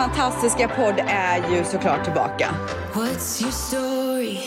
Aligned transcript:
Fantastiska 0.00 0.68
podd 0.68 1.00
är 1.06 1.50
ju 1.52 1.64
såklart 1.64 2.04
tillbaka. 2.04 2.54
What's 2.94 3.42
your 3.42 3.52
story? 3.52 4.38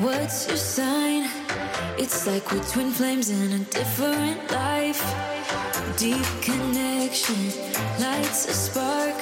What's 0.00 0.48
your 0.48 0.56
sign? 0.56 1.28
It's 1.98 2.32
like 2.32 2.52
we're 2.52 2.72
twin 2.72 2.92
flames 2.92 3.30
in 3.30 3.52
a 3.52 3.58
different 3.58 4.50
life. 4.50 5.04
Deep 5.98 6.26
connection 6.42 7.52
lights 7.98 8.48
a 8.48 8.52
spark. 8.52 9.14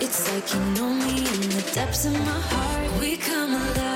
It's 0.00 0.34
like 0.34 0.54
you 0.54 0.60
know 0.74 0.92
me 0.92 1.18
in 1.18 1.48
the 1.56 1.70
depths 1.74 2.04
of 2.06 2.12
my 2.12 2.40
heart. 2.50 3.00
We 3.00 3.16
come 3.16 3.54
alive. 3.54 3.87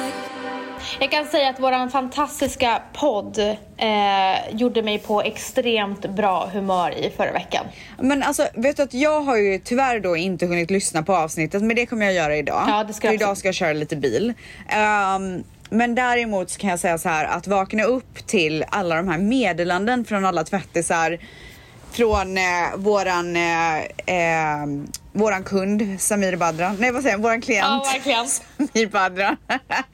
Jag 1.02 1.10
kan 1.10 1.26
säga 1.26 1.48
att 1.50 1.60
vår 1.60 1.88
fantastiska 1.88 2.82
podd 2.92 3.38
eh, 3.76 4.54
gjorde 4.56 4.82
mig 4.82 4.98
på 4.98 5.22
extremt 5.22 6.06
bra 6.10 6.50
humör 6.52 6.98
i 6.98 7.10
förra 7.16 7.32
veckan. 7.32 7.66
Men 8.00 8.22
alltså, 8.22 8.46
vet 8.54 8.76
du 8.76 8.82
att 8.82 8.94
jag 8.94 9.20
har 9.20 9.36
ju 9.36 9.58
tyvärr 9.58 10.00
då 10.00 10.16
inte 10.16 10.46
hunnit 10.46 10.70
lyssna 10.70 11.02
på 11.02 11.16
avsnittet, 11.16 11.62
men 11.62 11.76
det 11.76 11.86
kommer 11.86 12.06
jag 12.06 12.14
göra 12.14 12.36
idag. 12.36 12.64
Ja, 12.68 12.84
det 12.84 12.92
ska 12.92 13.08
För 13.08 13.14
idag 13.14 13.38
ska 13.38 13.48
jag 13.48 13.54
köra 13.54 13.72
lite 13.72 13.96
bil. 13.96 14.32
Ehm, 14.68 15.44
men 15.70 15.94
däremot 15.94 16.50
så 16.50 16.60
kan 16.60 16.70
jag 16.70 16.78
säga 16.78 16.98
så 16.98 17.08
här 17.08 17.24
att 17.24 17.46
vakna 17.46 17.84
upp 17.84 18.26
till 18.26 18.64
alla 18.68 18.96
de 18.96 19.08
här 19.08 19.18
meddelanden 19.18 20.04
från 20.04 20.24
alla 20.24 20.44
tvättisar 20.44 21.18
från 21.92 22.38
eh, 22.38 22.42
våran, 22.76 23.36
eh, 23.36 23.78
eh, 24.06 24.66
våran 25.12 25.44
kund 25.44 26.00
Samir 26.00 26.36
Badra, 26.36 26.74
nej 26.78 26.90
vad 26.92 27.02
säger 27.02 27.16
jag, 27.16 27.22
våran 27.22 27.40
klient. 27.40 27.82
Ja, 27.84 27.90
verkligen. 27.92 28.26
Samir 28.68 28.86
Badra. 28.86 29.36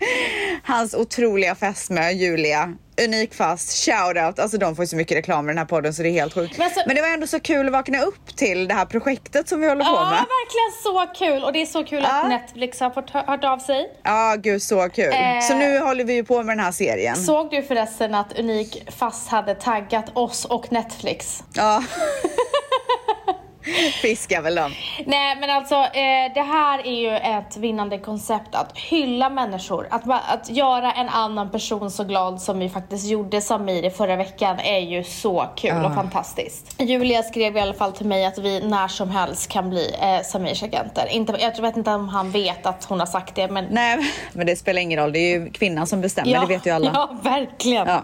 Hans 0.64 0.94
otroliga 0.94 1.54
fästmö 1.54 2.10
Julia. 2.10 2.74
Unik 3.04 3.34
fast, 3.34 3.84
shoutout. 3.84 4.38
Alltså 4.38 4.58
de 4.58 4.76
får 4.76 4.82
ju 4.82 4.86
så 4.86 4.96
mycket 4.96 5.16
reklam 5.16 5.46
i 5.48 5.50
den 5.50 5.58
här 5.58 5.64
podden 5.64 5.94
så 5.94 6.02
det 6.02 6.08
är 6.08 6.12
helt 6.12 6.34
sjukt. 6.34 6.58
Men 6.58 6.64
Men, 6.64 6.66
alltså- 6.78 6.94
det 6.94 7.00
var 7.00 7.08
ändå 7.08 7.26
så 7.26 7.40
kul 7.40 7.66
att 7.66 7.72
vakna 7.72 8.02
upp 8.02 8.36
till 8.36 8.68
det 8.68 8.74
här 8.74 8.84
projektet 8.84 9.48
som 9.48 9.60
vi 9.60 9.68
håller 9.68 9.84
på 9.84 9.90
Ja, 9.90 10.04
med. 10.04 10.10
verkligen 10.18 10.82
så 10.82 11.06
kul. 11.24 11.44
Och 11.44 11.52
det 11.52 11.62
är 11.62 11.66
så 11.66 11.84
kul 11.84 12.02
Ja. 12.02 12.20
att 12.22 12.28
Netflix 12.28 12.80
har 12.80 12.90
fått 12.90 13.10
hö- 13.10 13.24
hört 13.26 13.44
av 13.44 13.58
sig. 13.58 13.90
Ja, 14.02 14.36
gud 14.38 14.62
så 14.62 14.88
kul. 14.88 15.12
Eh. 15.12 15.40
Så 15.42 15.54
nu 15.54 15.78
håller 15.78 16.04
vi 16.04 16.12
ju 16.14 16.24
på 16.24 16.42
med 16.42 16.56
den 16.56 16.64
här 16.64 16.72
serien. 16.72 17.16
Såg 17.16 17.50
du 17.50 17.62
förresten 17.62 18.14
att 18.14 18.38
Unik 18.38 18.90
fast 18.98 19.28
hade 19.28 19.54
taggat 19.54 20.04
oss 20.16 20.44
och 20.44 20.72
Netflix? 20.72 21.42
Ja. 21.54 21.82
Fiskar 24.02 24.42
väl 24.42 24.54
dem. 24.54 24.72
Nej 25.06 25.36
men 25.40 25.50
alltså 25.50 25.74
eh, 25.74 26.32
det 26.34 26.42
här 26.42 26.86
är 26.86 27.00
ju 27.00 27.16
ett 27.16 27.56
vinnande 27.56 27.98
koncept 27.98 28.54
att 28.54 28.78
hylla 28.78 29.30
människor. 29.30 29.88
Att, 29.90 30.02
att 30.08 30.50
göra 30.50 30.92
en 30.92 31.08
annan 31.08 31.50
person 31.50 31.90
så 31.90 32.04
glad 32.04 32.42
som 32.42 32.58
vi 32.58 32.68
faktiskt 32.68 33.06
gjorde 33.06 33.40
Samir 33.40 33.84
i 33.84 33.90
förra 33.90 34.16
veckan 34.16 34.58
är 34.58 34.78
ju 34.78 35.04
så 35.04 35.48
kul 35.56 35.84
och 35.84 35.94
fantastiskt. 35.94 36.74
Julia 36.78 37.22
skrev 37.22 37.56
i 37.56 37.60
alla 37.60 37.74
fall 37.74 37.92
till 37.92 38.06
mig 38.06 38.24
att 38.24 38.38
vi 38.38 38.60
när 38.60 38.88
som 38.88 39.10
helst 39.10 39.48
kan 39.50 39.70
bli 39.70 39.94
eh, 40.02 40.22
Samirs 40.24 40.62
agenter. 40.62 41.08
Inte, 41.10 41.36
jag 41.40 41.62
vet 41.62 41.76
inte 41.76 41.90
om 41.90 42.08
han 42.08 42.30
vet 42.30 42.66
att 42.66 42.84
hon 42.84 43.00
har 43.00 43.06
sagt 43.06 43.34
det 43.34 43.48
men 43.48 43.64
Nej, 43.70 44.12
men 44.32 44.46
det 44.46 44.56
spelar 44.56 44.82
ingen 44.82 45.00
roll. 45.00 45.12
Det 45.12 45.18
är 45.18 45.38
ju 45.38 45.50
kvinnan 45.50 45.86
som 45.86 46.00
bestämmer, 46.00 46.40
det 46.40 46.46
vet 46.46 46.66
ju 46.66 46.70
alla. 46.70 46.90
Ja, 46.94 47.10
verkligen. 47.22 47.86
Ja. 47.88 48.02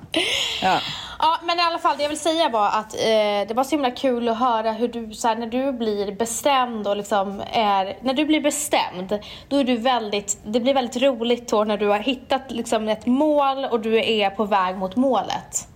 Ja. 0.63 0.79
Ja, 1.19 1.39
men 1.43 1.59
i 1.59 1.63
alla 1.63 1.79
fall 1.79 1.97
det 1.97 2.03
jag 2.03 2.09
vill 2.09 2.19
säga 2.19 2.49
var 2.49 2.67
att 2.67 2.95
eh, 2.95 3.49
det 3.49 3.55
var 3.55 3.65
så 3.65 3.71
himla 3.71 3.91
kul 3.91 4.29
att 4.29 4.39
höra 4.39 4.73
hur 4.73 4.89
du, 4.89 5.15
så 5.15 5.29
här, 5.29 5.37
när 5.37 5.47
du 5.47 5.54
blir 5.73 6.13
bestämd 6.13 6.87
och 6.87 6.97
liksom 6.97 7.43
är, 7.53 7.99
när 8.03 8.15
du 8.15 8.25
blir 8.25 8.41
bestämd, 8.41 9.19
då 9.49 9.57
är 9.57 9.65
du 9.65 9.77
väldigt, 9.77 10.39
det 10.45 10.61
blir 10.61 10.75
väldigt 10.75 11.03
roligt 11.03 11.49
då 11.49 11.65
när 11.65 11.77
du 11.79 11.87
har 11.89 11.99
hittat 11.99 12.43
liksom 12.49 12.89
ett 12.89 13.07
mål 13.07 13.65
och 13.65 13.81
du 13.81 14.05
är 14.05 14.31
på 14.31 14.45
väg 14.45 14.77
mot 14.77 14.97
målet. 14.97 15.69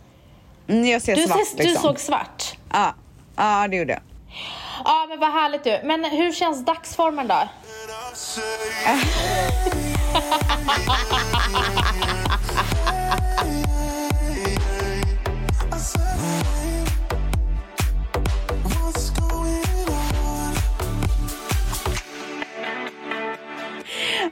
Mm, 0.68 0.86
jag 0.86 1.02
ser 1.02 1.16
Du, 1.16 1.22
svart 1.26 1.38
ses- 1.38 1.56
du 1.56 1.62
liksom. 1.62 1.82
såg 1.82 2.00
svart. 2.00 2.56
Ja. 2.72 2.94
ja, 3.36 3.68
det 3.68 3.76
gjorde 3.76 3.92
jag. 3.92 4.02
Ja, 4.84 5.06
men 5.08 5.20
vad 5.20 5.32
härligt 5.32 5.64
du. 5.64 5.80
Men 5.84 6.04
hur 6.04 6.32
känns 6.32 6.64
dagsformen 6.64 7.28
då? 7.28 7.34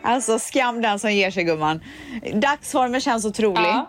Alltså 0.07 0.39
skam 0.39 0.83
den 0.83 0.99
som 0.99 1.13
ger 1.13 1.31
sig 1.31 1.45
gumman. 1.45 1.81
Dagsformen 2.35 3.01
känns 3.01 3.25
otrolig. 3.25 3.61
Ja. 3.69 3.87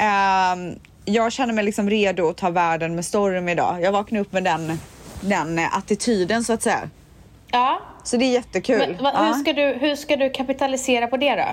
Ehm, 0.00 0.78
jag 1.04 1.32
känner 1.32 1.54
mig 1.54 1.64
liksom 1.64 1.90
redo 1.90 2.28
att 2.28 2.36
ta 2.36 2.50
världen 2.50 2.94
med 2.94 3.04
storm 3.04 3.48
idag. 3.48 3.82
Jag 3.82 3.92
vaknade 3.92 4.20
upp 4.22 4.32
med 4.32 4.44
den, 4.44 4.80
den 5.20 5.58
attityden 5.58 6.44
så 6.44 6.52
att 6.52 6.62
säga. 6.62 6.90
Ja. 7.50 7.80
Så 8.04 8.16
det 8.16 8.24
är 8.24 8.32
jättekul. 8.32 8.78
Men, 8.78 8.96
vad- 9.04 9.14
Ja. 9.14 9.22
hur, 9.24 9.32
ska 9.32 9.52
du, 9.52 9.62
hur 9.80 9.96
ska 9.96 10.16
du 10.16 10.30
kapitalisera 10.30 11.06
på 11.06 11.16
det 11.16 11.34
då? 11.36 11.46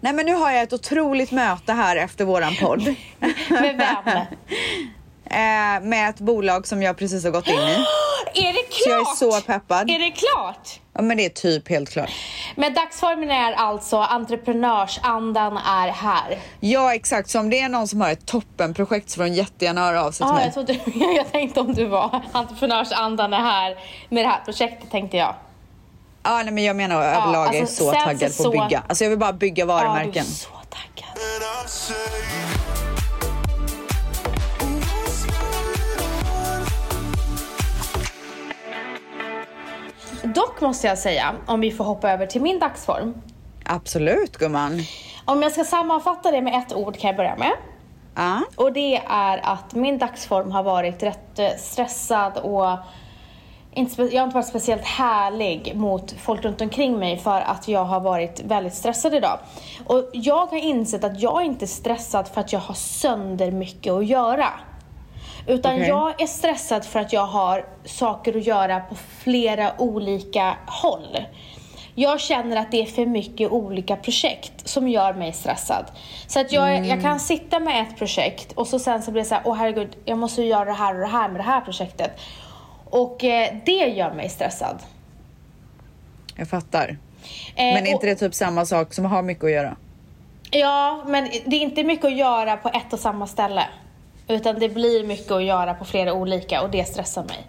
Nej 0.00 0.12
men 0.12 0.26
nu 0.26 0.34
har 0.34 0.50
jag 0.50 0.62
ett 0.62 0.72
otroligt 0.72 1.30
möte 1.30 1.72
här 1.72 1.96
efter 1.96 2.24
våran 2.24 2.52
podd. 2.60 2.82
Med 3.48 3.76
vem? 4.04 4.16
Eh, 5.30 5.80
med 5.82 6.08
ett 6.10 6.18
bolag 6.20 6.66
som 6.66 6.82
jag 6.82 6.96
precis 6.96 7.24
har 7.24 7.30
gått 7.30 7.48
in 7.48 7.54
i. 7.58 7.76
Är 8.34 8.52
det 8.52 8.62
klart? 8.62 9.16
Så 9.16 9.24
jag 9.24 9.36
är 9.36 9.40
så 9.40 9.46
peppad. 9.46 9.90
Är 9.90 9.98
det 9.98 10.10
klart? 10.10 10.80
Ja 10.92 11.02
men 11.02 11.16
det 11.16 11.24
är 11.24 11.28
typ 11.28 11.68
helt 11.68 11.90
klart. 11.90 12.10
Men 12.56 12.74
dagsformen 12.74 13.30
är 13.30 13.52
alltså 13.52 13.96
entreprenörsandan 13.96 15.56
är 15.56 15.88
här. 15.88 16.38
Ja 16.60 16.94
exakt, 16.94 17.30
så 17.30 17.38
om 17.40 17.50
det 17.50 17.60
är 17.60 17.68
någon 17.68 17.88
som 17.88 18.00
har 18.00 18.10
ett 18.10 18.26
toppenprojekt 18.26 19.10
så 19.10 19.16
får 19.16 19.24
de 19.24 19.30
jättegärna 19.30 19.80
höra 19.80 20.04
av 20.04 20.10
sig 20.12 20.18
till 20.18 20.26
Ja, 20.26 20.34
mig. 20.34 20.44
jag, 20.44 20.54
trodde, 20.54 20.78
jag 21.16 21.32
tänkte 21.32 21.60
om 21.60 21.74
du 21.74 21.84
var 21.86 22.20
entreprenörsandan 22.32 23.32
är 23.32 23.38
här 23.40 23.76
med 24.08 24.24
det 24.24 24.28
här 24.28 24.40
projektet 24.44 24.90
tänkte 24.90 25.16
jag. 25.16 25.34
Ja 26.22 26.42
nej 26.42 26.52
men 26.52 26.64
jag 26.64 26.76
menar 26.76 26.96
överlag, 27.02 27.46
jag 27.46 27.54
är 27.56 27.60
alltså, 27.60 27.84
så 27.84 27.92
taggad 27.92 28.36
på 28.36 28.42
så- 28.42 28.46
att 28.48 28.52
bygga. 28.68 28.82
Alltså 28.88 29.04
jag 29.04 29.10
vill 29.10 29.18
bara 29.18 29.32
bygga 29.32 29.62
Ja, 29.62 29.66
varumärken. 29.66 30.12
du 30.12 30.18
är 30.20 30.24
så 30.24 30.48
taggad. 30.48 31.18
Dock 40.38 40.60
måste 40.60 40.86
jag 40.86 40.98
säga, 40.98 41.34
om 41.46 41.60
vi 41.60 41.70
får 41.70 41.84
hoppa 41.84 42.10
över 42.10 42.26
till 42.26 42.42
min 42.42 42.58
dagsform. 42.58 43.14
Absolut 43.64 44.36
gumman. 44.36 44.80
Om 45.24 45.42
jag 45.42 45.52
ska 45.52 45.64
sammanfatta 45.64 46.30
det 46.30 46.42
med 46.42 46.54
ett 46.54 46.74
ord 46.74 46.96
kan 46.98 47.08
jag 47.08 47.16
börja 47.16 47.36
med. 47.36 47.52
Ja. 48.14 48.42
Och 48.56 48.72
det 48.72 48.96
är 49.08 49.40
att 49.42 49.74
min 49.74 49.98
dagsform 49.98 50.50
har 50.50 50.62
varit 50.62 51.02
rätt 51.02 51.38
eh, 51.38 51.48
stressad 51.58 52.36
och 52.36 52.78
inte 53.72 54.02
jag 54.02 54.20
har 54.20 54.24
inte 54.24 54.34
varit 54.34 54.46
speciellt 54.46 54.84
härlig 54.84 55.76
mot 55.76 56.12
folk 56.12 56.44
runt 56.44 56.60
omkring 56.60 56.98
mig 56.98 57.18
för 57.18 57.40
att 57.40 57.68
jag 57.68 57.84
har 57.84 58.00
varit 58.00 58.40
väldigt 58.44 58.74
stressad 58.74 59.14
idag. 59.14 59.38
Och 59.86 60.10
jag 60.12 60.46
har 60.46 60.58
insett 60.58 61.04
att 61.04 61.20
jag 61.20 61.40
är 61.40 61.44
inte 61.44 61.66
stressad 61.66 62.28
för 62.28 62.40
att 62.40 62.52
jag 62.52 62.60
har 62.60 62.74
sönder 62.74 63.50
mycket 63.50 63.92
att 63.92 64.06
göra. 64.06 64.48
Utan 65.48 65.74
Okej. 65.74 65.88
jag 65.88 66.20
är 66.22 66.26
stressad 66.26 66.84
för 66.84 67.00
att 67.00 67.12
jag 67.12 67.26
har 67.26 67.64
saker 67.84 68.36
att 68.36 68.46
göra 68.46 68.80
på 68.80 68.94
flera 68.94 69.80
olika 69.80 70.56
håll. 70.66 71.18
Jag 71.94 72.20
känner 72.20 72.56
att 72.56 72.70
det 72.70 72.82
är 72.82 72.86
för 72.86 73.06
mycket 73.06 73.50
olika 73.50 73.96
projekt 73.96 74.52
som 74.68 74.88
gör 74.88 75.14
mig 75.14 75.32
stressad. 75.32 75.84
Så 76.26 76.40
att 76.40 76.52
jag, 76.52 76.86
jag 76.86 77.02
kan 77.02 77.20
sitta 77.20 77.60
med 77.60 77.82
ett 77.82 77.98
projekt 77.98 78.52
och 78.52 78.66
så 78.66 78.78
sen 78.78 79.02
så 79.02 79.10
blir 79.10 79.22
det 79.22 79.28
så 79.28 79.34
här, 79.34 79.42
åh 79.46 79.54
herregud, 79.56 79.96
jag 80.04 80.18
måste 80.18 80.42
göra 80.42 80.64
det 80.64 80.72
här 80.72 80.94
och 80.94 81.00
det 81.00 81.06
här 81.06 81.28
med 81.28 81.40
det 81.40 81.44
här 81.44 81.60
projektet. 81.60 82.10
Och 82.90 83.24
eh, 83.24 83.54
det 83.66 83.72
gör 83.72 84.12
mig 84.14 84.28
stressad. 84.28 84.78
Jag 86.36 86.48
fattar. 86.48 86.88
Eh, 86.88 87.64
Men 87.64 87.76
är 87.76 87.82
och- 87.82 87.88
inte 87.88 88.06
det 88.06 88.14
typ 88.14 88.34
samma 88.34 88.66
sak 88.66 88.94
som 88.94 89.04
att 89.06 89.10
ha 89.12 89.22
mycket 89.22 89.44
att 89.44 89.50
göra? 89.50 89.76
Ja, 90.50 91.04
men 91.06 91.24
det 91.46 91.56
är 91.56 91.60
inte 91.60 91.84
mycket 91.84 92.04
att 92.04 92.16
göra 92.16 92.56
på 92.56 92.68
ett 92.68 92.92
och 92.92 92.98
samma 92.98 93.26
ställe. 93.26 93.64
Utan 94.28 94.58
det 94.58 94.68
blir 94.68 95.04
mycket 95.04 95.30
att 95.32 95.44
göra 95.44 95.74
på 95.74 95.84
flera 95.84 96.12
olika 96.12 96.62
och 96.62 96.70
det 96.70 96.84
stressar 96.88 97.24
mig. 97.24 97.46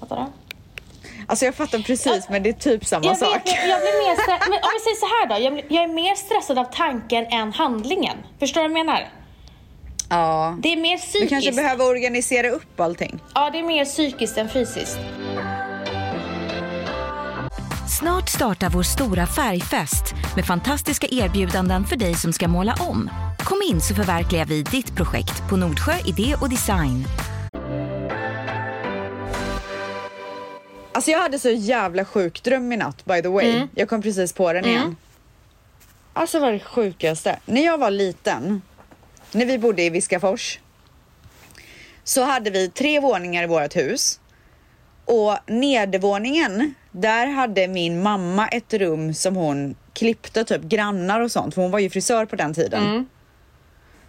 Fattar 0.00 0.16
du? 0.16 0.22
Alltså 1.26 1.44
jag 1.44 1.54
fattar 1.54 1.78
precis 1.78 2.28
men 2.30 2.42
det 2.42 2.48
är 2.48 2.52
typ 2.52 2.86
samma 2.86 3.04
Jag, 3.06 3.16
sak. 3.18 3.34
vet, 3.34 3.46
jag 3.46 3.80
blir 3.80 4.08
mer 4.08 4.16
stre- 4.16 4.38
men 4.50 4.52
om 4.58 4.70
vi 4.74 4.80
säger 4.80 4.96
så 4.96 5.06
här 5.06 5.28
då. 5.38 5.44
Jag, 5.44 5.52
blir- 5.52 5.64
jag 5.68 5.84
är 5.84 5.88
mer 5.88 6.14
stressad 6.14 6.58
av 6.58 6.64
tanken 6.64 7.26
än 7.26 7.52
handlingen. 7.52 8.16
Förstår 8.38 8.60
du 8.62 8.68
vad 8.68 8.78
jag 8.78 8.86
menar? 8.86 9.08
Ja. 10.10 10.56
Det 10.62 10.72
är 10.72 10.76
mer 10.76 10.96
Du 10.96 11.02
psykiskt. 11.02 11.30
kanske 11.30 11.52
behöver 11.52 11.84
organisera 11.88 12.48
upp 12.48 12.80
allting. 12.80 13.20
Ja, 13.34 13.50
det 13.50 13.58
är 13.58 13.62
mer 13.62 13.84
psykiskt 13.84 14.38
än 14.38 14.48
fysiskt. 14.48 14.98
Snart 18.00 18.28
startar 18.28 18.68
vår 18.70 18.82
stora 18.82 19.26
färgfest 19.26 20.14
med 20.36 20.44
fantastiska 20.46 21.06
erbjudanden 21.10 21.84
för 21.84 21.96
dig 21.96 22.14
som 22.14 22.32
ska 22.32 22.48
måla 22.48 22.74
om. 22.80 23.10
Kom 23.48 23.62
in 23.62 23.80
så 23.80 23.94
förverkligar 23.94 24.44
vi 24.44 24.62
ditt 24.62 24.96
projekt 24.96 25.48
på 25.50 25.56
Nordsjö 25.56 25.92
Idé 26.04 26.34
och 26.40 26.48
Design. 26.48 27.04
Alltså 30.92 31.10
jag 31.10 31.18
hade 31.18 31.38
så 31.38 31.50
jävla 31.50 32.04
sjuk 32.04 32.42
dröm 32.42 32.72
i 32.72 32.76
natt 32.76 33.04
by 33.04 33.22
the 33.22 33.28
way. 33.28 33.50
Mm. 33.50 33.68
Jag 33.74 33.88
kom 33.88 34.02
precis 34.02 34.32
på 34.32 34.52
den 34.52 34.64
igen. 34.64 34.96
Alltså 36.12 36.38
vad 36.40 36.52
det 36.52 36.60
sjukaste. 36.60 37.38
När 37.46 37.64
jag 37.64 37.78
var 37.78 37.90
liten, 37.90 38.62
när 39.32 39.46
vi 39.46 39.58
bodde 39.58 39.82
i 39.82 39.90
Viskafors, 39.90 40.58
så 42.04 42.24
hade 42.24 42.50
vi 42.50 42.68
tre 42.68 43.00
våningar 43.00 43.42
i 43.42 43.46
vårt 43.46 43.76
hus. 43.76 44.20
Och 45.04 45.36
nedervåningen, 45.46 46.74
där 46.90 47.26
hade 47.26 47.68
min 47.68 48.02
mamma 48.02 48.48
ett 48.48 48.74
rum 48.74 49.14
som 49.14 49.36
hon 49.36 49.74
klippte 49.92 50.44
typ 50.44 50.62
grannar 50.62 51.20
och 51.20 51.32
sånt, 51.32 51.54
för 51.54 51.62
hon 51.62 51.70
var 51.70 51.78
ju 51.78 51.90
frisör 51.90 52.26
på 52.26 52.36
den 52.36 52.54
tiden. 52.54 53.08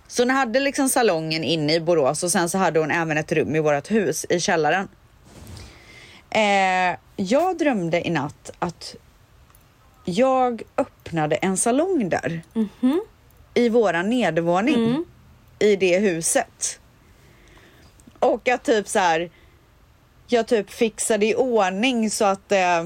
Så 0.09 0.21
hon 0.21 0.29
hade 0.29 0.59
liksom 0.59 0.89
salongen 0.89 1.43
inne 1.43 1.73
i 1.73 1.79
Borås 1.79 2.23
och 2.23 2.31
sen 2.31 2.49
så 2.49 2.57
hade 2.57 2.79
hon 2.79 2.91
även 2.91 3.17
ett 3.17 3.31
rum 3.31 3.55
i 3.55 3.59
vårt 3.59 3.91
hus 3.91 4.25
i 4.29 4.39
källaren. 4.39 4.87
Eh, 6.29 6.97
jag 7.15 7.57
drömde 7.57 8.07
i 8.07 8.09
natt 8.09 8.51
att 8.59 8.95
jag 10.05 10.61
öppnade 10.77 11.35
en 11.35 11.57
salong 11.57 12.09
där. 12.09 12.41
I 13.53 13.69
våran 13.69 14.09
nedervåning. 14.09 14.75
I 15.59 15.75
det 15.75 15.99
huset. 15.99 16.79
Och 18.19 18.47
att 18.47 18.63
typ 18.63 18.87
så 18.87 18.99
här. 18.99 19.29
Jag 20.27 20.47
typ 20.47 20.71
fixade 20.71 21.25
i 21.25 21.35
ordning 21.35 22.09
så 22.09 22.25
att 22.25 22.51
eh, 22.51 22.83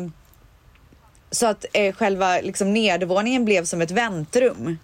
så 1.31 1.47
att 1.47 1.65
eh, 1.73 1.95
själva 1.95 2.39
liksom 2.41 2.73
nedervåningen 2.73 3.45
blev 3.45 3.65
som 3.65 3.81
ett 3.81 3.91
väntrum. 3.91 4.77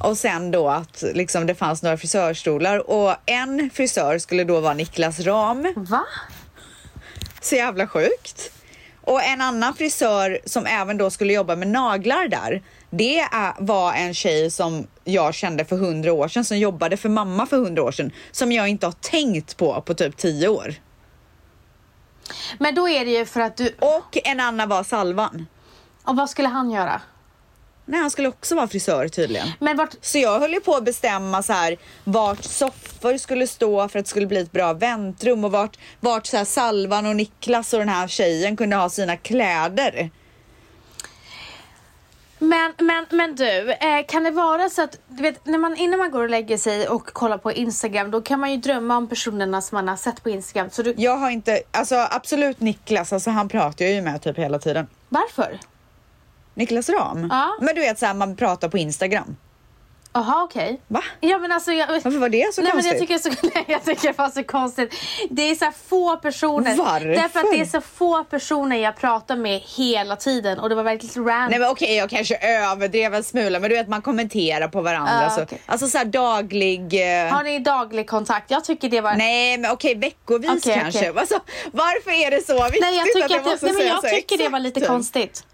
Och 0.00 0.18
sen 0.18 0.50
då 0.50 0.68
att 0.68 1.04
liksom 1.14 1.46
det 1.46 1.54
fanns 1.54 1.82
några 1.82 1.96
frisörstolar 1.96 2.90
och 2.90 3.14
en 3.26 3.70
frisör 3.70 4.18
skulle 4.18 4.44
då 4.44 4.60
vara 4.60 4.74
Niklas 4.74 5.20
Ram. 5.20 5.74
Va? 5.76 6.04
Så 7.40 7.54
jävla 7.54 7.86
sjukt. 7.86 8.52
Och 9.02 9.22
en 9.22 9.40
annan 9.40 9.74
frisör 9.74 10.38
som 10.44 10.66
även 10.66 10.96
då 10.96 11.10
skulle 11.10 11.32
jobba 11.32 11.56
med 11.56 11.68
naglar 11.68 12.28
där. 12.28 12.62
Det 12.90 13.26
var 13.58 13.92
en 13.92 14.14
tjej 14.14 14.50
som 14.50 14.86
jag 15.04 15.34
kände 15.34 15.64
för 15.64 15.76
hundra 15.76 16.12
år 16.12 16.28
sedan 16.28 16.44
som 16.44 16.58
jobbade 16.58 16.96
för 16.96 17.08
mamma 17.08 17.46
för 17.46 17.56
hundra 17.56 17.82
år 17.82 17.92
sedan. 17.92 18.12
Som 18.30 18.52
jag 18.52 18.68
inte 18.68 18.86
har 18.86 18.92
tänkt 18.92 19.56
på 19.56 19.80
på 19.80 19.94
typ 19.94 20.16
tio 20.16 20.48
år. 20.48 20.74
Men 22.58 22.74
då 22.74 22.88
är 22.88 23.04
det 23.04 23.10
ju 23.10 23.26
för 23.26 23.40
att 23.40 23.56
du... 23.56 23.74
Och 23.78 24.18
en 24.24 24.40
annan 24.40 24.68
var 24.68 24.82
Salvan. 24.82 25.46
Och 26.04 26.16
vad 26.16 26.30
skulle 26.30 26.48
han 26.48 26.70
göra? 26.70 27.00
Nej, 27.90 28.00
han 28.00 28.10
skulle 28.10 28.28
också 28.28 28.54
vara 28.54 28.68
frisör 28.68 29.08
tydligen. 29.08 29.48
Men 29.58 29.76
vart... 29.76 29.94
Så 30.00 30.18
jag 30.18 30.40
höll 30.40 30.52
ju 30.52 30.60
på 30.60 30.74
att 30.74 30.84
bestämma 30.84 31.42
så 31.42 31.52
här 31.52 31.76
vart 32.04 32.44
soffor 32.44 33.16
skulle 33.16 33.46
stå 33.46 33.88
för 33.88 33.98
att 33.98 34.04
det 34.04 34.08
skulle 34.10 34.26
bli 34.26 34.40
ett 34.40 34.52
bra 34.52 34.72
väntrum 34.72 35.44
och 35.44 35.52
vart, 35.52 35.78
vart 36.00 36.26
så 36.26 36.36
här 36.36 36.44
Salvan 36.44 37.06
och 37.06 37.16
Niklas 37.16 37.72
och 37.72 37.78
den 37.78 37.88
här 37.88 38.08
tjejen 38.08 38.56
kunde 38.56 38.76
ha 38.76 38.88
sina 38.88 39.16
kläder. 39.16 40.10
Men, 42.38 42.72
men, 42.78 43.06
men 43.10 43.34
du, 43.34 43.72
eh, 43.72 44.06
kan 44.08 44.24
det 44.24 44.30
vara 44.30 44.68
så 44.68 44.82
att, 44.82 44.98
du 45.08 45.22
vet, 45.22 45.46
när 45.46 45.58
man, 45.58 45.76
innan 45.76 45.98
man 45.98 46.10
går 46.10 46.22
och 46.22 46.30
lägger 46.30 46.56
sig 46.56 46.88
och 46.88 47.06
kollar 47.06 47.38
på 47.38 47.52
Instagram, 47.52 48.10
då 48.10 48.20
kan 48.20 48.40
man 48.40 48.50
ju 48.50 48.56
drömma 48.56 48.96
om 48.96 49.08
personerna 49.08 49.62
som 49.62 49.76
man 49.76 49.88
har 49.88 49.96
sett 49.96 50.22
på 50.22 50.30
Instagram. 50.30 50.70
Så 50.70 50.82
du, 50.82 50.94
Jag 50.96 51.16
har 51.16 51.30
inte, 51.30 51.62
alltså 51.70 52.06
absolut 52.10 52.60
Niklas, 52.60 53.12
alltså 53.12 53.30
han 53.30 53.48
pratar 53.48 53.84
jag 53.84 53.94
ju 53.94 54.02
med 54.02 54.22
typ 54.22 54.38
hela 54.38 54.58
tiden. 54.58 54.86
varför? 55.08 55.58
Niklas 56.60 56.88
Ram? 56.88 57.26
Ja. 57.30 57.56
Men 57.60 57.74
du 57.74 57.80
vet 57.80 57.98
såhär 57.98 58.14
man 58.14 58.36
pratar 58.36 58.68
på 58.68 58.78
Instagram. 58.78 59.36
Jaha, 60.12 60.42
okej. 60.44 60.80
Va? 60.88 61.02
Ja 61.20 61.38
men 61.38 61.52
alltså 61.52 61.72
jag... 61.72 61.86
Varför 61.86 62.10
var 62.18 62.28
det 62.28 62.54
så 62.54 62.62
Nej, 62.62 62.72
men 62.74 62.82
konstigt? 62.82 63.10
jag, 63.10 63.22
tycker 63.22 63.42
så, 63.42 63.48
nej, 63.54 63.64
jag 63.68 63.84
tycker 63.84 64.08
det 64.08 64.18
var 64.18 64.28
så 64.28 64.44
konstigt. 64.44 64.94
Det 65.30 65.42
är 65.42 65.54
så 65.54 65.70
få 65.88 66.16
personer. 66.16 66.76
Varför? 66.76 67.06
Därför 67.06 67.40
att 67.40 67.50
det 67.52 67.60
är 67.60 67.64
så 67.64 67.80
få 67.80 68.24
personer 68.24 68.76
jag 68.76 68.96
pratar 68.96 69.36
med 69.36 69.60
hela 69.76 70.16
tiden 70.16 70.58
och 70.58 70.68
det 70.68 70.74
var 70.74 70.82
väldigt 70.82 71.16
random. 71.16 71.50
Nej 71.50 71.58
men 71.58 71.68
okej 71.70 71.94
jag 71.96 72.10
kanske 72.10 72.36
överdrev 72.36 73.14
en 73.14 73.24
smula 73.24 73.60
men 73.60 73.70
du 73.70 73.76
vet 73.76 73.88
man 73.88 74.02
kommenterar 74.02 74.68
på 74.68 74.80
varandra. 74.80 75.22
Ja, 75.22 75.30
så, 75.30 75.42
okej. 75.42 75.60
Alltså 75.66 75.88
såhär 75.88 76.04
daglig... 76.04 76.80
eh, 77.24 77.32
Har 77.32 77.42
ni 77.42 77.58
daglig 77.58 78.08
kontakt? 78.08 78.50
Jag 78.50 78.64
tycker 78.64 78.88
det 78.88 79.00
var... 79.00 79.14
Nej 79.14 79.58
men 79.58 79.70
okej 79.70 79.94
veckovis 79.94 80.64
kanske. 80.64 81.12
Alltså, 81.12 81.40
varför 81.72 82.26
är 82.26 82.30
det 82.30 82.46
så 82.46 82.64
viktigt 82.64 82.80
Nej, 82.80 82.96
jag 82.96 83.06
tycker, 83.06 83.24
att 83.24 83.30
jag 83.30 83.38
att 83.38 83.44
det, 83.44 83.50
måste 83.50 83.66
nej, 83.66 83.74
men 83.74 83.86
jag 83.86 83.96
så 83.96 84.08
tycker 84.08 84.36
det 84.36 84.42
exakt 84.42 84.52
var 84.52 84.60
lite 84.60 84.80
konstigt. 84.80 85.44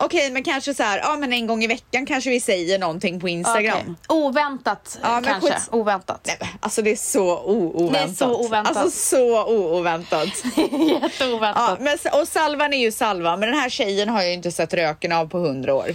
Okej 0.00 0.30
men 0.30 0.44
kanske 0.44 0.74
så 0.74 0.82
här, 0.82 0.98
ja 0.98 1.16
men 1.16 1.32
en 1.32 1.46
gång 1.46 1.64
i 1.64 1.66
veckan 1.66 2.06
kanske 2.06 2.30
vi 2.30 2.40
säger 2.40 2.78
någonting 2.78 3.20
på 3.20 3.28
Instagram. 3.28 3.78
Okej. 3.80 3.94
Oväntat 4.08 4.98
Ja, 5.02 5.20
kanske. 5.24 5.50
skits- 5.50 5.68
Oväntat. 5.72 6.20
Nej, 6.40 6.50
alltså 6.60 6.82
det 6.82 6.90
är 6.90 6.96
så 6.96 7.38
o-oväntat. 7.38 8.18
Det 8.18 8.24
är 8.24 8.28
så 8.28 8.46
oväntat. 8.46 8.76
Alltså 8.76 8.98
så 9.16 9.44
o-oväntat. 9.44 10.28
Jätteoväntat. 11.02 11.76
ja, 11.80 11.84
men, 11.84 12.20
och 12.20 12.28
Salvan 12.28 12.72
är 12.72 12.78
ju 12.78 12.92
Salvan, 12.92 13.40
men 13.40 13.50
den 13.50 13.58
här 13.60 13.68
tjejen 13.70 14.08
har 14.08 14.18
jag 14.20 14.28
ju 14.28 14.34
inte 14.34 14.50
sett 14.52 14.74
röken 14.74 15.12
av 15.12 15.26
på 15.28 15.38
hundra 15.38 15.74
år. 15.74 15.90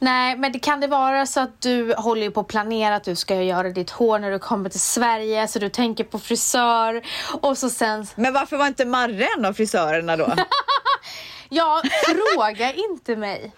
Nej, 0.00 0.36
men 0.36 0.52
det, 0.52 0.58
kan 0.58 0.80
det 0.80 0.86
vara 0.86 1.26
så 1.26 1.40
att 1.40 1.60
du 1.60 1.94
håller 1.94 2.30
på 2.30 2.40
att 2.40 2.46
planera 2.48 2.96
att 2.96 3.04
du 3.04 3.16
ska 3.16 3.34
göra 3.42 3.68
ditt 3.68 3.90
hår 3.90 4.18
när 4.18 4.30
du 4.30 4.38
kommer 4.38 4.70
till 4.70 4.80
Sverige, 4.80 5.48
så 5.48 5.58
du 5.58 5.68
tänker 5.68 6.04
på 6.04 6.18
frisör 6.18 7.02
och 7.40 7.58
så 7.58 7.70
sen... 7.70 8.06
Men 8.14 8.32
varför 8.32 8.56
var 8.56 8.66
inte 8.66 8.84
Marre 8.84 9.28
en 9.38 9.44
av 9.44 9.52
frisörerna 9.52 10.16
då? 10.16 10.24
Ja, 11.48 11.82
fråga 12.34 12.72
inte 12.72 13.16
mig. 13.16 13.52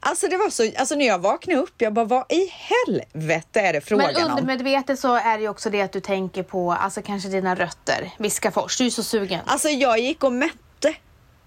alltså 0.00 0.28
det 0.28 0.36
var 0.36 0.50
så, 0.50 0.70
alltså 0.78 0.94
när 0.94 1.06
jag 1.06 1.18
vaknade 1.18 1.60
upp, 1.60 1.74
jag 1.78 1.92
bara 1.92 2.04
vad 2.04 2.32
i 2.32 2.46
helvete 2.52 3.60
är 3.60 3.72
det 3.72 3.80
frågan 3.80 4.12
Men 4.14 4.24
om? 4.24 4.30
undermedvetet 4.30 4.98
så 5.00 5.14
är 5.14 5.36
det 5.36 5.42
ju 5.42 5.48
också 5.48 5.70
det 5.70 5.80
att 5.82 5.92
du 5.92 6.00
tänker 6.00 6.42
på, 6.42 6.72
alltså 6.72 7.02
kanske 7.02 7.28
dina 7.28 7.54
rötter, 7.54 8.10
Viskafors. 8.18 8.78
Du 8.78 8.86
är 8.86 8.90
så 8.90 9.02
sugen. 9.02 9.40
Alltså 9.46 9.68
jag 9.68 9.98
gick 9.98 10.24
och 10.24 10.32
mätte. 10.32 10.94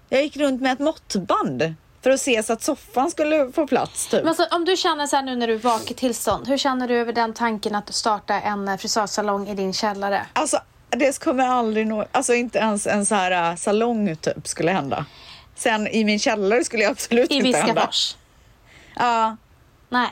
Jag 0.08 0.22
gick 0.22 0.36
runt 0.36 0.60
med 0.62 0.72
ett 0.72 0.78
måttband 0.78 1.74
för 2.02 2.10
att 2.10 2.20
se 2.20 2.42
så 2.42 2.52
att 2.52 2.62
soffan 2.62 3.10
skulle 3.10 3.52
få 3.52 3.66
plats 3.66 4.06
typ. 4.06 4.20
Men 4.20 4.28
alltså, 4.28 4.46
om 4.50 4.64
du 4.64 4.76
känner 4.76 5.06
så 5.06 5.16
här 5.16 5.22
nu 5.22 5.36
när 5.36 5.46
du 5.46 5.54
är 5.54 5.58
vaket 5.58 5.96
tillstånd, 5.96 6.48
hur 6.48 6.58
känner 6.58 6.88
du 6.88 6.94
över 6.98 7.12
den 7.12 7.34
tanken 7.34 7.74
att 7.74 7.94
starta 7.94 8.40
en 8.40 8.68
eh, 8.68 8.76
frisörsalong 8.76 9.48
i 9.48 9.54
din 9.54 9.72
källare? 9.72 10.26
Alltså 10.32 10.58
det 10.90 11.18
kommer 11.24 11.44
aldrig 11.46 11.86
nå, 11.86 12.06
alltså 12.12 12.34
inte 12.34 12.58
ens 12.58 12.86
en 12.86 13.06
så 13.06 13.14
här 13.14 13.50
äh, 13.50 13.56
salong 13.56 14.16
typ 14.16 14.48
skulle 14.48 14.70
hända. 14.70 15.06
Sen 15.58 15.86
i 15.88 16.04
min 16.04 16.18
källare 16.18 16.64
skulle 16.64 16.82
jag 16.82 16.90
absolut 16.92 17.30
I 17.30 17.34
inte 17.34 17.58
hända. 17.58 17.72
Viskafors? 17.74 18.16
Ja, 18.96 19.36
Nej. 19.88 20.10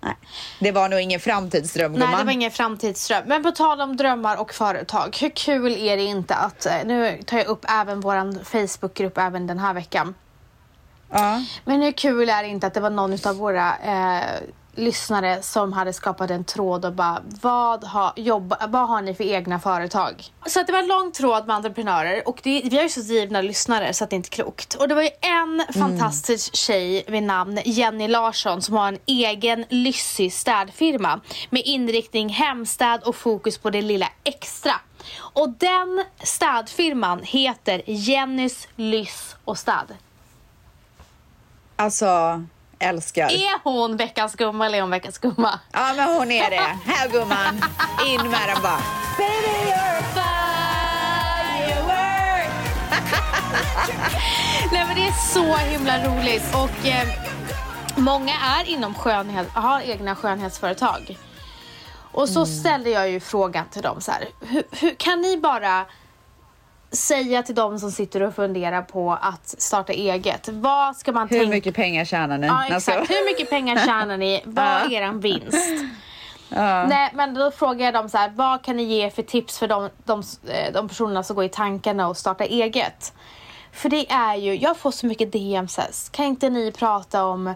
nej. 0.00 0.14
Det 0.60 0.72
var 0.72 0.88
nog 0.88 1.00
ingen 1.00 1.20
framtidsdröm 1.20 1.92
Nej, 1.92 2.00
det 2.00 2.06
gumman. 2.06 2.26
var 2.26 2.32
ingen 2.32 2.50
framtidsdröm. 2.50 3.22
Men 3.26 3.42
på 3.42 3.50
tal 3.50 3.80
om 3.80 3.96
drömmar 3.96 4.36
och 4.36 4.54
företag. 4.54 5.16
Hur 5.20 5.30
kul 5.30 5.72
är 5.76 5.96
det 5.96 6.02
inte 6.02 6.34
att, 6.34 6.66
eh, 6.66 6.72
nu 6.84 7.22
tar 7.26 7.38
jag 7.38 7.46
upp 7.46 7.64
även 7.68 8.00
våran 8.00 8.44
Facebookgrupp 8.44 9.18
även 9.18 9.46
den 9.46 9.58
här 9.58 9.74
veckan. 9.74 10.14
Ja. 11.10 11.44
Men 11.64 11.82
hur 11.82 11.92
kul 11.92 12.28
är 12.30 12.42
det 12.42 12.48
inte 12.48 12.66
att 12.66 12.74
det 12.74 12.80
var 12.80 12.90
någon 12.90 13.18
av 13.26 13.36
våra 13.36 13.76
eh, 13.78 14.40
lyssnare 14.80 15.42
som 15.42 15.72
hade 15.72 15.92
skapat 15.92 16.30
en 16.30 16.44
tråd 16.44 16.84
och 16.84 16.92
bara 16.92 17.22
vad 17.40 17.84
har, 17.84 18.12
jobba, 18.16 18.66
vad 18.66 18.88
har 18.88 19.02
ni 19.02 19.14
för 19.14 19.24
egna 19.24 19.60
företag? 19.60 20.24
Så 20.46 20.60
att 20.60 20.66
det 20.66 20.72
var 20.72 20.80
en 20.80 20.86
lång 20.86 21.12
tråd 21.12 21.46
med 21.46 21.56
entreprenörer 21.56 22.28
och 22.28 22.40
det, 22.42 22.62
vi 22.64 22.76
har 22.76 22.82
ju 22.82 22.88
så 22.88 23.00
drivna 23.00 23.42
lyssnare 23.42 23.94
så 23.94 24.04
att 24.04 24.10
det 24.10 24.14
är 24.14 24.16
inte 24.16 24.28
klokt. 24.28 24.74
Och 24.74 24.88
det 24.88 24.94
var 24.94 25.02
ju 25.02 25.10
en 25.20 25.72
fantastisk 25.72 26.56
tjej 26.56 27.04
vid 27.08 27.22
namn 27.22 27.60
Jenny 27.64 28.08
Larsson 28.08 28.62
som 28.62 28.74
har 28.74 28.88
en 28.88 28.98
egen 29.06 29.64
lyssig 29.68 30.32
städfirma 30.32 31.20
med 31.50 31.62
inriktning 31.64 32.28
hemstäd 32.28 33.02
och 33.02 33.16
fokus 33.16 33.58
på 33.58 33.70
det 33.70 33.82
lilla 33.82 34.08
extra. 34.24 34.72
Och 35.16 35.50
den 35.50 36.04
städfirman 36.22 37.20
heter 37.22 37.82
Jennys 37.86 38.68
Lyss 38.76 39.36
och 39.44 39.58
Städ. 39.58 39.96
Alltså, 41.76 42.42
älskar. 42.80 43.30
Är 43.32 43.60
hon 43.64 43.96
veckans 43.96 44.34
gumma 44.34 44.66
eller 44.66 44.78
är 44.78 44.82
hon 44.82 44.90
veckans 44.90 45.18
gumma? 45.18 45.60
Ja 45.72 45.92
men 45.96 46.08
hon 46.08 46.30
är 46.32 46.50
det. 46.50 46.78
Här 46.86 47.08
gumman, 47.08 47.54
in 48.06 48.30
med 48.30 48.48
den 48.48 48.62
bara. 48.62 48.80
Baby 49.18 49.70
you're 49.70 49.98
a 49.98 50.04
firework. 51.64 52.50
Nej 54.72 54.84
men 54.86 54.96
det 54.96 55.06
är 55.06 55.32
så 55.32 55.56
himla 55.56 56.04
roligt 56.04 56.54
och 56.54 56.86
eh, 56.86 57.08
många 57.96 58.32
är 58.58 58.68
inom 58.68 58.94
skönhet, 58.94 59.48
har 59.54 59.80
egna 59.80 60.16
skönhetsföretag. 60.16 61.18
Och 62.12 62.28
så 62.28 62.46
ställde 62.46 62.90
jag 62.90 63.10
ju 63.10 63.20
frågan 63.20 63.68
till 63.70 63.82
dem 63.82 64.00
så 64.00 64.12
här, 64.12 64.28
hur, 64.40 64.62
hur 64.70 64.94
kan 64.94 65.20
ni 65.20 65.36
bara 65.36 65.84
säga 66.92 67.42
till 67.42 67.54
dem 67.54 67.78
som 67.78 67.90
sitter 67.90 68.22
och 68.22 68.34
funderar 68.34 68.82
på 68.82 69.12
att 69.22 69.54
starta 69.58 69.92
eget, 69.92 70.48
vad 70.48 70.96
ska 70.96 71.12
man 71.12 71.28
Hur 71.28 71.38
tänka 71.38 71.50
mycket 71.50 71.74
pengar 71.74 72.04
tjänar 72.04 72.38
ni? 72.38 72.46
Ja 72.46 72.64
Alltså, 72.70 72.90
exakt, 72.90 73.10
hur 73.10 73.24
mycket 73.24 73.50
pengar 73.50 73.76
tjänar 73.86 74.16
ni? 74.16 74.42
Vad 74.44 74.64
är 74.66 74.92
eran 74.92 75.20
vinst? 75.20 75.84
ja. 76.48 76.86
Nej 76.86 77.10
men 77.14 77.34
då 77.34 77.50
frågar 77.50 77.84
jag 77.84 77.94
dem 77.94 78.08
så 78.08 78.18
här, 78.18 78.32
vad 78.34 78.62
kan 78.62 78.76
ni 78.76 78.82
ge 78.82 79.10
för 79.10 79.22
tips 79.22 79.58
för 79.58 79.68
de, 79.68 79.90
de, 80.04 80.22
eh, 80.48 80.72
de 80.72 80.88
personerna 80.88 81.22
som 81.22 81.36
går 81.36 81.44
i 81.44 81.48
tankarna 81.48 82.08
och 82.08 82.16
startar 82.16 82.44
eget? 82.44 83.12
För 83.72 83.88
det 83.88 84.10
är 84.10 84.34
ju, 84.34 84.54
jag 84.56 84.76
får 84.76 84.90
så 84.90 85.06
mycket 85.06 85.32
DMs. 85.32 86.08
Kan 86.12 86.24
inte 86.24 86.50
ni 86.50 86.72
prata 86.72 87.24
om 87.24 87.54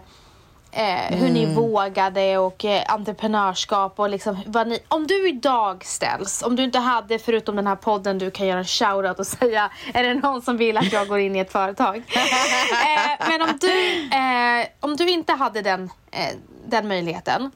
eh, 0.75 1.17
hur 1.17 1.29
ni 1.29 1.45
vågade 1.45 2.37
och 2.37 2.65
eh, 2.65 2.83
entreprenörskap 2.87 3.99
och 3.99 4.09
liksom 4.09 4.37
vad 4.45 4.67
ni, 4.67 4.79
om 4.87 5.07
du 5.07 5.29
idag 5.29 5.85
ställs, 5.85 6.43
om 6.43 6.55
du 6.55 6.63
inte 6.63 6.79
hade 6.79 7.19
förutom 7.19 7.55
den 7.55 7.67
här 7.67 7.75
podden 7.75 8.17
du 8.17 8.31
kan 8.31 8.47
göra 8.47 8.59
en 8.59 8.65
shoutout 8.65 9.19
och 9.19 9.27
säga 9.39 9.71
är 9.93 10.03
det 10.03 10.13
någon 10.13 10.41
som 10.41 10.57
vill 10.57 10.77
att 10.77 10.91
jag 10.93 11.07
går 11.07 11.19
in 11.19 11.35
i 11.35 11.39
ett 11.39 11.51
företag? 11.51 11.97
eh, 12.15 13.27
men 13.29 13.41
om 13.41 13.57
du, 13.61 14.01
eh, 14.17 14.67
om 14.79 14.95
du 14.95 15.09
inte 15.09 15.33
hade 15.33 15.61
den, 15.61 15.89
eh, 16.11 16.35
den 16.67 16.87
möjligheten, 16.87 17.51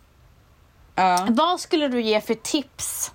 Ja. 0.95 1.27
vad 1.29 1.59
skulle 1.59 1.87
du 1.87 2.01
ge 2.01 2.21
för 2.21 2.33
tips 2.33 3.11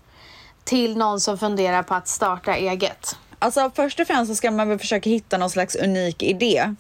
till 0.65 0.97
någon 0.97 1.21
som 1.21 1.39
funderar 1.39 1.83
på 1.83 1.95
att 1.95 2.09
starta 2.09 2.57
eget? 2.57 3.17
Alltså 3.39 3.71
först 3.75 4.01
och 4.01 4.07
främst 4.07 4.33
så 4.33 4.37
ska 4.37 4.51
man 4.51 4.69
väl 4.69 4.79
försöka 4.79 5.11
hitta 5.11 5.39
någon 5.39 5.51
slags 5.51 5.77
unik 5.77 6.23
idé. 6.23 6.75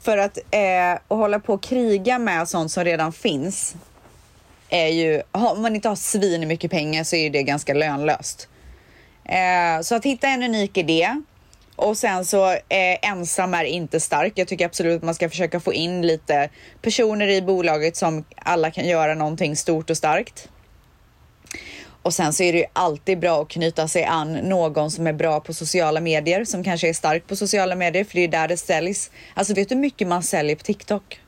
För 0.00 0.18
att 0.18 0.38
eh, 0.50 0.92
att 0.92 1.00
hålla 1.08 1.40
på 1.40 1.54
och 1.54 1.62
kriga 1.62 2.18
med 2.18 2.48
sånt 2.48 2.72
som 2.72 2.84
redan 2.84 3.12
finns 3.12 3.74
är 4.68 4.86
ju, 4.88 5.22
om 5.32 5.62
man 5.62 5.74
inte 5.74 5.88
har 5.88 5.96
svin 5.96 6.48
mycket 6.48 6.70
pengar 6.70 7.04
så 7.04 7.16
är 7.16 7.30
det 7.30 7.42
ganska 7.42 7.74
lönlöst. 7.74 8.48
Eh, 9.24 9.80
så 9.82 9.94
att 9.94 10.04
hitta 10.04 10.28
en 10.28 10.42
unik 10.42 10.76
idé 10.76 11.22
och 11.76 11.96
sen 11.96 12.24
så 12.24 12.50
eh, 12.52 12.98
ensam 13.02 13.54
är 13.54 13.64
inte 13.64 14.00
stark. 14.00 14.32
Jag 14.34 14.48
tycker 14.48 14.66
absolut 14.66 14.96
att 14.96 15.02
man 15.02 15.14
ska 15.14 15.30
försöka 15.30 15.60
få 15.60 15.72
in 15.72 16.06
lite 16.06 16.48
personer 16.82 17.28
i 17.28 17.42
bolaget 17.42 17.96
som 17.96 18.24
alla 18.36 18.70
kan 18.70 18.88
göra 18.88 19.14
någonting 19.14 19.56
stort 19.56 19.90
och 19.90 19.96
starkt. 19.96 20.48
Och 22.08 22.14
sen 22.14 22.32
så 22.32 22.42
är 22.42 22.52
det 22.52 22.58
ju 22.58 22.64
alltid 22.72 23.18
bra 23.18 23.42
att 23.42 23.48
knyta 23.48 23.88
sig 23.88 24.04
an 24.04 24.32
någon 24.32 24.90
som 24.90 25.06
är 25.06 25.12
bra 25.12 25.40
på 25.40 25.54
sociala 25.54 26.00
medier, 26.00 26.44
som 26.44 26.64
kanske 26.64 26.88
är 26.88 26.92
stark 26.92 27.26
på 27.26 27.36
sociala 27.36 27.74
medier, 27.74 28.04
för 28.04 28.14
det 28.14 28.24
är 28.24 28.28
där 28.28 28.48
det 28.48 28.56
säljs. 28.56 29.10
Alltså 29.34 29.54
vet 29.54 29.68
du 29.68 29.74
hur 29.74 29.80
mycket 29.82 30.08
man 30.08 30.22
säljer 30.22 30.56
på 30.56 30.62
TikTok? 30.62 31.20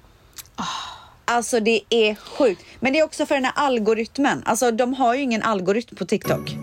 Alltså 1.24 1.60
det 1.60 1.80
är 1.90 2.14
sjukt. 2.14 2.62
Men 2.80 2.92
det 2.92 2.98
är 2.98 3.04
också 3.04 3.26
för 3.26 3.34
den 3.34 3.44
här 3.44 3.52
algoritmen. 3.56 4.42
Alltså 4.46 4.70
de 4.70 4.94
har 4.94 5.14
ju 5.14 5.22
ingen 5.22 5.42
algoritm 5.42 5.96
på 5.96 6.04
TikTok. 6.04 6.56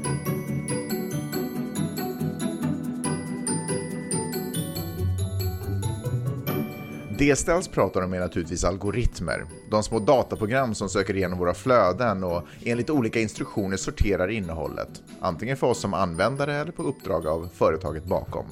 Det 7.19 7.36
Ställs 7.36 7.67
pratar 7.67 8.01
om 8.01 8.13
är 8.13 8.19
naturligtvis 8.19 8.63
algoritmer. 8.63 9.45
De 9.69 9.83
små 9.83 10.00
dataprogram 10.00 10.75
som 10.75 10.89
söker 10.89 11.15
igenom 11.15 11.39
våra 11.39 11.53
flöden 11.53 12.24
och 12.24 12.43
enligt 12.63 12.89
olika 12.89 13.19
instruktioner 13.19 13.77
sorterar 13.77 14.27
innehållet. 14.27 15.03
Antingen 15.19 15.57
för 15.57 15.67
oss 15.67 15.79
som 15.79 15.93
användare 15.93 16.55
eller 16.55 16.71
på 16.71 16.83
uppdrag 16.83 17.27
av 17.27 17.50
företaget 17.53 18.05
bakom. 18.05 18.45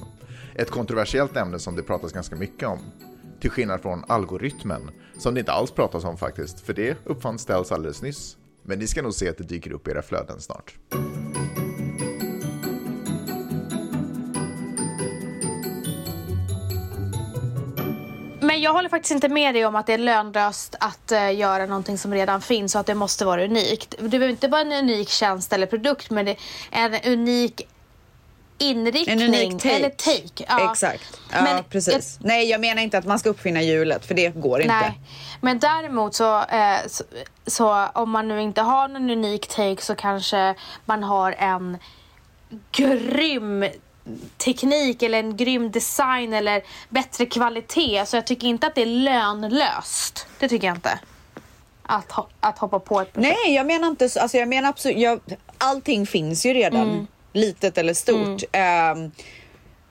Ett 0.54 0.70
kontroversiellt 0.70 1.36
ämne 1.36 1.58
som 1.58 1.76
det 1.76 1.82
pratas 1.82 2.12
ganska 2.12 2.36
mycket 2.36 2.68
om. 2.68 2.78
Till 3.40 3.50
skillnad 3.50 3.80
från 3.80 4.04
algoritmen, 4.08 4.90
som 5.18 5.34
det 5.34 5.40
inte 5.40 5.52
alls 5.52 5.70
pratas 5.70 6.04
om 6.04 6.16
faktiskt, 6.16 6.60
för 6.60 6.72
det 6.72 6.96
uppfann 7.04 7.38
Ställs 7.38 7.72
alldeles 7.72 8.02
nyss. 8.02 8.36
Men 8.62 8.78
ni 8.78 8.86
ska 8.86 9.02
nog 9.02 9.14
se 9.14 9.28
att 9.28 9.38
det 9.38 9.44
dyker 9.44 9.72
upp 9.72 9.88
i 9.88 9.90
era 9.90 10.02
flöden 10.02 10.40
snart. 10.40 10.74
Men 18.56 18.62
jag 18.62 18.72
håller 18.72 18.88
faktiskt 18.88 19.12
inte 19.12 19.28
med 19.28 19.54
dig 19.54 19.66
om 19.66 19.76
att 19.76 19.86
det 19.86 19.92
är 19.92 19.98
lönlöst 19.98 20.74
att 20.80 21.12
eh, 21.12 21.34
göra 21.34 21.66
någonting 21.66 21.98
som 21.98 22.14
redan 22.14 22.40
finns 22.40 22.74
och 22.74 22.80
att 22.80 22.86
det 22.86 22.94
måste 22.94 23.24
vara 23.24 23.44
unikt. 23.44 23.94
Det 23.98 24.08
behöver 24.08 24.28
inte 24.28 24.48
vara 24.48 24.60
en 24.60 24.72
unik 24.72 25.08
tjänst 25.08 25.52
eller 25.52 25.66
produkt 25.66 26.10
men 26.10 26.24
det 26.24 26.36
är 26.70 26.90
en 26.90 27.12
unik 27.12 27.68
inriktning 28.58 29.20
En 29.20 29.34
unik 29.34 29.62
take. 29.62 29.76
eller 29.76 29.90
take. 29.90 30.44
Ja. 30.48 30.72
Exakt. 30.72 31.20
Ja, 31.32 31.42
Men 31.42 31.64
precis. 31.64 32.18
Nej, 32.20 32.50
jag 32.50 32.60
menar 32.60 32.82
inte 32.82 32.98
att 32.98 33.06
man 33.06 33.18
ska 33.18 33.30
uppfinna 33.30 33.62
hjulet, 33.62 34.06
för 34.06 34.14
det 34.14 34.28
går 34.28 34.60
inte. 34.60 34.74
Nej, 34.74 35.00
men 35.40 35.58
däremot 35.58 36.14
så, 36.14 36.38
eh, 36.38 36.78
så, 36.86 37.04
så 37.46 37.86
om 37.94 38.10
man 38.10 38.28
nu 38.28 38.40
inte 38.42 38.62
har 38.62 38.88
någon 38.88 39.10
unik 39.10 39.46
take 39.46 39.82
så 39.82 39.94
kanske 39.94 40.54
man 40.84 41.02
har 41.02 41.32
en 41.32 41.78
grym 42.72 43.64
teknik 44.36 45.02
eller 45.02 45.18
en 45.18 45.36
grym 45.36 45.70
design 45.70 46.32
eller 46.32 46.62
bättre 46.88 47.26
kvalitet. 47.26 48.06
Så 48.06 48.16
jag 48.16 48.26
tycker 48.26 48.46
inte 48.46 48.66
att 48.66 48.74
det 48.74 48.82
är 48.82 48.86
lönlöst. 48.86 50.26
Det 50.38 50.48
tycker 50.48 50.66
jag 50.66 50.76
inte. 50.76 50.98
Att, 51.82 52.08
ho- 52.12 52.26
att 52.40 52.58
hoppa 52.58 52.78
på 52.78 53.00
ett 53.00 53.12
projekt. 53.12 53.36
Nej, 53.46 53.54
jag 53.54 53.66
menar 53.66 53.88
inte 53.88 54.08
så. 54.08 54.20
Alltså, 54.20 54.36
jag 54.36 54.48
menar 54.48 54.68
absolut, 54.68 54.98
jag, 54.98 55.20
allting 55.58 56.06
finns 56.06 56.46
ju 56.46 56.54
redan, 56.54 56.90
Mm. 56.90 57.06
litet 57.32 57.78
eller 57.78 57.94
stort. 57.94 58.42
Ehm, 58.52 59.10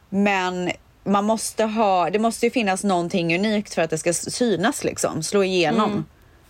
men 0.09 0.71
man 1.03 1.25
måste 1.25 1.63
ha, 1.63 2.09
det 2.09 2.19
måste 2.19 2.45
ju 2.45 2.51
finnas 2.51 2.83
någonting 2.83 3.35
unikt 3.35 3.73
för 3.73 3.81
att 3.81 3.89
det 3.89 3.97
ska 3.97 4.13
synas 4.13 4.83
liksom, 4.83 5.23
slå 5.23 5.43
igenom. 5.43 5.91
Mm. 5.91 6.05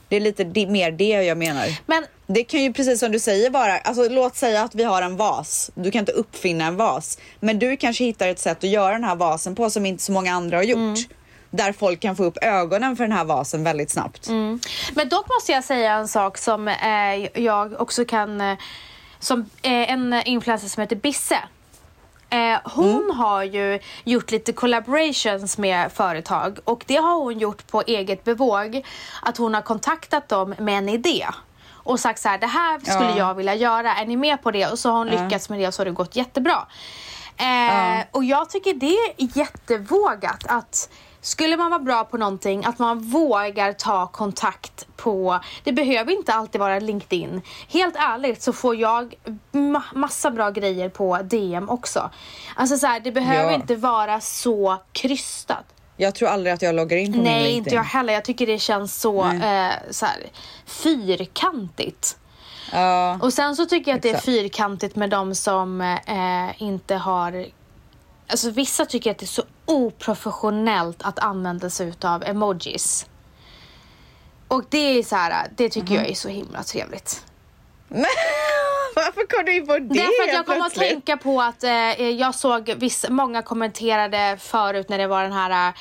Det 0.08 0.16
är 0.16 0.20
lite 0.20 0.46
mer 0.68 0.92
det 0.92 1.10
jag 1.10 1.38
menar. 1.38 1.68
Men 1.86 2.06
Det 2.28 2.44
kan 2.44 2.64
ju 2.64 2.74
precis 2.74 3.00
som 3.00 3.12
du 3.12 3.20
säger 3.20 3.50
vara, 3.50 3.78
alltså 3.78 4.10
låt 4.10 4.36
säga 4.36 4.62
att 4.62 4.76
vi 4.76 4.84
har 4.84 5.02
en 5.02 5.18
vas. 5.18 5.72
Du 5.76 5.92
kan 5.92 6.00
inte 6.00 6.12
uppfinna 6.12 6.66
en 6.66 6.78
vas. 6.78 7.18
Men 7.40 7.60
du 7.60 7.78
kanske 7.78 8.04
hittar 8.04 8.28
ett 8.28 8.40
sätt 8.40 8.58
att 8.58 8.70
göra 8.70 8.94
den 8.94 9.04
här 9.04 9.16
vasen 9.16 9.56
på 9.56 9.70
som 9.70 9.86
inte 9.86 10.04
så 10.04 10.12
många 10.12 10.34
andra 10.34 10.58
har 10.58 10.64
gjort. 10.64 10.78
Mm. 10.78 10.96
Där 11.52 11.72
folk 11.72 12.00
kan 12.00 12.16
få 12.16 12.24
upp 12.24 12.38
ögonen 12.42 12.96
för 12.96 13.04
den 13.04 13.12
här 13.12 13.26
vasen 13.26 13.64
väldigt 13.64 13.92
snabbt. 13.92 14.30
Men 14.96 15.10
dock 15.10 15.28
måste 15.30 15.52
jag 15.52 15.64
säga 15.64 15.94
en 15.94 16.08
sak 16.08 16.38
som 16.38 16.68
eh, 16.68 17.42
jag 17.44 17.82
också 17.82 18.06
kan... 18.06 18.42
Eh, 18.42 18.58
som 19.20 19.40
eh, 19.62 19.92
en 19.92 20.22
influencer 20.26 20.68
som 20.68 20.82
heter 20.82 20.96
Bisse. 20.96 21.40
Eh, 22.30 22.60
hon 22.64 23.12
har 23.16 23.44
ju 23.44 23.80
gjort 24.04 24.32
lite 24.32 24.54
collaborations 24.54 25.58
med 25.58 25.92
företag 25.92 26.58
och 26.64 26.84
det 26.88 26.96
har 26.96 27.16
hon 27.16 27.40
gjort 27.40 27.68
på 27.68 27.84
eget 27.88 28.24
bevåg. 28.24 28.86
Att 29.22 29.38
hon 29.38 29.54
har 29.54 29.62
kontaktat 29.62 30.30
dem 30.30 30.56
med 30.60 30.78
en 30.78 30.90
idé 30.90 31.26
och 31.86 32.00
sagt 32.00 32.20
så 32.22 32.30
här, 32.30 32.38
det 32.38 32.48
här 32.48 32.80
skulle 32.80 33.10
Ja. 33.10 33.18
jag 33.18 33.34
vilja 33.36 33.56
göra, 33.56 33.96
är 33.96 34.06
ni 34.06 34.18
med 34.18 34.42
på 34.44 34.52
det? 34.52 34.68
Och 34.72 34.80
så 34.80 34.90
har 34.92 34.98
hon 34.98 35.08
lyckats 35.08 35.50
med 35.50 35.60
det 35.60 35.68
och 35.68 35.74
så 35.74 35.80
har 35.82 35.86
det 35.86 35.92
gått 35.92 36.16
jättebra. 36.16 36.68
Eh, 37.38 38.06
Och 38.12 38.24
jag 38.24 38.50
tycker 38.50 38.74
det 38.74 38.96
är 39.18 39.38
jättevågat 39.38 40.44
att 40.48 40.90
skulle 41.22 41.58
man 41.58 41.70
vara 41.72 41.80
bra 41.80 42.04
på 42.04 42.18
någonting, 42.18 42.66
att 42.66 42.80
man 42.80 43.00
vågar 43.00 43.74
ta 43.74 44.08
kontakt 44.08 44.88
på, 44.96 45.40
det 45.64 45.72
behöver 45.74 46.12
inte 46.12 46.34
alltid 46.34 46.60
vara 46.62 46.80
LinkedIn. 46.80 47.42
Helt 47.70 47.96
ärligt 47.96 48.42
så 48.42 48.54
får 48.54 48.76
jag 48.76 49.14
ma- 49.52 49.82
massa 49.96 50.32
bra 50.32 50.50
grejer 50.50 50.90
på 50.90 51.18
DM 51.24 51.70
också. 51.70 52.10
Alltså 52.56 52.78
så 52.78 52.88
här, 52.88 53.00
det 53.00 53.12
behöver 53.12 53.50
Ja. 53.52 53.56
inte 53.56 53.76
vara 53.76 54.22
så 54.22 54.78
krystat. 54.92 55.66
Jag 55.98 56.16
tror 56.16 56.30
aldrig 56.30 56.54
att 56.54 56.62
jag 56.62 56.76
loggar 56.76 56.98
in 56.98 57.06
på 57.12 57.18
min 57.18 57.24
Nej, 57.24 57.34
LinkedIn. 57.44 57.58
inte 57.58 57.76
jag 57.76 57.84
heller. 57.84 58.14
Jag 58.14 58.26
tycker 58.26 58.48
det 58.48 58.60
känns 58.60 59.02
så, 59.02 59.26
eh, 59.26 59.72
så 59.92 60.06
här, 60.06 60.18
fyrkantigt. 60.66 62.18
Ja. 62.72 63.20
Och 63.22 63.34
sen 63.34 63.56
så 63.56 63.66
tycker 63.66 63.92
jag 63.92 63.96
att 63.96 64.02
det 64.04 64.10
är 64.10 64.14
Exakt. 64.14 64.26
fyrkantigt 64.26 64.96
med 64.96 65.10
de 65.10 65.36
som 65.36 65.82
eh, 65.82 66.62
inte 66.62 66.96
har... 66.96 67.46
Alltså 68.28 68.50
vissa 68.50 68.86
tycker 68.86 69.12
att 69.12 69.18
det 69.18 69.26
är 69.26 69.28
så 69.28 69.44
oprofessionellt 69.66 70.98
att 71.02 71.20
använda 71.20 71.70
sig 71.70 71.88
utav 71.88 72.24
emojis. 72.24 73.06
Och 74.48 74.64
det 74.70 74.78
är 75.00 75.04
så 75.04 75.16
här, 75.16 75.48
det 75.58 75.70
tycker 75.70 75.88
Mhm. 75.88 75.96
jag 75.96 76.10
är 76.10 76.16
så 76.16 76.30
himla 76.30 76.64
trevligt. 76.64 77.26
Varför 78.96 79.36
kom 79.36 79.46
du 79.46 79.56
in 79.56 79.68
på 79.68 79.74
det 79.74 79.80
Därför 79.80 80.24
att 80.24 80.34
jag 80.34 80.46
kommer 80.46 80.66
att 80.66 80.74
tänka 80.74 81.18
på 81.18 81.42
att 81.42 81.64
eh, 81.64 82.10
jag 82.10 82.36
såg 82.36 82.74
viss, 82.78 83.06
många 83.10 83.42
kommenterade 83.42 84.38
förut 84.40 84.90
när 84.90 84.98
det 84.98 85.08
var 85.08 85.24
den 85.24 85.34
här 85.34 85.70
eh, 85.70 85.74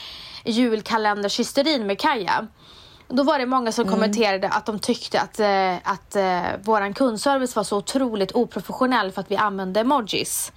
julkalendershysterin 0.45 1.87
med 1.87 1.99
Kaja. 1.99 2.47
Då 3.09 3.23
var 3.23 3.39
det 3.39 3.47
många 3.47 3.73
som 3.73 3.89
kommenterade 3.89 4.49
att 4.49 4.67
de 4.67 4.79
tyckte 4.79 5.21
att, 5.21 5.41
eh, 5.41 5.75
att 5.93 6.17
eh, 6.17 6.43
våran 6.65 6.95
kundservice 6.95 7.57
var 7.57 7.65
så 7.65 7.77
otroligt 7.77 8.33
oprofessionell 8.33 9.13
för 9.13 9.21
att 9.21 9.31
vi 9.31 9.37
använde 9.37 9.81
emojis. 9.81 10.53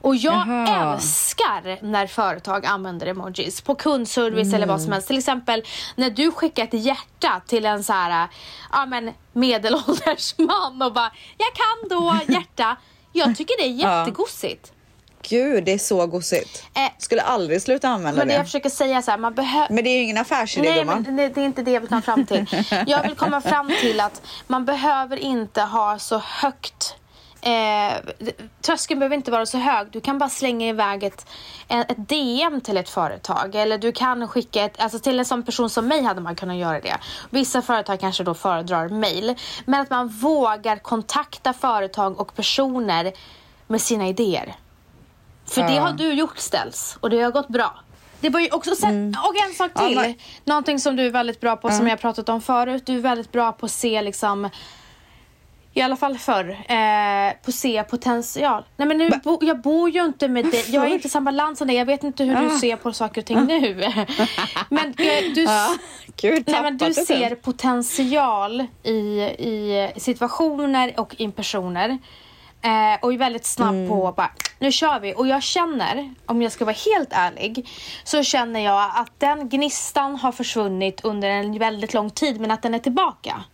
Och 0.00 0.16
jag 0.16 0.34
Jaha. 0.48 0.92
älskar 0.94 1.84
när 1.84 2.06
företag 2.06 2.66
använder 2.66 3.06
emojis 3.06 3.60
på 3.60 3.74
kundservice 3.74 4.52
eller 4.54 4.66
vad 4.66 4.80
som 4.82 4.92
helst. 4.92 5.06
Till 5.08 5.18
exempel 5.18 5.62
när 5.96 6.10
du 6.10 6.30
skickar 6.32 6.64
ett 6.64 6.74
hjärta 6.74 7.40
till 7.46 7.66
en 7.66 7.84
så 7.84 7.92
här, 7.92 8.28
ja 8.72 8.86
men 8.86 9.10
medelålders 9.32 10.34
man 10.38 10.82
och 10.82 10.92
bara 10.92 11.10
jag 11.38 11.48
kan 11.54 11.88
då 11.98 12.18
hjärta. 12.34 12.76
Jag 13.12 13.36
tycker 13.36 13.62
det 13.62 13.68
är 13.68 13.98
jättegosigt. 13.98 14.72
Gud, 15.28 15.64
det 15.64 15.72
är 15.72 15.78
så 15.78 16.06
gosigt. 16.06 16.64
Eh, 16.74 16.82
Skulle 16.98 17.22
aldrig 17.22 17.62
sluta 17.62 17.88
använda 17.88 18.18
Men 18.18 18.28
det 18.28 18.34
det. 18.34 18.36
jag 18.36 18.46
försöker 18.46 18.70
säga 18.70 19.02
så 19.02 19.10
här, 19.10 19.18
man 19.18 19.34
behöver 19.34 19.74
Men 19.74 19.84
det 19.84 19.90
är 19.90 19.96
ju 19.96 20.02
ingen 20.02 20.18
affärsidé 20.18 20.68
Nej, 20.70 20.78
gumman. 20.78 21.02
men 21.02 21.16
det, 21.16 21.28
det 21.28 21.40
är 21.40 21.44
inte 21.44 21.62
det 21.62 21.70
jag 21.70 21.80
vill 21.80 21.88
komma 21.88 22.02
fram 22.02 22.26
till. 22.26 22.46
Jag 22.86 23.02
vill 23.02 23.14
komma 23.14 23.40
fram 23.40 23.72
till 23.80 24.00
att 24.00 24.22
man 24.46 24.64
behöver 24.64 25.16
inte 25.16 25.62
ha 25.62 25.98
så 25.98 26.18
högt 26.24 26.94
Eh, 27.42 27.92
tröskeln 28.60 29.00
behöver 29.00 29.16
inte 29.16 29.30
vara 29.30 29.46
så 29.46 29.58
hög. 29.58 29.86
Du 29.90 30.00
kan 30.00 30.18
bara 30.18 30.28
slänga 30.30 30.68
iväg 30.68 31.04
ett, 31.04 31.26
ett 31.68 32.08
DM 32.08 32.60
till 32.60 32.76
ett 32.76 32.88
företag. 32.88 33.54
Eller 33.54 33.78
du 33.78 33.92
kan 33.92 34.28
skicka 34.28 34.64
ett, 34.64 34.80
alltså 34.80 34.98
till 34.98 35.18
en 35.18 35.24
sån 35.24 35.42
person 35.42 35.70
som 35.70 35.88
mig 35.88 36.02
hade 36.02 36.20
man 36.20 36.36
kunnat 36.36 36.56
göra 36.56 36.80
det. 36.80 36.96
Vissa 37.30 37.62
företag 37.62 38.00
kanske 38.00 38.24
då 38.24 38.34
föredrar 38.34 38.88
mail. 38.88 39.34
Men 39.64 39.80
att 39.80 39.90
man 39.90 40.08
vågar 40.08 40.76
kontakta 40.76 41.52
företag 41.52 42.20
och 42.20 42.34
personer 42.36 43.12
med 43.66 43.80
sina 43.80 44.08
idéer. 44.08 44.54
För 45.46 45.62
det 45.62 45.74
Ja. 45.74 45.80
har 45.82 45.92
du 45.92 46.12
gjort 46.12 46.38
ställs 46.38 46.96
och 47.00 47.10
det 47.10 47.20
har 47.22 47.30
gått 47.30 47.48
bra. 47.48 47.74
Det 48.20 48.28
var 48.30 48.40
ju 48.40 48.50
också 48.50 48.74
sen, 48.76 49.16
Och 49.28 49.34
en 49.48 49.54
sak 49.54 49.70
Ja, 49.74 49.86
till. 49.88 49.96
men- 49.96 50.14
Någonting 50.44 50.78
som 50.80 50.96
du 50.96 51.06
är 51.06 51.10
väldigt 51.10 51.40
bra 51.40 51.56
på, 51.56 51.70
som 51.70 51.88
jag 51.88 52.00
pratat 52.00 52.28
om 52.28 52.40
förut. 52.42 52.82
Du 52.86 52.94
är 52.96 53.00
väldigt 53.00 53.32
bra 53.32 53.52
på 53.52 53.66
att 53.66 53.72
se 53.72 54.02
liksom 54.02 54.50
i 55.74 55.80
alla 55.80 55.96
fall 55.96 56.18
förr, 56.18 56.50
eh, 56.50 57.32
på 57.44 57.52
se 57.52 57.82
potential. 57.82 58.64
Nej 58.76 58.88
men 58.88 58.98
nu 58.98 59.10
bo, 59.24 59.38
jag 59.42 59.60
bor 59.60 59.90
ju 59.90 60.04
inte 60.04 60.28
med 60.28 60.44
dig, 60.44 60.64
jag 60.68 60.84
är 60.84 60.88
inte 60.88 61.06
i 61.06 61.10
samma 61.10 61.30
land 61.30 61.58
som 61.58 61.66
dig, 61.66 61.76
jag 61.76 61.86
vet 61.86 62.04
inte 62.04 62.24
hur 62.24 62.36
du 62.36 62.58
ser 62.58 62.76
på 62.76 62.92
saker 62.92 63.20
och 63.20 63.26
ting 63.26 63.44
nu. 63.46 63.74
men 64.68 64.86
eh, 64.86 65.34
du, 65.34 65.42
Ja, 65.42 65.76
Gud, 66.20 66.44
nej, 66.46 66.62
men 66.62 66.76
du 66.76 66.94
ser 66.94 67.34
potential 67.34 68.66
i, 68.82 68.92
i 69.38 69.90
situationer 69.96 71.00
och 71.00 71.14
i 71.18 71.28
personer. 71.28 71.98
Eh, 72.62 73.00
och 73.02 73.12
är 73.12 73.18
väldigt 73.18 73.46
snabb 73.46 73.74
Mm. 73.74 73.88
på 73.88 74.14
bara, 74.16 74.30
nu 74.58 74.72
kör 74.72 75.00
vi. 75.00 75.14
Och 75.14 75.26
jag 75.26 75.42
känner, 75.42 76.14
om 76.26 76.42
jag 76.42 76.52
ska 76.52 76.64
vara 76.64 76.76
helt 76.94 77.08
ärlig, 77.12 77.68
så 78.04 78.22
känner 78.22 78.60
jag 78.60 78.90
att 78.94 79.12
den 79.18 79.48
gnistan 79.48 80.16
har 80.16 80.32
försvunnit 80.32 81.00
under 81.04 81.28
en 81.28 81.58
väldigt 81.58 81.94
lång 81.94 82.10
tid, 82.10 82.40
men 82.40 82.50
att 82.50 82.62
den 82.62 82.74
är 82.74 82.78
tillbaka. 82.78 83.44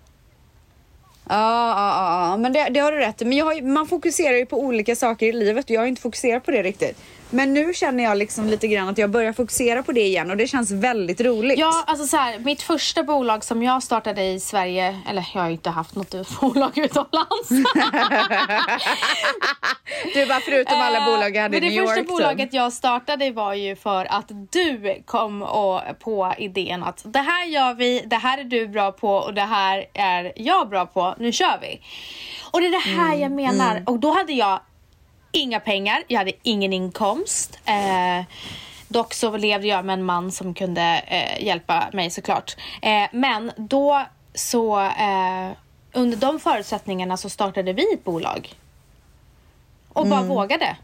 Ja, 1.28 1.34
ja, 1.76 2.30
ja, 2.30 2.36
men 2.36 2.52
det, 2.52 2.68
det 2.70 2.80
har 2.80 2.92
du 2.92 2.98
rätt 2.98 3.22
i. 3.22 3.24
Men 3.24 3.38
jag 3.38 3.44
har, 3.44 3.62
man 3.62 3.86
fokuserar 3.86 4.36
ju 4.36 4.46
på 4.46 4.60
olika 4.60 4.96
saker 4.96 5.26
i 5.26 5.32
livet 5.32 5.64
och 5.64 5.70
jag 5.70 5.80
har 5.80 5.86
inte 5.86 6.02
fokuserat 6.02 6.44
på 6.44 6.50
det 6.50 6.62
riktigt. 6.62 6.98
Men 7.30 7.54
nu 7.54 7.74
känner 7.74 8.04
jag 8.04 8.16
liksom 8.18 8.46
lite 8.46 8.68
grann 8.68 8.88
att 8.88 8.98
jag 8.98 9.10
börjar 9.10 9.32
fokusera 9.32 9.82
på 9.82 9.92
det 9.92 10.00
igen 10.00 10.30
och 10.30 10.36
det 10.36 10.46
känns 10.46 10.70
väldigt 10.70 11.20
roligt. 11.20 11.58
Ja, 11.58 11.84
alltså 11.86 12.06
så 12.06 12.16
här, 12.16 12.38
mitt 12.38 12.62
första 12.62 13.02
bolag 13.02 13.44
som 13.44 13.62
jag 13.62 13.82
startade 13.82 14.24
i 14.24 14.40
Sverige, 14.40 15.00
eller 15.08 15.26
jag 15.34 15.40
har 15.40 15.48
ju 15.48 15.52
inte 15.52 15.70
haft 15.70 15.94
något 15.94 16.40
bolag 16.40 16.78
utomlands. 16.78 17.48
Du 20.14 20.26
bara 20.26 20.40
förutom 20.40 20.80
alla 20.80 20.98
Eh, 20.98 21.04
bolag 21.06 21.36
jag 21.36 21.42
hade 21.42 21.56
i 21.56 21.60
men 21.60 21.68
New 21.70 21.80
det 21.80 21.86
första 21.86 21.98
York. 22.00 22.08
bolaget 22.08 22.52
jag 22.52 22.72
startade 22.72 23.30
var 23.30 23.54
ju 23.54 23.76
för 23.76 24.04
att 24.04 24.30
du 24.50 25.02
kom 25.06 25.42
och, 25.42 25.80
på 26.00 26.34
idén 26.38 26.82
att 26.82 27.02
det 27.04 27.18
här 27.18 27.46
gör 27.46 27.74
vi, 27.74 28.02
det 28.06 28.16
här 28.16 28.38
är 28.38 28.44
du 28.44 28.68
bra 28.68 28.92
på 28.92 29.10
och 29.10 29.34
det 29.34 29.40
här 29.40 29.84
är 29.94 30.32
jag 30.36 30.68
bra 30.68 30.86
på, 30.86 31.14
nu 31.18 31.32
kör 31.32 31.58
vi. 31.60 31.80
Och 32.50 32.60
det 32.60 32.66
är 32.66 32.70
det 32.70 33.00
här 33.00 33.06
Mm, 33.14 33.20
jag 33.20 33.32
menar. 33.32 33.82
Och 33.86 33.98
då 33.98 34.10
hade 34.12 34.32
jag 34.32 34.60
inga 35.36 35.60
pengar, 35.60 36.02
jag 36.06 36.18
hade 36.18 36.32
ingen 36.42 36.72
inkomst. 36.72 37.58
Eh, 37.64 38.24
dock 38.88 39.14
så 39.14 39.36
levde 39.36 39.66
jag 39.66 39.84
med 39.84 39.92
en 39.92 40.04
man 40.04 40.32
som 40.32 40.54
kunde 40.54 41.02
eh, 41.06 41.44
hjälpa 41.44 41.88
mig 41.92 42.10
såklart. 42.10 42.56
Eh, 42.82 43.08
men 43.12 43.52
då 43.56 44.02
så, 44.34 44.80
eh, 44.80 45.50
under 45.92 46.16
de 46.16 46.40
förutsättningarna 46.40 47.16
så 47.16 47.30
startade 47.30 47.72
vi 47.72 47.92
ett 47.94 48.04
bolag. 48.04 48.54
Och 49.88 50.06
bara 50.06 50.22
vågade. 50.22 50.76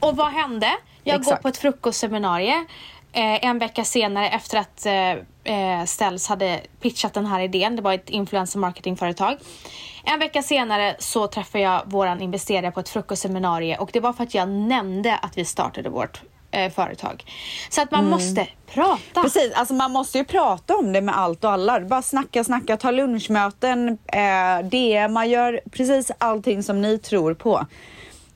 Och 0.00 0.16
vad 0.16 0.32
hände? 0.32 0.70
Jag 1.04 1.16
går 1.16 1.22
Exakt. 1.22 1.42
på 1.42 1.48
ett 1.48 1.56
frukostseminarium 1.56 2.66
eh, 3.12 3.44
en 3.44 3.58
vecka 3.58 3.84
senare 3.84 4.28
efter 4.28 4.58
att 4.58 4.86
eh, 5.44 5.84
Ställs 5.84 6.28
hade 6.28 6.60
pitchat 6.80 7.14
den 7.14 7.26
här 7.26 7.40
idén. 7.40 7.76
Det 7.76 7.82
var 7.82 7.92
ett 7.92 8.10
influencer 8.10 8.58
marketingföretag. 8.58 9.36
En 10.04 10.18
vecka 10.18 10.42
senare 10.42 10.96
så 10.98 11.26
träffade 11.26 11.64
jag 11.64 11.82
våran 11.86 12.22
investerare 12.22 12.72
på 12.72 12.80
ett 12.80 12.88
frukostseminarium 12.88 13.80
och 13.80 13.90
det 13.92 14.00
var 14.00 14.12
för 14.12 14.24
att 14.24 14.34
jag 14.34 14.48
nämnde 14.48 15.16
att 15.16 15.38
vi 15.38 15.44
startade 15.44 15.88
vårt 15.88 16.22
eh, 16.50 16.72
företag. 16.72 17.24
Så 17.70 17.82
att 17.82 17.90
man 17.90 18.10
måste 18.10 18.46
prata. 18.74 19.22
Precis, 19.22 19.52
alltså 19.54 19.74
man 19.74 19.92
måste 19.92 20.18
ju 20.18 20.24
prata 20.24 20.76
om 20.76 20.92
det 20.92 21.00
med 21.00 21.18
allt 21.18 21.44
och 21.44 21.50
alla. 21.50 21.80
Bara 21.80 22.02
snacka, 22.02 22.44
snacka, 22.44 22.76
ta 22.76 22.90
lunchmöten, 22.90 23.98
eh, 24.06 24.68
DM, 24.68 25.12
man 25.12 25.30
gör 25.30 25.60
precis 25.70 26.10
allting 26.18 26.62
som 26.62 26.82
ni 26.82 26.98
tror 26.98 27.34
på. 27.34 27.66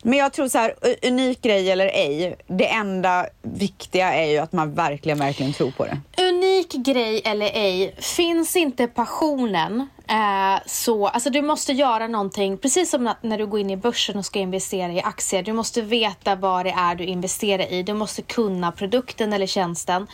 Men 0.03 0.19
jag 0.19 0.33
tror 0.33 0.49
så 0.49 0.59
här, 0.59 0.75
unik 1.03 1.43
grej 1.43 1.71
eller 1.71 1.87
ej, 1.87 2.37
det 2.47 2.69
enda 2.69 3.27
viktiga 3.43 4.15
är 4.15 4.31
ju 4.31 4.39
att 4.39 4.53
man 4.53 4.75
verkligen, 4.75 5.19
verkligen 5.19 5.53
tror 5.53 5.71
på 5.71 5.85
det. 5.85 6.23
Unik 6.23 6.73
grej 6.73 7.23
eller 7.25 7.47
ej, 7.47 7.95
finns 7.99 8.57
inte 8.57 8.87
passionen 8.87 9.89
eh, 10.09 10.63
så, 10.67 11.07
alltså 11.07 11.31
du 11.31 11.43
måste 11.43 11.73
göra 11.73 12.07
någonting, 12.07 12.59
precis 12.59 12.91
som 12.91 13.15
när 13.23 13.39
du 13.39 13.47
går 13.47 13.61
in 13.61 13.71
i 13.71 13.77
börsen 13.77 14.17
och 14.17 14.25
ska 14.25 14.39
investera 14.39 14.93
i 14.93 15.03
aktier, 15.03 15.43
du 15.43 15.53
måste 15.53 15.83
veta 15.83 16.35
vad 16.35 16.67
det 16.67 16.71
är 16.71 16.95
du 16.95 17.05
investerar 17.05 17.73
i, 17.73 17.83
du 17.83 17.95
måste 17.95 18.23
kunna 18.23 18.73
produkten 18.73 19.33
eller 19.33 19.47
tjänsten. 19.47 20.07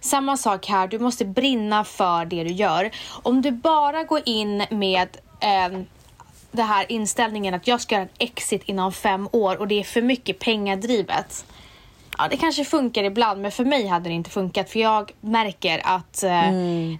Samma 0.00 0.36
sak 0.36 0.66
här, 0.66 0.88
du 0.88 0.98
måste 0.98 1.24
brinna 1.24 1.84
för 1.84 2.24
det 2.24 2.44
du 2.44 2.52
gör. 2.52 2.90
Om 3.22 3.42
du 3.42 3.50
bara 3.50 4.04
går 4.04 4.20
in 4.24 4.64
med 4.70 5.08
eh, 5.40 5.78
det 6.50 6.62
här 6.62 6.92
inställningen 6.92 7.54
att 7.54 7.66
jag 7.66 7.80
ska 7.80 7.94
göra 7.94 8.02
en 8.02 8.08
exit 8.18 8.62
inom 8.64 8.92
fem 8.92 9.28
år 9.32 9.56
och 9.56 9.68
det 9.68 9.80
är 9.80 9.84
för 9.84 10.02
mycket 10.02 10.38
pengadrivet. 10.38 11.44
Ja, 12.18 12.28
det 12.30 12.36
kanske 12.36 12.64
funkar 12.64 13.04
ibland, 13.04 13.42
men 13.42 13.50
för 13.50 13.64
mig 13.64 13.86
hade 13.86 14.08
det 14.08 14.14
inte 14.14 14.30
funkat. 14.30 14.70
För 14.70 14.80
jag 14.80 15.12
märker 15.20 15.80
att 15.84 16.22
eh, 16.22 16.50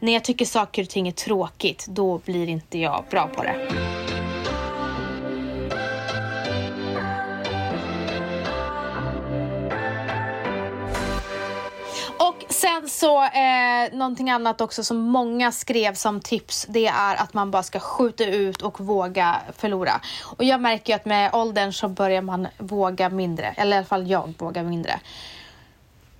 när 0.00 0.12
jag 0.12 0.24
tycker 0.24 0.44
saker 0.44 0.82
och 0.82 0.88
ting 0.88 1.08
är 1.08 1.12
tråkigt, 1.12 1.86
då 1.88 2.18
blir 2.18 2.48
inte 2.48 2.78
jag 2.78 3.04
bra 3.10 3.26
på 3.26 3.42
det. 3.42 3.68
Sen 12.60 12.88
så, 12.88 13.24
eh, 13.24 13.92
någonting 13.92 14.30
annat 14.30 14.60
också 14.60 14.84
som 14.84 14.96
många 14.96 15.52
skrev 15.52 15.94
som 15.94 16.20
tips, 16.20 16.66
det 16.68 16.86
är 16.86 17.16
att 17.16 17.34
man 17.34 17.50
bara 17.50 17.62
ska 17.62 17.80
skjuta 17.80 18.24
ut 18.24 18.62
och 18.62 18.80
våga 18.80 19.36
förlora. 19.56 20.00
Och 20.36 20.44
jag 20.44 20.60
märker 20.60 20.92
ju 20.92 20.96
att 20.96 21.04
med 21.04 21.34
åldern 21.34 21.72
så 21.72 21.88
börjar 21.88 22.22
man 22.22 22.48
våga 22.58 23.08
mindre, 23.08 23.54
eller 23.56 23.76
i 23.76 23.78
alla 23.78 23.86
fall 23.86 24.10
jag 24.10 24.34
vågar 24.38 24.62
mindre. 24.62 25.00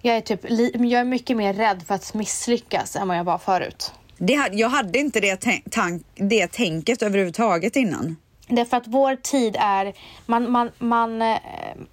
Jag 0.02 0.16
är, 0.16 0.20
typ, 0.20 0.40
jag 0.74 1.00
är 1.00 1.04
mycket 1.04 1.36
mer 1.36 1.54
rädd 1.54 1.82
för 1.86 1.94
att 1.94 2.14
misslyckas 2.14 2.96
än 2.96 3.08
vad 3.08 3.16
jag 3.16 3.24
var 3.24 3.38
förut. 3.38 3.92
det 4.18 4.48
jag 4.52 4.68
hade 4.68 4.98
inte 4.98 5.20
det, 5.20 5.44
tän- 5.44 5.70
tank, 5.70 6.02
det 6.14 6.46
tänket 6.46 7.02
överhuvudtaget 7.02 7.76
innan. 7.76 8.16
Därför 8.48 8.76
att 8.76 8.86
vår 8.86 9.16
tid 9.16 9.56
är... 9.60 9.92
Man, 10.26 10.50
man, 10.50 10.70
man, 10.78 11.22
eh, 11.22 11.38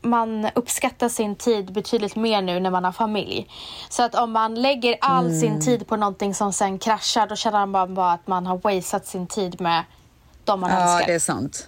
man 0.02 0.50
uppskattar 0.56 1.10
sin 1.10 1.36
tid 1.36 1.74
betydligt 1.74 2.16
mer 2.16 2.42
nu 2.42 2.60
när 2.60 2.70
man 2.72 2.84
har 2.86 2.92
familj. 2.92 3.48
Så 3.90 4.04
att 4.04 4.16
om 4.16 4.32
man 4.32 4.56
lägger 4.56 4.98
all 5.02 5.40
sin 5.40 5.62
tid 5.62 5.88
på 5.88 5.96
någonting 5.96 6.34
som 6.36 6.54
sen 6.54 6.80
kraschar 6.80 7.28
då 7.28 7.36
känner 7.36 7.66
man 7.66 7.94
bara 7.94 8.12
att 8.12 8.28
man 8.28 8.46
har 8.48 8.58
wasted 8.58 9.06
sin 9.06 9.28
tid 9.28 9.62
med 9.62 9.84
de 10.44 10.60
man 10.60 10.70
Ja, 10.72 10.78
älskar. 10.94 11.08
det 11.08 11.16
är 11.16 11.20
sant. 11.20 11.68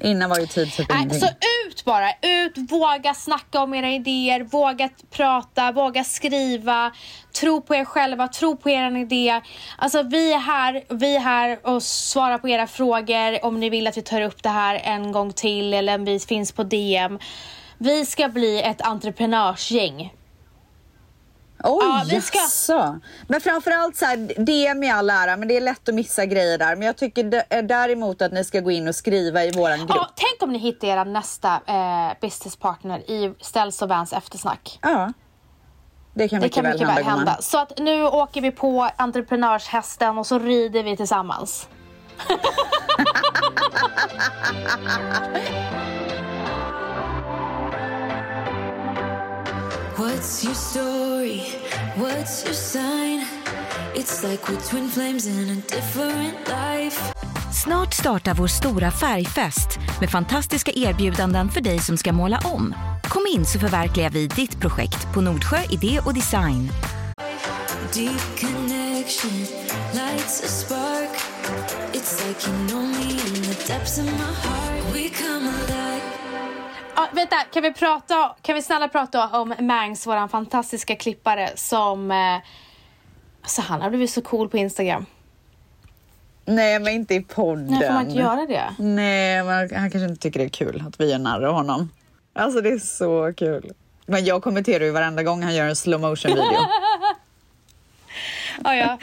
Innan 0.00 0.30
var 0.30 0.38
ju 0.38 0.46
tid 0.46 0.72
typ 0.72 0.92
ingenting. 0.92 1.20
så 1.20 1.26
ut 1.26 1.84
bara! 1.84 2.10
Ut, 2.22 2.70
våga 2.70 3.14
snacka 3.14 3.60
om 3.60 3.74
era 3.74 3.90
idéer, 3.90 4.40
våga 4.40 4.88
prata, 5.10 5.72
våga 5.72 6.04
skriva. 6.04 6.92
Tro 7.40 7.60
på 7.60 7.74
er 7.74 7.84
själva, 7.84 8.28
tro 8.28 8.56
på 8.56 8.70
er 8.70 8.96
idé. 8.96 9.40
Alltså 9.78 10.02
vi 10.02 10.32
är 10.32 10.38
här, 10.38 10.84
vi 10.88 11.16
är 11.16 11.20
här 11.20 11.58
och 11.62 11.82
svarar 11.82 12.38
på 12.38 12.48
era 12.48 12.66
frågor 12.66 13.44
om 13.44 13.60
ni 13.60 13.70
vill 13.70 13.86
att 13.86 13.96
vi 13.96 14.02
tar 14.02 14.20
upp 14.20 14.42
det 14.42 14.48
här 14.48 14.80
en 14.84 15.12
gång 15.12 15.32
till 15.32 15.74
eller 15.74 15.94
om 15.94 16.04
vi 16.04 16.18
finns 16.18 16.52
på 16.52 16.62
DM. 16.62 17.18
Vi 17.78 18.06
ska 18.06 18.28
bli 18.28 18.62
ett 18.62 18.82
entreprenörsgäng. 18.82 20.12
Oj, 21.64 21.84
Ja, 21.84 22.02
vi 22.10 22.20
ska- 22.20 22.38
jaså. 22.38 22.98
Men 23.28 23.40
framförallt 23.40 23.96
så 23.96 24.04
här, 24.04 24.16
DM 24.44 24.82
i 24.82 24.90
all 24.90 25.10
ära, 25.10 25.36
men 25.36 25.48
det 25.48 25.56
är 25.56 25.60
lätt 25.60 25.88
att 25.88 25.94
missa 25.94 26.26
grejer 26.26 26.58
där. 26.58 26.76
Men 26.76 26.86
jag 26.86 26.96
tycker 26.96 27.44
eh, 27.50 27.62
däremot 27.62 28.22
att 28.22 28.32
ni 28.32 28.44
ska 28.44 28.60
gå 28.60 28.70
in 28.70 28.88
och 28.88 28.94
skriva 28.94 29.44
i 29.44 29.50
våran 29.50 29.78
grupp. 29.78 29.90
Ja, 29.90 30.08
tänk 30.14 30.42
om 30.42 30.52
ni 30.52 30.58
hittar 30.58 30.88
era 30.88 31.04
nästa 31.04 31.54
eh, 31.66 32.12
businesspartner 32.20 32.98
i 33.10 33.34
Ställs 33.40 33.82
och 33.82 33.88
Vans 33.88 34.12
eftersnack. 34.12 34.78
Ja. 34.82 35.12
Det 36.14 36.28
kan 36.28 36.40
Det 36.40 36.44
mycket 36.46 36.54
kan 36.54 36.64
väl 36.64 36.72
mycket 36.72 36.86
hända. 36.88 36.94
väl 36.94 37.04
hända. 37.04 37.24
gumman. 37.24 37.42
Så 37.42 37.58
att 37.58 37.78
nu 37.78 38.04
åker 38.06 38.40
vi 38.40 38.50
på 38.50 38.88
entreprenörshästen 38.96 40.18
och 40.18 40.26
så 40.26 40.38
rider 40.38 40.82
vi 40.82 40.96
tillsammans. 40.96 41.68
What's 50.00 50.44
your 50.44 50.54
story? 50.54 51.42
What's 51.96 52.44
your 52.44 52.54
sign? 52.54 53.26
It's 53.94 54.22
like 54.22 54.48
we're 54.48 54.60
twin 54.60 54.88
flames 54.88 55.26
in 55.26 55.50
a 55.50 55.54
different 55.54 56.48
life. 56.48 57.12
Snart 57.52 57.94
startar 57.94 58.34
vår 58.34 58.46
stora 58.46 58.90
färgfest 58.90 59.78
med 60.00 60.10
fantastiska 60.10 60.72
erbjudanden 60.74 61.48
för 61.48 61.60
dig 61.60 61.78
som 61.78 61.96
ska 61.96 62.12
måla 62.12 62.38
om. 62.44 62.74
Kom 63.02 63.26
in 63.34 63.46
så 63.46 63.58
förverkligar 63.58 64.10
vi 64.10 64.26
ditt 64.26 64.60
projekt 64.60 65.14
på 65.14 65.20
Nordsjö 65.20 65.58
Idé 65.70 66.00
och 66.06 66.14
Design. 66.14 66.72
Deep 67.94 68.40
connection 68.40 69.46
lights 69.92 70.42
a 70.44 70.48
spark. 70.48 71.10
It's 71.92 72.28
like 72.28 72.50
you 72.50 72.68
know 72.68 72.82
me 72.82 73.10
in 73.10 73.42
the 73.42 73.72
depths 73.72 73.98
of 73.98 74.04
my 74.04 74.10
heart. 74.10 74.94
We 74.94 75.08
come 75.08 75.48
alive. 75.48 75.79
Ja, 77.00 77.08
vänta, 77.12 77.36
kan 77.36 77.62
vi, 77.62 77.72
prata, 77.72 78.36
kan 78.42 78.54
vi 78.54 78.62
snälla 78.62 78.88
prata 78.88 79.40
om 79.40 79.54
Mangs, 79.58 80.06
våran 80.06 80.28
fantastiska 80.28 80.96
klippare 80.96 81.50
som... 81.54 82.10
Eh, 82.10 82.36
alltså 83.42 83.62
han 83.62 83.82
har 83.82 83.90
blivit 83.90 84.10
så 84.10 84.22
cool 84.22 84.48
på 84.48 84.56
Instagram. 84.56 85.06
Nej, 86.44 86.78
men 86.78 86.92
inte 86.92 87.14
i 87.14 87.20
podden. 87.20 87.66
Nej, 87.66 87.86
får 87.86 87.94
man 87.94 88.06
inte 88.06 88.18
göra 88.18 88.46
det? 88.46 88.74
Nej, 88.78 89.44
men 89.44 89.54
han 89.58 89.90
kanske 89.90 90.04
inte 90.04 90.22
tycker 90.22 90.40
det 90.40 90.46
är 90.46 90.48
kul 90.48 90.84
att 90.88 91.00
vi 91.00 91.10
gör 91.10 91.18
narr 91.18 91.42
av 91.42 91.54
honom. 91.54 91.90
Alltså 92.32 92.60
det 92.60 92.68
är 92.68 92.78
så 92.78 93.32
kul. 93.36 93.72
Men 94.06 94.24
jag 94.24 94.42
kommenterar 94.42 94.84
ju 94.84 94.90
varenda 94.90 95.22
gång 95.22 95.42
han 95.42 95.54
gör 95.54 95.68
en 95.68 95.76
slow 95.76 96.00
motion 96.00 96.30
video. 96.30 96.44
Ja, 98.64 98.74
ja. 98.74 98.98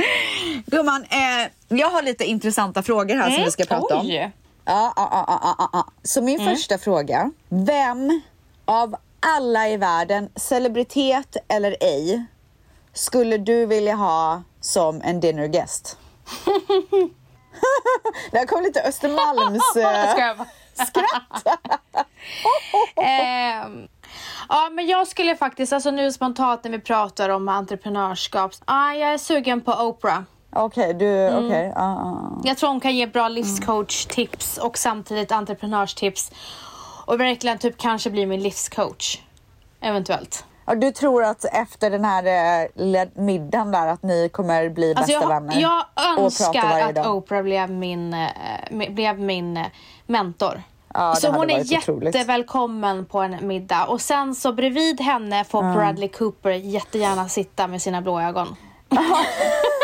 Gumman, 0.65 1.03
eh, 1.03 1.77
jag 1.77 1.89
har 1.89 2.01
lite 2.01 2.25
intressanta 2.25 2.83
frågor 2.83 3.15
här 3.15 3.31
som 3.31 3.43
vi 3.43 3.51
ska 3.51 3.65
prata 3.65 3.95
om. 3.95 4.05
Oj. 4.05 4.31
Ja, 4.69 4.93
ja, 4.95 5.25
ja, 5.27 5.55
ja, 5.57 5.69
ja. 5.73 5.87
Så 6.03 6.21
min 6.21 6.39
första 6.39 6.77
fråga. 6.77 7.31
Vem 7.49 8.21
av 8.65 8.95
alla 9.19 9.69
i 9.69 9.77
världen, 9.77 10.29
celebritet 10.35 11.37
eller 11.47 11.77
ej, 11.79 12.25
skulle 12.93 13.37
du 13.37 13.65
vilja 13.65 13.95
ha 13.95 14.43
som 14.61 15.01
en 15.01 15.19
dinner 15.19 15.47
guest? 15.47 15.97
det 18.31 18.37
här 18.37 18.45
kom 18.45 18.63
lite 18.63 18.81
Östermalms 18.81 19.75
eh, 19.75 20.45
skratt. 20.85 21.45
Ehm, 22.95 23.87
ja, 24.49 24.69
men 24.71 24.87
jag 24.87 25.07
skulle 25.07 25.35
faktiskt, 25.35 25.73
alltså 25.73 25.91
nu 25.91 26.11
spontant 26.11 26.63
när 26.63 26.71
vi 26.71 26.79
pratar 26.79 27.29
om 27.29 27.49
entreprenörskap, 27.49 28.51
ah, 28.65 28.91
jag 28.91 29.13
är 29.13 29.17
sugen 29.17 29.61
på 29.61 29.71
Oprah. 29.71 30.21
Okej, 30.65 30.93
du, 30.93 31.27
okej. 31.27 31.71
ja, 31.75 31.81
ja, 31.81 32.31
ja. 32.33 32.41
Jag 32.43 32.57
tror 32.57 32.69
hon 32.69 32.79
kan 32.79 32.95
ge 32.95 33.07
bra 33.07 33.29
livscoach-tips 33.29 34.57
och 34.57 34.77
samtidigt 34.77 35.31
entreprenörstips. 35.31 36.31
Och 37.05 37.19
verkligen 37.19 37.57
typ 37.57 37.77
kanske 37.77 38.09
bli 38.09 38.25
min 38.25 38.43
livscoach. 38.43 39.21
Eventuellt. 39.81 40.45
Ja, 40.65 40.75
du 40.75 40.91
tror 40.91 41.23
att 41.23 41.45
efter 41.45 41.89
den 41.89 42.05
här 42.05 42.23
eh, 42.65 43.07
middagen 43.13 43.71
där 43.71 43.87
att 43.87 44.03
ni 44.03 44.29
kommer 44.29 44.69
bli 44.69 44.93
Alltså 44.95 45.13
bästa 45.13 45.21
jag, 45.21 45.41
vänner? 45.41 45.61
jag 45.61 45.85
önskar 46.19 46.79
att 46.79 46.95
dag? 46.95 47.15
Oprah 47.15 47.43
blev 47.43 47.71
min, 47.71 48.13
eh, 48.13 48.89
blev 48.89 49.19
min 49.19 49.57
eh, 49.57 49.65
mentor. 50.05 50.61
Ja, 50.93 51.15
så 51.15 51.27
hade 51.27 51.39
hon 51.39 51.49
är 51.49 51.61
otroligt. 51.61 52.15
jättevälkommen 52.15 53.05
på 53.05 53.19
en 53.19 53.47
middag. 53.47 53.85
Och 53.85 54.01
sen 54.01 54.35
så 54.35 54.53
bredvid 54.53 55.01
henne 55.01 55.43
får 55.43 55.73
Bradley 55.73 56.09
Cooper 56.09 56.51
jättegärna 56.51 57.29
sitta 57.29 57.67
med 57.67 57.81
sina 57.81 58.01
blå 58.01 58.21
ögon. 58.21 58.55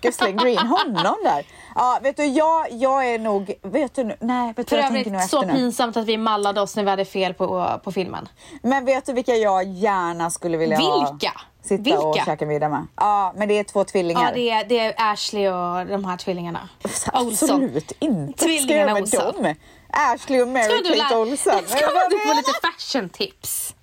Gud, 0.00 0.14
släng 0.14 0.36
du 0.36 0.50
in 0.50 0.58
honom 0.58 1.16
där? 1.24 1.46
Ja, 1.74 1.98
vet 2.02 2.16
du, 2.16 2.24
jag, 2.24 2.66
jag 2.72 3.06
är 3.06 3.18
nog... 3.18 3.52
Vet 3.62 3.94
du? 3.94 4.16
Nej, 4.20 4.46
vet 4.46 4.56
du 4.56 4.64
För 4.64 4.76
jag 4.76 4.88
tänker 4.92 5.10
så 5.10 5.40
efter 5.42 5.46
nu? 5.46 5.52
pinsamt 5.52 5.96
att 5.96 6.06
vi 6.06 6.16
mallade 6.16 6.60
oss 6.60 6.76
när 6.76 6.84
vi 6.84 6.90
hade 6.90 7.04
fel 7.04 7.34
på, 7.34 7.80
på 7.84 7.92
filmen. 7.92 8.28
Men 8.62 8.84
vet 8.84 9.06
du 9.06 9.12
vilka 9.12 9.34
jag 9.36 9.64
gärna 9.64 10.30
skulle 10.30 10.56
vilja 10.56 10.78
ha? 10.78 11.10
Vilka? 11.10 11.32
Sitta 11.62 11.98
och 11.98 12.14
Vilka? 12.14 12.24
käka 12.24 12.46
middag 12.46 12.68
med. 12.68 12.86
Ja, 12.96 13.32
men 13.36 13.48
det 13.48 13.58
är 13.58 13.64
två 13.64 13.84
tvillingar. 13.84 14.22
Ja, 14.22 14.30
det 14.34 14.50
är, 14.50 14.64
det 14.64 14.78
är 14.78 14.94
Ashley 15.12 15.48
och 15.48 15.86
de 15.86 16.04
här 16.04 16.16
tvillingarna. 16.16 16.68
Olsson. 16.84 17.10
Absolut 17.28 17.92
inte. 17.98 18.38
Ska 18.42 18.50
jag 18.50 18.58
Tvillingarna 18.58 18.94
Olsson. 19.00 19.42
dem? 19.42 19.54
Ashley 19.90 20.42
och 20.42 20.48
Mary 20.48 20.64
Ska 20.64 20.74
du, 20.74 20.82
Kate 20.98 21.14
lä- 21.14 21.20
Olsen. 21.20 21.62
Ska 21.66 21.86
du 22.10 22.18
få 22.18 22.34
lite 22.34 22.52
fashion 22.62 23.08
tips? 23.08 23.73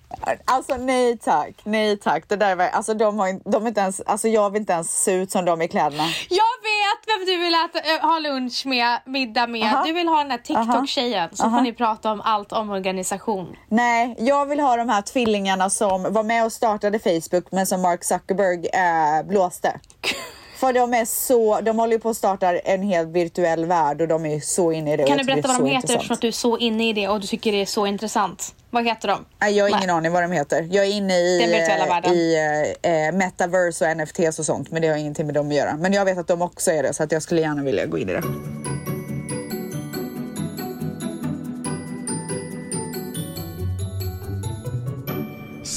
Alltså 0.44 0.76
nej 0.76 1.18
tack, 1.18 1.54
nej 1.64 1.96
tack. 1.98 2.24
Det 2.28 2.36
där 2.36 2.56
var, 2.56 2.64
alltså, 2.64 2.94
de 2.94 3.18
har, 3.18 3.50
de 3.50 3.66
inte 3.66 3.80
ens, 3.80 4.00
alltså, 4.00 4.28
jag 4.28 4.50
vill 4.50 4.60
inte 4.60 4.72
ens 4.72 5.02
se 5.02 5.12
ut 5.12 5.30
som 5.30 5.44
de 5.44 5.62
i 5.62 5.68
kläderna. 5.68 6.04
Jag 6.28 6.54
vet 6.62 7.06
vem 7.06 7.26
du 7.26 7.36
vill 7.44 7.54
äta, 7.54 7.78
äh, 7.78 8.00
ha 8.00 8.18
lunch 8.18 8.66
med, 8.66 9.00
middag 9.06 9.46
med. 9.46 9.64
Aha. 9.64 9.84
Du 9.84 9.92
vill 9.92 10.08
ha 10.08 10.18
den 10.18 10.30
här 10.30 10.38
TikTok-tjejen. 10.38 11.28
Så 11.32 11.50
får 11.50 11.60
ni 11.60 11.72
prata 11.72 12.12
om 12.12 12.20
allt 12.20 12.52
om 12.52 12.70
organisation. 12.70 13.56
Nej, 13.68 14.16
jag 14.18 14.46
vill 14.46 14.60
ha 14.60 14.76
de 14.76 14.88
här 14.88 15.02
tvillingarna 15.02 15.70
som 15.70 16.12
var 16.12 16.22
med 16.22 16.44
och 16.44 16.52
startade 16.52 16.98
Facebook 16.98 17.44
men 17.50 17.66
som 17.66 17.82
Mark 17.82 18.04
Zuckerberg 18.04 18.66
eh, 18.66 19.28
blåste. 19.28 19.80
För 20.62 20.72
de 20.72 20.94
är 20.94 21.04
så, 21.04 21.60
de 21.60 21.78
håller 21.78 21.98
på 21.98 22.08
att 22.08 22.16
starta 22.16 22.58
en 22.58 22.82
helt 22.82 23.08
virtuell 23.08 23.64
värld 23.64 24.00
och 24.00 24.08
de 24.08 24.26
är 24.26 24.40
så 24.40 24.72
inne 24.72 24.94
i 24.94 24.96
det. 24.96 25.04
Kan 25.04 25.18
du 25.18 25.24
berätta 25.24 25.48
vad 25.48 25.60
de 25.60 25.66
heter 25.66 25.76
eftersom 25.78 25.94
intressant. 25.94 26.16
att 26.18 26.20
du 26.20 26.28
är 26.28 26.32
så 26.32 26.58
inne 26.58 26.88
i 26.88 26.92
det 26.92 27.08
och 27.08 27.20
du 27.20 27.26
tycker 27.26 27.52
det 27.52 27.62
är 27.62 27.66
så 27.66 27.86
intressant? 27.86 28.54
Vad 28.70 28.84
heter 28.84 29.08
de? 29.08 29.24
Nej, 29.40 29.56
jag 29.56 29.64
har 29.64 29.68
ingen 29.68 29.80
Nej. 29.86 29.90
aning 29.90 30.12
vad 30.12 30.22
de 30.22 30.32
heter. 30.32 30.68
Jag 30.70 30.84
är 30.84 30.90
inne 30.90 31.18
i, 31.18 31.38
Den 31.38 31.50
virtuella 31.50 31.84
eh, 31.84 31.88
världen. 31.88 32.12
i 32.14 32.36
eh, 32.82 32.92
eh, 32.92 33.12
metaverse 33.12 33.90
och 33.90 33.96
NFTs 33.96 34.38
och 34.38 34.44
sånt 34.46 34.70
men 34.70 34.82
det 34.82 34.88
har 34.88 34.96
ingenting 34.96 35.26
med 35.26 35.34
dem 35.34 35.48
att 35.48 35.54
göra. 35.54 35.76
Men 35.76 35.92
jag 35.92 36.04
vet 36.04 36.18
att 36.18 36.28
de 36.28 36.42
också 36.42 36.70
är 36.70 36.82
det 36.82 36.94
så 36.94 37.02
att 37.02 37.12
jag 37.12 37.22
skulle 37.22 37.40
gärna 37.40 37.62
vilja 37.62 37.86
gå 37.86 37.98
in 37.98 38.08
i 38.08 38.12
det. 38.12 38.22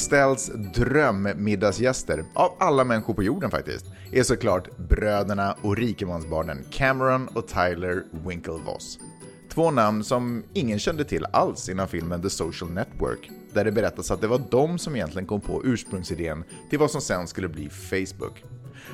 Estelles 0.06 0.50
drömmiddagsgäster, 0.74 2.24
av 2.34 2.52
alla 2.58 2.84
människor 2.84 3.14
på 3.14 3.22
jorden 3.22 3.50
faktiskt, 3.50 3.86
är 4.12 4.22
såklart 4.22 4.78
bröderna 4.78 5.56
och 5.62 5.76
rikemansbarnen 5.76 6.64
Cameron 6.70 7.28
och 7.28 7.48
Tyler 7.48 8.02
Winklevoss. 8.26 8.98
Två 9.48 9.70
namn 9.70 10.04
som 10.04 10.44
ingen 10.52 10.78
kände 10.78 11.04
till 11.04 11.26
alls 11.32 11.68
innan 11.68 11.88
filmen 11.88 12.22
The 12.22 12.30
Social 12.30 12.70
Network, 12.70 13.30
där 13.52 13.64
det 13.64 13.72
berättas 13.72 14.10
att 14.10 14.20
det 14.20 14.26
var 14.26 14.42
de 14.50 14.78
som 14.78 14.96
egentligen 14.96 15.26
kom 15.26 15.40
på 15.40 15.62
ursprungsidén 15.64 16.44
till 16.70 16.78
vad 16.78 16.90
som 16.90 17.00
sen 17.00 17.26
skulle 17.26 17.48
bli 17.48 17.70
Facebook. 17.70 18.44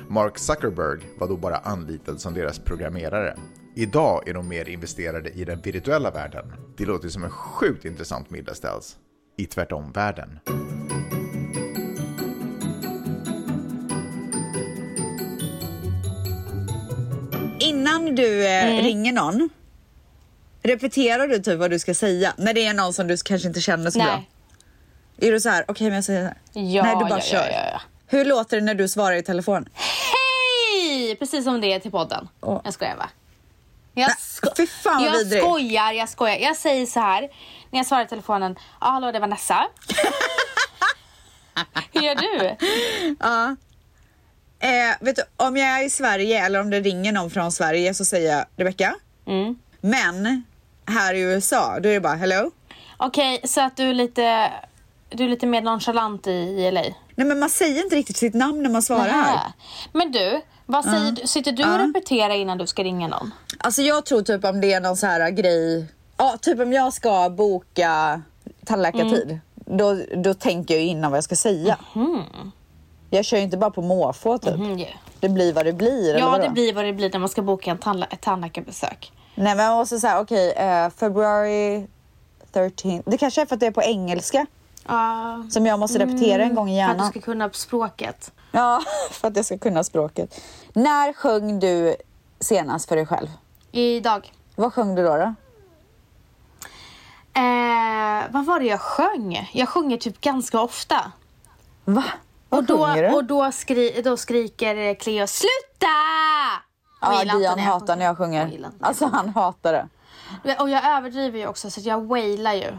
Mark 0.09 0.37
Zuckerberg 0.37 0.99
var 1.19 1.27
då 1.27 1.37
bara 1.37 1.57
anlitad 1.57 2.21
som 2.21 2.33
deras 2.33 2.59
programmerare. 2.59 3.37
Idag 3.75 4.27
är 4.27 4.33
de 4.33 4.47
mer 4.47 4.69
investerade 4.69 5.29
i 5.29 5.45
den 5.45 5.61
virtuella 5.61 6.11
världen. 6.11 6.53
Det 6.77 6.85
låter 6.85 7.09
som 7.09 7.23
en 7.23 7.29
sjukt 7.29 7.85
intressant 7.85 8.29
middag 8.29 8.53
ställs. 8.53 8.97
I 9.37 9.45
tvärtom-världen. 9.45 10.39
Innan 17.95 18.15
du 18.15 18.47
eh, 18.47 18.83
ringer 18.83 19.11
någon, 19.13 19.49
repeterar 20.63 21.27
du 21.27 21.39
typ 21.39 21.59
vad 21.59 21.71
du 21.71 21.79
ska 21.79 21.93
säga? 21.93 22.33
När 22.37 22.53
det 22.53 22.65
är 22.65 22.73
någon 22.73 22.93
som 22.93 23.07
du 23.07 23.17
kanske 23.17 23.47
inte 23.47 23.61
känner 23.61 23.91
så 23.91 23.99
bra? 23.99 24.07
Nej. 24.15 24.29
Är 25.29 25.31
du 25.31 25.39
så 25.39 25.49
här, 25.49 25.65
okej 25.67 25.87
men 25.87 25.95
jag 25.95 26.03
säger 26.03 26.23
här. 26.23 26.37
Ja, 26.53 26.83
Nej, 26.83 26.95
du 26.95 26.99
bara 27.05 27.09
ja, 27.09 27.19
kör. 27.21 27.49
ja, 27.49 27.69
ja. 27.71 27.81
Hur 28.07 28.25
låter 28.25 28.57
det 28.57 28.63
när 28.63 28.75
du 28.75 28.87
svarar 28.87 29.15
i 29.15 29.23
telefon? 29.23 29.69
Hej! 29.73 31.15
Precis 31.15 31.43
som 31.43 31.61
det 31.61 31.73
är 31.73 31.79
till 31.79 31.91
podden. 31.91 32.27
Åh. 32.41 32.61
Jag 32.63 32.73
skojar 32.73 32.95
va? 32.95 33.09
Jag, 33.93 34.07
Nej, 34.07 34.15
sko- 34.19 34.49
fy 34.57 34.67
fan 34.67 35.03
jag 35.03 35.27
skojar, 35.41 35.91
jag 35.91 36.09
skojar. 36.09 36.37
Jag 36.37 36.55
säger 36.57 36.85
så 36.85 36.99
här 36.99 37.21
när 37.71 37.79
jag 37.79 37.85
svarar 37.85 38.05
i 38.05 38.07
telefonen. 38.07 38.55
Ja, 38.81 38.87
hallå 38.87 39.11
det 39.11 39.17
är 39.17 39.19
Vanessa. 39.19 39.63
Hur 41.91 42.01
gör 42.01 42.15
du? 42.15 42.55
Ja. 43.19 43.55
Eh, 44.63 44.95
vet 44.99 45.15
du, 45.15 45.23
om 45.37 45.57
jag 45.57 45.67
är 45.67 45.85
i 45.85 45.89
Sverige 45.89 46.45
eller 46.45 46.59
om 46.61 46.69
det 46.69 46.79
ringer 46.79 47.11
någon 47.11 47.29
från 47.29 47.51
Sverige 47.51 47.93
så 47.93 48.05
säger 48.05 48.35
jag 48.35 48.45
Rebecca. 48.55 48.95
Mm. 49.27 49.55
Men 49.81 50.43
här 50.85 51.13
i 51.13 51.19
USA, 51.21 51.79
då 51.79 51.89
är 51.89 51.93
det 51.93 51.99
bara 51.99 52.15
hello. 52.15 52.51
Okej, 52.97 53.41
så 53.43 53.61
att 53.61 53.77
du 53.77 53.89
är 53.89 53.93
lite, 53.93 54.51
du 55.09 55.23
är 55.23 55.29
lite 55.29 55.47
mer 55.47 55.61
nonchalant 55.61 56.27
i, 56.27 56.31
i 56.31 56.71
LA? 56.71 56.81
Nej 57.15 57.27
men 57.27 57.39
man 57.39 57.49
säger 57.49 57.83
inte 57.83 57.95
riktigt 57.95 58.17
sitt 58.17 58.33
namn 58.33 58.63
när 58.63 58.69
man 58.69 58.81
svarar 58.81 59.09
här. 59.09 59.35
Nähä. 59.35 59.53
Men 59.93 60.11
du, 60.11 60.41
vad 60.65 60.85
säger 60.85 61.11
du? 61.11 61.27
Sitter 61.27 61.51
du 61.51 61.63
och 61.63 61.79
repeterar 61.79 62.33
innan 62.33 62.57
du 62.57 62.67
ska 62.67 62.83
ringa 62.83 63.07
någon? 63.07 63.31
Alltså 63.57 63.81
jag 63.81 64.05
tror 64.05 64.21
typ 64.21 64.45
om 64.45 64.61
det 64.61 64.73
är 64.73 64.81
någon 64.81 64.97
så 64.97 65.07
här 65.07 65.29
grej. 65.29 65.85
Ja, 66.17 66.37
typ 66.41 66.59
om 66.59 66.73
jag 66.73 66.93
ska 66.93 67.29
boka 67.29 68.21
tandläkartid. 68.65 69.39
Då, 69.55 69.99
då 70.15 70.33
tänker 70.33 70.73
jag 70.73 70.83
innan 70.83 71.11
vad 71.11 71.17
jag 71.17 71.23
ska 71.23 71.35
säga. 71.35 71.77
Jag 73.13 73.25
kör 73.25 73.37
ju 73.37 73.43
inte 73.43 73.57
bara 73.57 73.71
på 73.71 73.81
måfå 73.81 74.37
typ. 74.37 74.53
Mm, 74.53 74.79
yeah. 74.79 74.93
Det 75.19 75.29
blir 75.29 75.53
vad 75.53 75.65
det 75.65 75.73
blir. 75.73 76.17
Ja, 76.17 76.37
det 76.37 76.49
blir 76.49 76.73
vad 76.73 76.85
det 76.85 76.93
blir 76.93 77.09
när 77.11 77.19
man 77.19 77.29
ska 77.29 77.41
boka 77.41 77.71
en 77.71 77.77
tandla- 77.77 78.05
ett 78.09 78.21
tandläkarbesök. 78.21 79.11
Nej 79.35 79.55
men 79.55 79.67
man 79.67 79.77
måste 79.77 79.99
säga 79.99 80.19
okej, 80.19 80.51
eh, 80.51 80.89
februari 80.89 81.87
13. 82.51 83.01
Det 83.05 83.17
kanske 83.17 83.41
är 83.41 83.45
för 83.45 83.55
att 83.55 83.59
det 83.59 83.67
är 83.67 83.71
på 83.71 83.81
engelska. 83.83 84.45
Ja, 84.87 85.43
Som 85.49 85.65
jag 85.65 85.79
måste 85.79 85.99
repetera 85.99 86.43
en 86.43 86.55
gång 86.55 86.69
i 86.69 86.77
för 86.77 86.83
att 86.83 86.89
du 86.89 86.93
hjärnan. 86.97 87.09
ska 87.11 87.19
kunna 87.21 87.49
språket. 87.53 88.31
Ja, 88.51 88.81
för 89.11 89.27
att 89.27 89.35
jag 89.35 89.45
ska 89.45 89.57
kunna 89.57 89.83
språket. 89.83 90.41
När 90.73 91.13
sjöng 91.13 91.59
du 91.59 91.95
senast 92.39 92.89
för 92.89 92.95
dig 92.95 93.05
själv? 93.05 93.27
Idag. 93.71 94.31
Vad 94.55 94.73
sjöng 94.73 94.95
du 94.95 95.03
då? 95.03 95.17
då? 95.17 95.33
Eh, 97.35 98.23
vad 98.29 98.45
var 98.45 98.59
det 98.59 98.65
jag 98.65 98.79
sjöng? 98.81 99.49
Jag 99.53 99.69
sjunger 99.69 99.97
typ 99.97 100.21
ganska 100.21 100.61
ofta. 100.61 101.11
Va? 101.85 102.03
Och 102.57 102.63
då, 102.63 102.87
och 103.15 103.23
då, 103.23 103.51
skri, 103.51 104.01
då 104.03 104.17
skriker 104.17 104.93
Cleo 104.95 105.27
SLUTA! 105.27 105.87
Jag 107.01 107.13
ja, 107.13 107.21
inte 107.21 107.37
Dion 107.37 107.57
när 107.57 107.63
hatar 107.63 107.95
när 107.95 108.05
jag 108.05 108.11
Jag 108.11 108.17
sjunger. 108.17 108.47
inte. 108.53 108.71
Alltså 108.79 109.05
han 109.05 109.29
hatar 109.29 109.73
det. 109.73 109.87
Och 110.59 110.69
jag 110.69 110.85
överdriver 110.85 111.39
ju 111.39 111.47
också 111.47 111.69
så 111.69 111.81
jag 111.83 112.05
wailar 112.05 112.53
ju. 112.53 112.77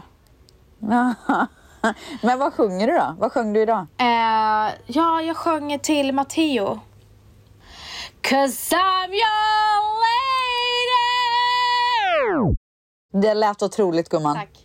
Men 2.21 2.39
vad 2.39 2.53
sjunger 2.53 2.87
du 2.87 2.93
då? 2.93 3.15
Vad 3.19 3.31
sjöng 3.31 3.53
du 3.53 3.61
idag? 3.61 3.87
Eh, 3.97 4.73
ja, 4.85 5.21
jag 5.21 5.37
sjöng 5.37 5.79
till 5.79 6.13
Matteo. 6.13 6.79
Cause 8.21 8.75
I'm 8.75 9.09
your 9.09 9.95
lady! 12.41 12.55
Det 13.13 13.33
lät 13.33 13.63
otroligt 13.63 14.09
gumman. 14.09 14.35
Tack. 14.35 14.64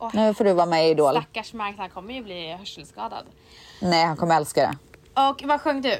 Åh, 0.00 0.10
Nu 0.12 0.34
får 0.34 0.44
du 0.44 0.52
vara 0.52 0.66
med 0.66 0.86
i 0.86 0.90
Idol. 0.90 1.12
stackars 1.14 1.52
Mark, 1.52 1.74
han 1.78 1.90
kommer 1.90 2.14
ju 2.14 2.22
bli 2.22 2.52
hörselskadad. 2.52 3.24
Nej, 3.82 4.04
han 4.04 4.16
kommer 4.16 4.36
älska 4.36 4.60
det. 4.60 4.76
Och 5.28 5.42
vad 5.44 5.60
sjöng 5.60 5.80
du? 5.82 5.98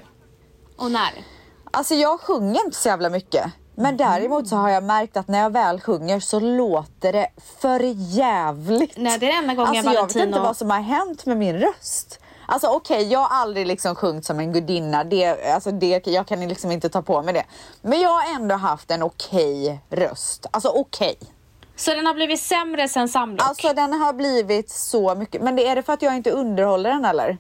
Och 0.77 0.91
när? 0.91 1.25
Alltså 1.71 1.95
jag 1.95 2.21
sjunger 2.21 2.65
inte 2.65 2.77
så 2.77 2.89
jävla 2.89 3.09
mycket. 3.11 3.45
Men 3.75 3.97
däremot 3.97 4.49
så 4.49 4.57
har 4.57 4.69
jag 4.71 4.85
märkt 4.85 5.17
att 5.17 5.29
när 5.29 5.39
jag 5.39 5.51
väl 5.53 5.81
sjunger 5.81 6.21
så 6.21 6.41
låter 6.41 7.13
det 7.13 7.29
för 7.61 7.81
jävligt. 8.17 8.97
Nej, 8.97 9.19
det 9.19 9.31
är 9.31 9.39
enda 9.39 9.55
gången 9.55 9.69
alltså, 9.71 9.93
jag 9.93 10.03
vet 10.07 10.15
Valentino- 10.17 10.27
inte 10.27 10.41
vad 10.41 10.57
som 10.57 10.71
har 10.71 10.81
hänt 10.81 11.27
med 11.27 11.37
min 11.37 11.59
röst. 11.59 12.21
Alltså 12.47 12.69
okej, 12.69 13.03
jag 13.13 13.19
har 13.19 13.39
aldrig 13.39 13.67
liksom 13.67 13.95
sjungit 13.95 14.25
som 14.25 14.41
en 14.41 14.53
gudinna. 14.53 15.05
Det, 15.05 15.53
alltså, 15.55 15.71
det, 15.71 16.07
jag 16.07 16.27
kan 16.27 16.49
liksom 16.49 16.71
inte 16.71 16.89
ta 16.89 17.03
på 17.03 17.23
mig 17.23 17.35
det. 17.35 17.45
Men 17.83 18.01
jag 18.01 18.11
har 18.11 18.35
ändå 18.35 18.55
haft 18.55 18.91
en 18.91 19.03
okej 19.03 19.81
röst. 19.91 20.47
Alltså 20.51 20.69
okej. 20.69 21.17
Så 21.81 21.95
den 21.95 22.07
har 22.07 22.15
blivit 22.15 22.41
sämre 22.41 22.89
sen 22.89 23.09
Samlock? 23.09 23.49
Alltså 23.49 23.73
den 23.73 23.93
har 23.93 24.13
blivit 24.13 24.71
så 24.71 25.15
mycket. 25.15 25.43
Men 25.43 25.57
det 25.57 25.67
är 25.67 25.77
det 25.77 25.83
för 25.83 25.93
att 25.93 26.03
jag 26.03 26.17
inte 26.17 26.31
underhåller 26.31 26.91
den 26.91 27.05
eller? 27.05 27.39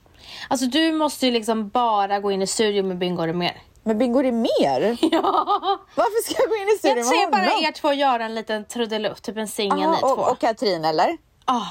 Alltså 0.49 0.67
du 0.67 0.93
måste 0.93 1.27
ju 1.27 1.33
liksom 1.33 1.69
bara 1.69 2.21
gå 2.21 2.31
in 2.33 2.43
i 2.43 2.47
studion 2.47 2.89
med 2.89 2.99
Bingo 2.99 3.33
mer. 3.33 3.63
Men 3.83 3.99
Bingo 3.99 4.23
är 4.23 4.33
mer? 4.33 4.99
Ja! 5.13 5.81
Varför 5.95 6.23
ska 6.23 6.43
jag 6.43 6.51
gå 6.51 6.57
in 6.57 6.69
i 6.69 6.79
studion 6.79 6.97
Jag 6.99 7.07
med 7.07 7.07
ser 7.07 7.31
bara 7.31 7.51
honom? 7.51 7.65
er 7.65 7.73
två 7.73 7.93
göra 7.93 8.25
en 8.25 8.35
liten 8.35 8.65
trudelutt, 8.65 9.23
typ 9.23 9.37
en 9.37 9.49
singel 9.49 9.91
ni 9.91 9.97
två. 9.97 10.07
och, 10.07 10.31
och 10.33 10.39
Katrin 10.39 10.85
eller? 10.85 11.17
Ah. 11.45 11.67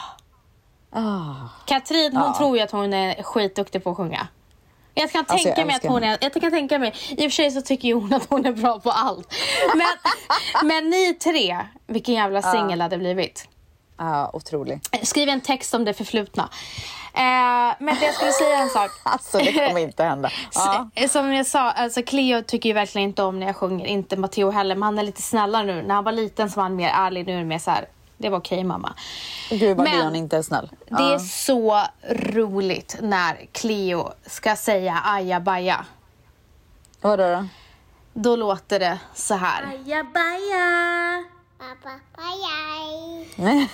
Ah. 0.92 1.34
Katrin 1.66 2.18
hon 2.18 2.34
tror 2.34 2.58
ju 2.58 2.64
att 2.64 2.72
hon 2.72 2.94
är 2.94 3.24
skitduktig 3.24 3.84
på 3.84 3.90
att 3.90 3.98
sjunga. 3.98 4.28
Jag 5.02 5.12
kan 5.12 5.26
Alltså, 5.28 5.46
tänka 5.46 5.62
jag 5.62 5.68
mig 5.68 5.76
att 5.76 5.86
hon 5.86 6.04
är, 6.04 6.18
jag 6.22 6.34
kan 6.34 6.52
tänka 6.52 6.80
mig, 6.80 6.94
i 7.10 7.14
och 7.16 7.22
för 7.22 7.30
sig 7.30 7.52
så 7.52 7.62
tycker 7.62 7.88
ju 7.88 7.94
hon 7.94 8.14
att 8.14 8.26
hon 8.30 8.46
är 8.46 8.52
bra 8.52 8.80
på 8.80 8.92
allt. 8.92 9.34
Men, 9.76 9.88
men 10.68 10.90
ni 10.90 11.14
tre, 11.14 11.58
vilken 11.88 12.16
jävla 12.16 12.42
singel 12.42 12.80
det 12.80 12.86
hade 12.86 12.98
blivit. 12.98 13.48
Ja, 13.98 14.30
otrolig. 14.34 14.80
Skriv 15.04 15.30
en 15.30 15.42
text 15.42 15.74
om 15.74 15.86
det 15.86 15.94
förflutna. 15.94 16.50
Eh, 17.14 17.76
men 17.80 17.96
det 18.00 18.06
jag 18.06 18.14
skulle 18.16 18.32
säga 18.32 18.58
en 18.58 18.70
sak. 18.70 18.92
Alltså 19.04 19.38
det 19.38 19.54
kommer 19.54 19.80
inte 19.80 20.04
hända. 20.04 20.30
Ja. 20.56 21.08
Som 21.10 21.34
jag 21.34 21.46
sa, 21.46 21.72
alltså 21.72 22.02
Cleo 22.04 22.42
tycker 22.42 22.70
ju 22.70 22.74
verkligen 22.74 23.10
inte 23.10 23.24
om 23.24 23.40
när 23.40 23.48
jag 23.48 23.56
sjunger. 23.56 23.86
Inte 23.86 24.18
Matteo 24.18 24.50
heller, 24.50 24.76
men 24.76 24.84
han 24.84 25.00
är 25.00 25.04
lite 25.04 25.22
snällare 25.22 25.64
nu. 25.66 25.82
När 25.82 25.96
han 25.96 26.04
var 26.04 26.12
liten 26.12 26.50
så 26.50 26.56
var 26.56 26.64
han 26.64 26.76
mer 26.76 26.90
ärlig. 26.90 27.26
Nu 27.26 27.34
är 27.34 27.38
det 27.38 27.44
mer 27.46 27.60
så 27.60 27.72
här, 27.72 27.88
det 28.20 28.30
var 28.30 28.38
okej 28.38 28.64
mamma. 28.64 28.94
Gud 29.50 29.78
vad 29.78 29.90
Men- 29.90 30.00
Dion 30.00 30.16
inte 30.16 30.38
är 30.38 30.42
snäll. 30.42 30.70
Det 30.88 31.04
är 31.14 31.20
så 31.20 31.84
roligt 32.10 32.98
när 33.02 33.48
Cleo 33.52 34.12
ska 34.26 34.56
säga 34.56 35.02
ajabaja. 35.06 35.86
Vadå 37.02 37.24
då? 37.28 37.46
Då 38.14 38.36
låter 38.36 38.80
det 38.80 39.00
så 39.14 39.36
här. 39.36 39.64
Ajabaja. 39.64 41.24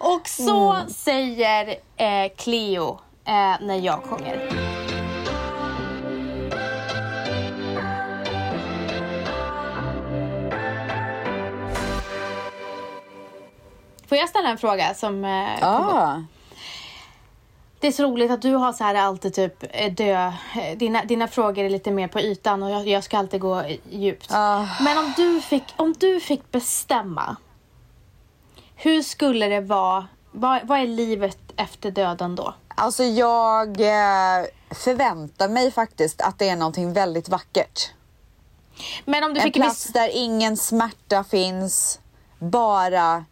Och 0.00 0.28
så 0.28 0.76
säger 0.88 1.68
eh, 1.96 2.32
Cleo 2.36 3.00
eh, 3.24 3.56
när 3.60 3.78
jag 3.78 4.02
sjunger. 4.02 4.99
Får 14.10 14.18
jag 14.18 14.28
ställa 14.28 14.48
en 14.48 14.58
fråga 14.58 14.94
som 14.94 15.24
eh, 15.24 15.52
upp? 15.54 15.58
Ja. 15.60 16.22
Det 17.80 17.86
är 17.86 17.92
så 17.92 18.02
roligt 18.02 18.30
att 18.30 18.42
du 18.42 18.54
har 18.54 18.72
så 18.72 18.84
här 18.84 18.94
alltid 18.94 19.34
typ 19.34 19.64
eh, 19.70 19.92
dö. 19.92 20.32
eh, 20.56 20.76
Dina, 20.78 21.04
dina 21.04 21.28
frågor 21.28 21.64
är 21.64 21.70
lite 21.70 21.90
mer 21.90 22.08
på 22.08 22.20
ytan 22.20 22.62
och 22.62 22.70
jag, 22.70 22.88
jag 22.88 23.04
ska 23.04 23.18
alltid 23.18 23.40
gå 23.40 23.62
djupt. 23.90 24.26
Ah. 24.32 24.66
Men 24.80 24.98
om 24.98 25.12
du, 25.16 25.40
fick, 25.40 25.64
om 25.76 25.92
du 25.98 26.20
fick 26.20 26.50
bestämma. 26.52 27.36
Hur 28.76 29.02
skulle 29.02 29.46
det 29.46 29.60
vara? 29.60 30.06
Vad, 30.32 30.66
vad 30.66 30.78
är 30.78 30.86
livet 30.86 31.38
efter 31.56 31.90
döden 31.90 32.36
då? 32.36 32.54
Alltså 32.74 33.04
jag 33.04 33.80
eh, 33.80 34.44
förväntar 34.70 35.48
mig 35.48 35.70
faktiskt 35.70 36.20
att 36.20 36.38
det 36.38 36.48
är 36.48 36.56
någonting 36.56 36.92
väldigt 36.92 37.28
vackert. 37.28 37.90
Men 39.04 39.24
om 39.24 39.34
du 39.34 39.40
En 39.40 39.44
fick 39.44 39.54
plats 39.54 39.88
bes- 39.90 39.92
där 39.92 40.10
ingen 40.12 40.56
smärta 40.56 41.24
finns. 41.24 42.00
Bara... 42.38 43.24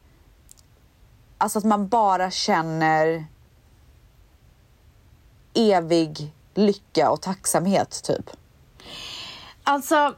Alltså 1.39 1.59
att 1.59 1.65
man 1.65 1.89
bara 1.89 2.31
känner 2.31 3.27
evig 5.55 6.33
lycka 6.55 7.11
och 7.11 7.23
tacksamhet 7.23 8.03
typ. 8.03 8.31
Alltså, 9.63 10.15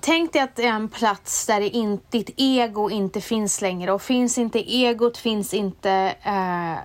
tänk 0.00 0.32
dig 0.32 0.42
att 0.42 0.56
det 0.56 0.66
är 0.66 0.72
en 0.72 0.88
plats 0.88 1.46
där 1.46 1.60
det 1.60 1.68
in, 1.68 2.00
ditt 2.10 2.30
ego 2.36 2.90
inte 2.90 3.20
finns 3.20 3.60
längre. 3.60 3.92
Och 3.92 4.02
finns 4.02 4.38
inte 4.38 4.74
egot 4.74 5.16
finns 5.16 5.54
inte 5.54 6.14
eh, 6.22 6.78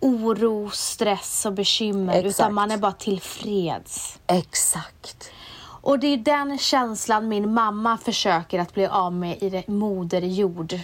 oro, 0.00 0.70
stress 0.70 1.46
och 1.46 1.52
bekymmer. 1.52 2.12
Exakt. 2.12 2.40
Utan 2.40 2.54
man 2.54 2.70
är 2.70 2.78
bara 2.78 2.92
tillfreds. 2.92 4.18
Exakt. 4.26 5.30
Och 5.82 5.98
det 5.98 6.06
är 6.06 6.16
den 6.16 6.58
känslan 6.58 7.28
min 7.28 7.54
mamma 7.54 7.98
försöker 7.98 8.58
att 8.58 8.74
bli 8.74 8.86
av 8.86 9.12
med 9.12 9.42
i 9.42 9.64
moder 9.66 10.22
jord. 10.22 10.78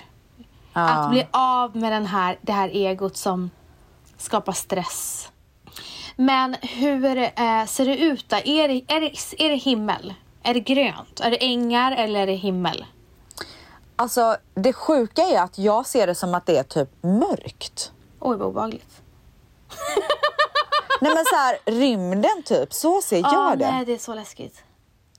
Att 0.81 1.11
bli 1.11 1.27
av 1.31 1.77
med 1.77 1.93
den 1.93 2.07
här, 2.07 2.39
det 2.43 2.53
här 2.53 2.69
egot 2.69 3.17
som 3.17 3.51
skapar 4.19 4.53
stress. 4.53 5.29
Men 6.17 6.55
hur 6.63 7.17
eh, 7.17 7.65
ser 7.67 7.85
det 7.87 7.97
ut 7.99 8.29
då? 8.29 8.37
Är 8.37 8.69
det, 8.69 8.83
är, 8.89 9.01
det, 9.01 9.45
är 9.45 9.49
det 9.49 9.57
himmel? 9.57 10.15
Är 10.43 10.55
det 10.55 10.61
grönt? 10.61 11.21
Är 11.21 11.31
det 11.31 11.45
ängar 11.45 11.93
eller 11.93 12.21
är 12.21 12.27
det 12.27 12.33
himmel? 12.35 12.85
Alltså 13.97 14.37
det 14.55 14.73
sjuka 14.73 15.23
är 15.23 15.41
att 15.43 15.59
jag 15.59 15.87
ser 15.87 16.07
det 16.07 16.15
som 16.15 16.35
att 16.35 16.47
det 16.47 16.59
är 16.59 16.63
typ 16.63 16.89
mörkt. 17.03 17.93
Oj, 18.21 18.37
vad 18.37 18.49
obehagligt. 18.49 19.03
Nej 21.01 21.15
men 21.15 21.25
så 21.25 21.37
här, 21.37 21.59
rymden 21.65 22.43
typ, 22.45 22.73
så 22.73 23.03
ser 23.03 23.17
jag 23.19 23.35
Ah, 23.53 23.57
det. 23.57 23.71
Nej, 23.73 23.85
det 23.85 23.93
är 23.93 23.99
så 23.99 24.15
läskigt. 24.15 24.63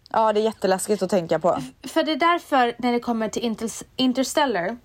Ja 0.09 0.33
det 0.33 0.39
är 0.39 0.43
jätteläskigt 0.43 1.03
att 1.03 1.09
tänka 1.09 1.39
på. 1.39 1.57
För 1.83 2.03
det 2.03 2.11
är 2.11 2.15
därför 2.15 2.75
när 2.77 2.91
det 2.91 2.99
kommer 2.99 3.29
till 3.29 3.41
Inter- 3.43 3.83
Interstellar, 3.95 4.77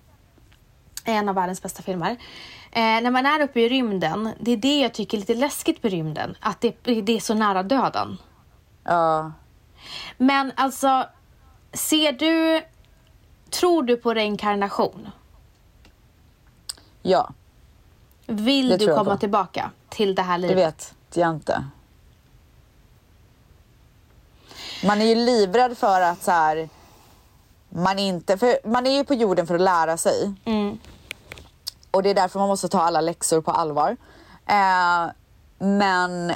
en 1.03 1.29
av 1.29 1.35
världens 1.35 1.61
bästa 1.61 1.83
filmer. 1.83 2.11
Eh, 2.71 2.81
när 2.81 3.11
man 3.11 3.25
är 3.25 3.41
uppe 3.41 3.59
i 3.59 3.69
rymden, 3.69 4.29
det 4.39 4.51
är 4.51 4.57
det 4.57 4.79
jag 4.79 4.93
tycker 4.93 5.17
är 5.17 5.19
lite 5.19 5.35
läskigt 5.35 5.83
med 5.83 5.91
rymden. 5.91 6.35
Att 6.39 6.61
det, 6.61 6.75
det 6.83 7.15
är 7.15 7.19
så 7.19 7.33
nära 7.33 7.63
döden. 7.63 8.17
Ja. 8.83 9.31
Men 10.17 10.51
alltså, 10.55 11.05
ser 11.73 12.11
du, 12.11 12.61
tror 13.49 13.83
du 13.83 13.97
på 13.97 14.13
reinkarnation? 14.13 15.09
Ja, 17.01 17.29
Vill 18.25 18.69
Det 18.69 18.77
du 18.77 18.95
komma 18.95 19.17
tillbaka 19.17 19.71
till 19.89 20.15
det 20.15 20.21
här 20.21 20.37
det 20.37 20.47
livet? 20.47 20.57
vet 20.65 21.17
jag 21.17 21.29
inte. 21.29 21.65
Man 24.85 25.01
är 25.01 25.05
ju 25.05 25.15
livrädd 25.15 25.77
för 25.77 26.01
att 26.01 26.23
så 26.23 26.31
här, 26.31 26.69
man 27.69 27.99
inte, 27.99 28.37
för 28.37 28.67
man 28.67 28.87
är 28.87 28.91
ju 28.91 29.03
på 29.03 29.13
jorden 29.13 29.47
för 29.47 29.55
att 29.55 29.61
lära 29.61 29.97
sig. 29.97 30.33
Mm. 30.45 30.79
Och 31.93 32.03
det 32.03 32.09
är 32.09 32.13
därför 32.13 32.39
man 32.39 32.47
måste 32.47 32.67
ta 32.67 32.81
alla 32.81 33.01
läxor 33.01 33.41
på 33.41 33.51
allvar. 33.51 33.97
Eh, 34.47 35.11
men 35.57 36.33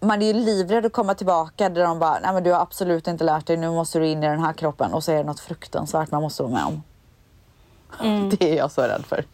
man 0.00 0.22
är 0.22 0.26
ju 0.26 0.32
livrädd 0.32 0.86
att 0.86 0.92
komma 0.92 1.14
tillbaka 1.14 1.68
där 1.68 1.84
de 1.84 1.98
bara, 1.98 2.18
nej 2.22 2.32
men 2.34 2.42
du 2.42 2.52
har 2.52 2.60
absolut 2.60 3.06
inte 3.06 3.24
lärt 3.24 3.46
dig, 3.46 3.56
nu 3.56 3.70
måste 3.70 3.98
du 3.98 4.06
in 4.06 4.22
i 4.22 4.26
den 4.26 4.40
här 4.40 4.52
kroppen 4.52 4.92
och 4.92 5.04
så 5.04 5.12
är 5.12 5.16
det 5.16 5.24
något 5.24 5.40
fruktansvärt 5.40 6.10
man 6.10 6.22
måste 6.22 6.42
vara 6.42 6.52
med 6.52 6.64
om. 6.64 6.82
Mm. 8.00 8.30
Det 8.38 8.52
är 8.52 8.56
jag 8.56 8.70
så 8.70 8.82
rädd 8.82 9.04
för. 9.06 9.24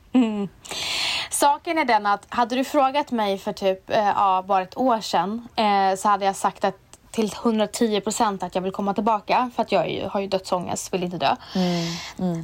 Saken 1.31 1.79
är 1.79 1.85
den 1.85 2.07
att 2.07 2.27
hade 2.29 2.55
du 2.55 2.65
frågat 2.65 3.11
mig 3.11 3.39
för 3.39 3.53
typ 3.53 3.91
eh, 3.91 4.07
ja, 4.07 4.45
bara 4.47 4.63
ett 4.63 4.77
år 4.77 5.01
sedan 5.01 5.49
eh, 5.57 5.97
så 5.97 6.09
hade 6.09 6.25
jag 6.25 6.37
sagt 6.37 6.65
att 6.65 6.90
till 7.11 7.33
110 7.43 8.01
procent 8.01 8.43
att 8.43 8.55
jag 8.55 8.63
vill 8.63 8.73
komma 8.73 8.95
tillbaka 8.95 9.51
för 9.57 9.63
att 9.63 9.73
jag 9.73 9.91
ju, 9.91 10.07
har 10.07 10.21
ju 10.21 10.27
dödsångest, 10.27 10.95
vill 10.95 11.03
inte 11.03 11.17
dö. 11.19 11.37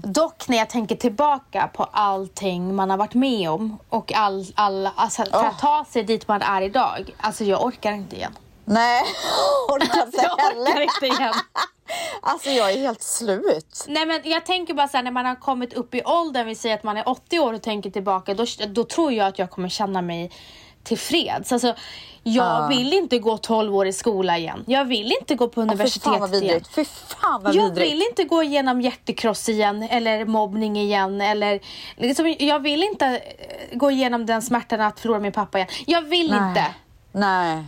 Dock 0.02 0.48
när 0.48 0.56
jag 0.56 0.70
tänker 0.70 0.96
tillbaka 0.96 1.70
på 1.74 1.84
allting 1.84 2.74
man 2.74 2.90
har 2.90 2.96
varit 2.96 3.14
med 3.14 3.50
om 3.50 3.78
och 3.88 4.12
all, 4.12 4.46
all, 4.54 4.88
alltså, 4.96 5.24
för 5.24 5.44
att 5.44 5.58
ta 5.58 5.84
sig 5.90 6.02
dit 6.02 6.28
man 6.28 6.42
är 6.42 6.62
idag. 6.62 7.14
Alltså 7.20 7.44
jag 7.44 7.64
orkar 7.64 7.92
inte 7.92 8.16
igen. 8.16 8.38
Nej, 8.64 9.02
orkar 9.68 10.06
inte 10.06 10.22
Jag 10.22 10.32
orkar 10.32 10.80
inte 10.80 11.06
igen. 11.06 11.34
Alltså 12.22 12.50
jag 12.50 12.72
är 12.72 12.78
helt 12.78 13.02
slut. 13.02 13.84
Nej 13.88 14.06
men 14.06 14.20
jag 14.24 14.46
tänker 14.46 14.74
bara 14.74 14.88
såhär 14.88 15.04
när 15.04 15.10
man 15.10 15.26
har 15.26 15.34
kommit 15.34 15.74
upp 15.74 15.94
i 15.94 16.02
åldern, 16.04 16.46
vi 16.46 16.54
säger 16.54 16.74
att 16.74 16.82
man 16.82 16.96
är 16.96 17.08
80 17.08 17.38
år 17.38 17.52
och 17.52 17.62
tänker 17.62 17.90
tillbaka, 17.90 18.34
då, 18.34 18.44
då 18.68 18.84
tror 18.84 19.12
jag 19.12 19.26
att 19.26 19.38
jag 19.38 19.50
kommer 19.50 19.68
känna 19.68 20.02
mig 20.02 20.32
tillfreds. 20.86 21.52
Alltså, 21.52 21.74
jag 22.22 22.68
vill 22.68 22.92
inte 22.92 23.18
gå 23.18 23.38
12 23.38 23.76
år 23.76 23.86
i 23.86 23.92
skola 23.92 24.38
igen. 24.38 24.64
Jag 24.66 24.84
vill 24.84 25.12
inte 25.20 25.34
gå 25.34 25.48
på 25.48 25.60
Åh, 25.60 25.66
Fy 25.66 25.72
universitet 25.72 26.02
fan 26.02 26.20
vad 26.20 26.34
igen. 26.34 26.60
Fy 26.74 26.84
fan 26.84 27.42
vad 27.42 27.54
Jag 27.54 27.62
vidrigt. 27.62 27.92
vill 27.92 28.02
inte 28.10 28.24
gå 28.24 28.42
igenom 28.42 28.80
hjärtekross 28.80 29.48
igen 29.48 29.82
eller 29.82 30.24
mobbning 30.24 30.76
igen 30.76 31.20
eller 31.20 31.60
liksom, 31.96 32.34
jag 32.38 32.58
vill 32.60 32.82
inte 32.82 33.06
eh, 33.06 33.78
gå 33.78 33.90
igenom 33.90 34.26
den 34.26 34.42
smärtan 34.42 34.80
att 34.80 35.00
förlora 35.00 35.18
min 35.20 35.32
pappa 35.32 35.58
igen. 35.58 35.68
Jag 35.86 36.02
vill 36.02 36.30
Nej. 36.30 36.48
inte. 36.48 36.64
Nej. 37.12 37.64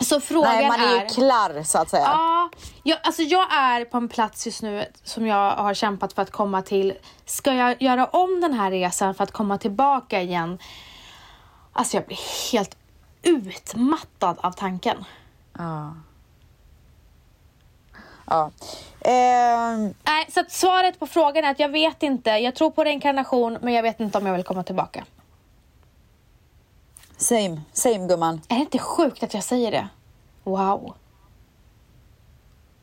Så 0.00 0.20
frågan 0.20 0.56
Nej, 0.56 0.68
man 0.68 0.80
är 0.80 0.90
ju 0.94 0.96
är 0.96 1.08
klar 1.08 1.62
så 1.62 1.78
att 1.78 1.90
säga. 1.90 2.02
Ja, 2.06 2.50
jag, 2.82 2.98
alltså 3.02 3.22
jag 3.22 3.52
är 3.52 3.84
på 3.84 3.96
en 3.96 4.08
plats 4.08 4.46
just 4.46 4.62
nu 4.62 4.84
som 5.04 5.26
jag 5.26 5.50
har 5.50 5.74
kämpat 5.74 6.12
för 6.12 6.22
att 6.22 6.30
komma 6.30 6.62
till. 6.62 6.92
Ska 7.26 7.52
jag 7.54 7.82
göra 7.82 8.06
om 8.06 8.40
den 8.40 8.52
här 8.52 8.70
resan 8.70 9.14
för 9.14 9.24
att 9.24 9.32
komma 9.32 9.58
tillbaka 9.58 10.22
igen? 10.22 10.58
Alltså 11.72 11.96
jag 11.96 12.06
blir 12.06 12.52
helt 12.52 12.76
utmattad 13.22 14.36
av 14.40 14.52
tanken. 14.52 15.04
Ja. 15.58 15.94
Ja. 18.26 18.50
Ehm, 19.00 19.94
Nej, 20.02 20.26
så 20.28 20.44
svaret 20.48 20.98
på 20.98 21.06
frågan 21.06 21.44
är 21.44 21.50
att 21.50 21.60
jag 21.60 21.68
vet 21.68 22.02
inte. 22.02 22.30
Jag 22.30 22.54
tror 22.54 22.70
på 22.70 22.84
reinkarnation, 22.84 23.58
men 23.62 23.74
jag 23.74 23.82
vet 23.82 24.00
inte 24.00 24.18
om 24.18 24.26
jag 24.26 24.34
vill 24.34 24.44
komma 24.44 24.62
tillbaka. 24.62 25.04
same, 27.16 27.60
same 27.72 28.06
gumman. 28.06 28.40
Är 28.48 28.54
det 28.54 28.60
inte 28.60 28.78
sjukt 28.78 29.22
att 29.22 29.34
jag 29.34 29.44
säger 29.44 29.70
det? 29.70 29.88
Wow. 30.44 30.94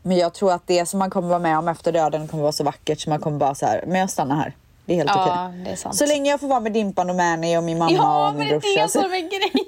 Men 0.01 0.17
jag 0.17 0.33
tror 0.33 0.51
att 0.51 0.67
det 0.67 0.85
som 0.85 0.99
man 0.99 1.09
kommer 1.09 1.27
vara 1.27 1.39
med 1.39 1.57
om 1.57 1.67
efter 1.67 1.91
döden 1.91 2.27
kommer 2.27 2.43
vara 2.43 2.51
så 2.51 2.63
vackert 2.63 2.99
så 2.99 3.09
man 3.09 3.19
kommer 3.19 3.37
bara 3.37 3.55
så 3.55 3.65
här, 3.65 3.83
men 3.87 3.99
jag 3.99 4.09
stannar 4.09 4.35
här. 4.35 4.55
Det 4.87 4.93
är 4.93 4.97
helt 4.97 5.09
Ja, 5.15 5.47
okej. 5.49 5.63
det 5.65 5.71
är 5.71 5.75
sant. 5.75 5.95
Så 5.95 6.05
länge 6.05 6.29
jag 6.31 6.39
får 6.39 6.47
vara 6.47 6.59
med 6.59 6.71
Dimpan 6.71 7.09
och 7.09 7.15
Mani 7.15 7.57
och 7.57 7.63
min 7.63 7.77
mamma 7.77 7.91
Ja, 7.91 8.27
och 8.27 8.33
men 8.35 8.39
min 8.39 8.47
det 8.49 8.55
är 8.55 8.59
brorsa. 8.59 8.81
det 8.81 8.87
så- 8.89 9.01
som 9.01 9.11
är 9.11 9.19
grejen. 9.19 9.67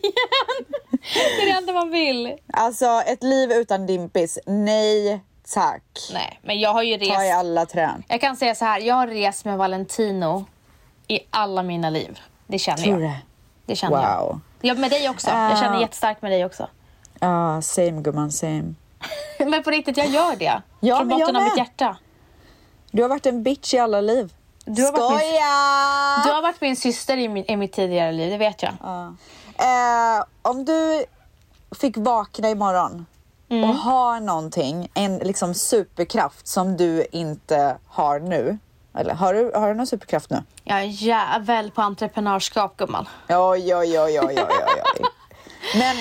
det 1.13 1.41
är 1.41 1.45
det 1.45 1.51
enda 1.51 1.73
man 1.73 1.89
vill. 1.91 2.35
Alltså 2.53 2.85
ett 3.05 3.23
liv 3.23 3.51
utan 3.51 3.85
Dimpis, 3.85 4.39
nej 4.45 5.23
tack. 5.53 5.83
Nej, 6.13 6.39
men 6.43 6.59
jag 6.59 6.73
har 6.73 6.83
ju 6.83 6.97
Ta 6.97 7.03
i 7.05 7.09
rest. 7.09 7.35
alla 7.35 7.65
trän. 7.65 8.03
Jag 8.07 8.21
kan 8.21 8.35
säga 8.35 8.55
så 8.55 8.65
här, 8.65 8.79
jag 8.79 8.95
har 8.95 9.07
rest 9.07 9.45
med 9.45 9.57
Valentino 9.57 10.45
i 11.07 11.19
alla 11.29 11.63
mina 11.63 11.89
liv. 11.89 12.19
Det 12.47 12.59
känner 12.59 12.83
Tror 12.83 13.01
jag. 13.01 13.11
det? 13.11 13.17
Det 13.65 13.75
känner 13.75 14.01
jag. 14.01 14.25
Wow. 14.25 14.39
Ja, 14.61 14.73
med 14.73 14.91
dig 14.91 15.09
också. 15.09 15.29
Jag 15.29 15.57
känner 15.59 15.77
Ah. 15.77 15.81
jättestarkt 15.81 16.21
med 16.21 16.31
dig 16.31 16.45
också. 16.45 16.67
Ja, 17.19 17.61
same 17.61 18.01
gumman, 18.01 18.31
same. 18.31 18.73
Men 19.39 19.63
på 19.63 19.71
riktigt, 19.71 19.97
jag 19.97 20.07
gör 20.07 20.35
det. 20.35 20.61
Ja, 20.79 20.97
Från 20.97 21.07
men 21.07 21.17
jag 21.19 21.27
botten 21.27 21.35
av 21.35 21.43
mitt 21.43 21.57
hjärta. 21.57 21.97
Du 22.91 23.01
har 23.01 23.09
varit 23.09 23.25
en 23.25 23.43
bitch 23.43 23.73
i 23.73 23.77
alla 23.79 24.01
liv. 24.01 24.33
Du 24.75 24.83
har 24.85 24.91
varit 24.91 25.09
min- 25.09 25.19
Skoja! 25.19 26.23
Du 26.25 26.31
har 26.31 26.41
varit 26.41 26.61
min 26.61 26.75
syster 26.75 27.17
i, 27.17 27.27
min, 27.29 27.45
i 27.51 27.55
mitt 27.57 27.73
tidigare 27.73 28.11
liv, 28.11 28.31
det 28.31 28.37
vet 28.37 28.63
jag. 28.63 28.71
Eh, 29.57 30.23
om 30.41 30.65
du 30.65 31.05
fick 31.79 31.97
vakna 31.97 32.49
imorgon 32.49 33.05
Mm. 33.51 33.69
och 33.69 33.75
ha 33.75 34.19
någonting, 34.19 34.89
en 34.93 35.17
liksom 35.17 35.53
superkraft 35.53 36.47
som 36.47 36.77
du 36.77 37.05
inte 37.11 37.77
har 37.87 38.19
nu. 38.19 38.57
Eller 38.97 39.13
har 39.13 39.33
du, 39.33 39.51
har 39.55 39.67
du 39.67 39.73
någon 39.73 39.87
superkraft 39.87 40.29
nu? 40.29 40.43
Jag 40.63 40.77
är 40.79 40.83
jävel 40.83 41.71
på 41.71 41.81
entreprenörskap, 41.81 42.77
gumman. 42.77 43.07
Oj, 43.29 43.75
oj, 43.75 43.99
oj, 43.99 43.99
oj, 43.99 44.19
oj. 44.21 44.37
oj. 44.99 45.05
Men 45.75 45.97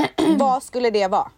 eh, 0.00 0.06
vad 0.38 0.62
skulle 0.62 0.90
det 0.90 1.06
vara? 1.08 1.28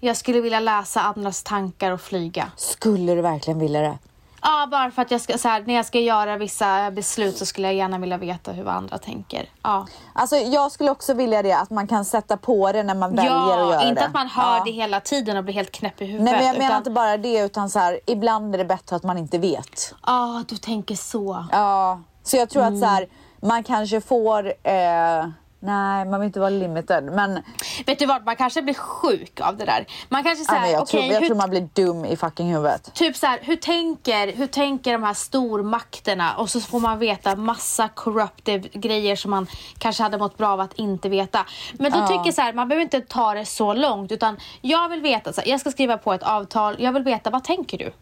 Jag 0.00 0.16
skulle 0.16 0.40
vilja 0.40 0.60
läsa 0.60 1.00
andras 1.00 1.42
tankar 1.42 1.90
och 1.92 2.00
flyga. 2.00 2.50
Skulle 2.56 3.14
du 3.14 3.20
verkligen 3.22 3.58
vilja 3.58 3.80
det? 3.80 3.98
Ja, 4.42 4.68
bara 4.70 4.90
för 4.90 5.02
att 5.02 5.10
jag 5.10 5.20
ska, 5.20 5.38
så 5.38 5.48
här, 5.48 5.62
när 5.66 5.74
jag 5.74 5.86
ska 5.86 6.00
göra 6.00 6.36
vissa 6.36 6.90
beslut 6.90 7.36
så 7.36 7.46
skulle 7.46 7.66
jag 7.66 7.74
gärna 7.74 7.98
vilja 7.98 8.16
veta 8.16 8.52
hur 8.52 8.68
andra 8.68 8.98
tänker. 8.98 9.48
Ja, 9.62 9.86
Alltså 10.12 10.36
jag 10.36 10.72
skulle 10.72 10.90
också 10.90 11.14
vilja 11.14 11.42
det, 11.42 11.52
att 11.52 11.70
man 11.70 11.86
kan 11.86 12.04
sätta 12.04 12.36
på 12.36 12.72
det 12.72 12.82
när 12.82 12.94
man 12.94 13.14
väljer 13.16 13.30
att 13.32 13.48
ja 13.48 13.58
göra 13.70 13.82
inte 13.82 14.00
det. 14.00 14.06
att 14.06 14.14
man 14.14 14.28
hör 14.28 14.56
Ja. 14.56 14.62
det 14.64 14.70
hela 14.70 15.00
tiden 15.00 15.36
och 15.36 15.44
blir 15.44 15.54
helt 15.54 15.72
knäpp 15.72 16.02
i 16.02 16.04
huvudet. 16.04 16.24
Nej 16.24 16.34
men 16.34 16.46
jag 16.46 16.52
menar 16.54 16.66
utan, 16.66 16.78
inte 16.78 16.90
bara 16.90 17.16
det 17.16 17.38
utan 17.38 17.70
så 17.70 17.78
här, 17.78 18.00
ibland 18.06 18.54
är 18.54 18.58
det 18.58 18.64
bättre 18.64 18.96
att 18.96 19.02
man 19.02 19.18
inte 19.18 19.38
vet. 19.38 19.94
Ja, 20.06 20.42
du 20.48 20.56
tänker 20.56 20.94
så. 20.94 21.46
Ja, 21.52 22.00
så 22.22 22.36
jag 22.36 22.50
tror 22.50 22.62
att 22.62 22.68
så 22.78 22.84
Mm. 22.84 22.88
här, 22.88 23.06
man 23.40 23.64
kanske 23.64 24.00
får, 24.00 24.46
eh, 24.62 25.26
nej 25.62 26.04
man 26.04 26.20
vill 26.20 26.26
inte 26.26 26.40
vara 26.40 26.50
limited 26.50 27.04
men, 27.04 27.42
Vet 27.86 27.98
du 27.98 28.06
vad, 28.06 28.24
man 28.24 28.36
kanske 28.36 28.62
blir 28.62 28.74
sjuk 28.74 29.40
av 29.40 29.56
det 29.56 29.64
där. 29.64 29.86
Man 30.08 30.22
kanske 30.22 30.44
ja, 30.54 30.60
säger, 30.60 30.72
jag, 30.72 30.82
okej, 30.82 31.00
tror, 31.00 31.12
jag 31.12 31.20
hur, 31.20 31.26
tror 31.26 31.36
man 31.36 31.50
blir 31.50 31.68
dum 31.72 32.04
i 32.04 32.16
fucking 32.16 32.54
huvudet. 32.54 32.94
typ 32.94 33.16
så 33.16 33.26
här, 33.26 33.38
hur 33.42 33.56
tänker, 33.56 34.32
hur 34.32 34.46
tänker 34.46 34.92
de 34.92 35.02
här 35.02 35.14
stormakterna? 35.14 36.34
Och 36.36 36.50
så 36.50 36.60
får 36.60 36.80
man 36.80 36.98
veta 36.98 37.36
massa 37.36 37.88
corruptive 37.88 38.68
grejer 38.72 39.16
som 39.16 39.30
man 39.30 39.46
kanske 39.78 40.02
hade 40.02 40.18
mått 40.18 40.36
bra 40.38 40.48
av 40.48 40.60
att 40.60 40.74
inte 40.74 41.08
veta. 41.08 41.46
Men 41.72 41.92
då 41.92 41.98
Ja. 41.98 42.06
tycker 42.06 42.24
jag 42.24 42.34
så 42.34 42.40
här, 42.42 42.52
man 42.52 42.68
behöver 42.68 42.82
inte 42.82 43.00
ta 43.00 43.34
det 43.34 43.44
så 43.46 43.74
långt 43.74 44.12
utan 44.12 44.36
jag 44.60 44.88
vill 44.88 45.00
veta, 45.00 45.32
så 45.32 45.40
här, 45.40 45.48
jag 45.48 45.60
ska 45.60 45.70
skriva 45.70 45.98
på 45.98 46.12
ett 46.12 46.22
avtal, 46.22 46.76
jag 46.78 46.92
vill 46.92 47.02
veta 47.02 47.30
vad 47.30 47.44
tänker 47.44 47.78
du? 47.78 47.92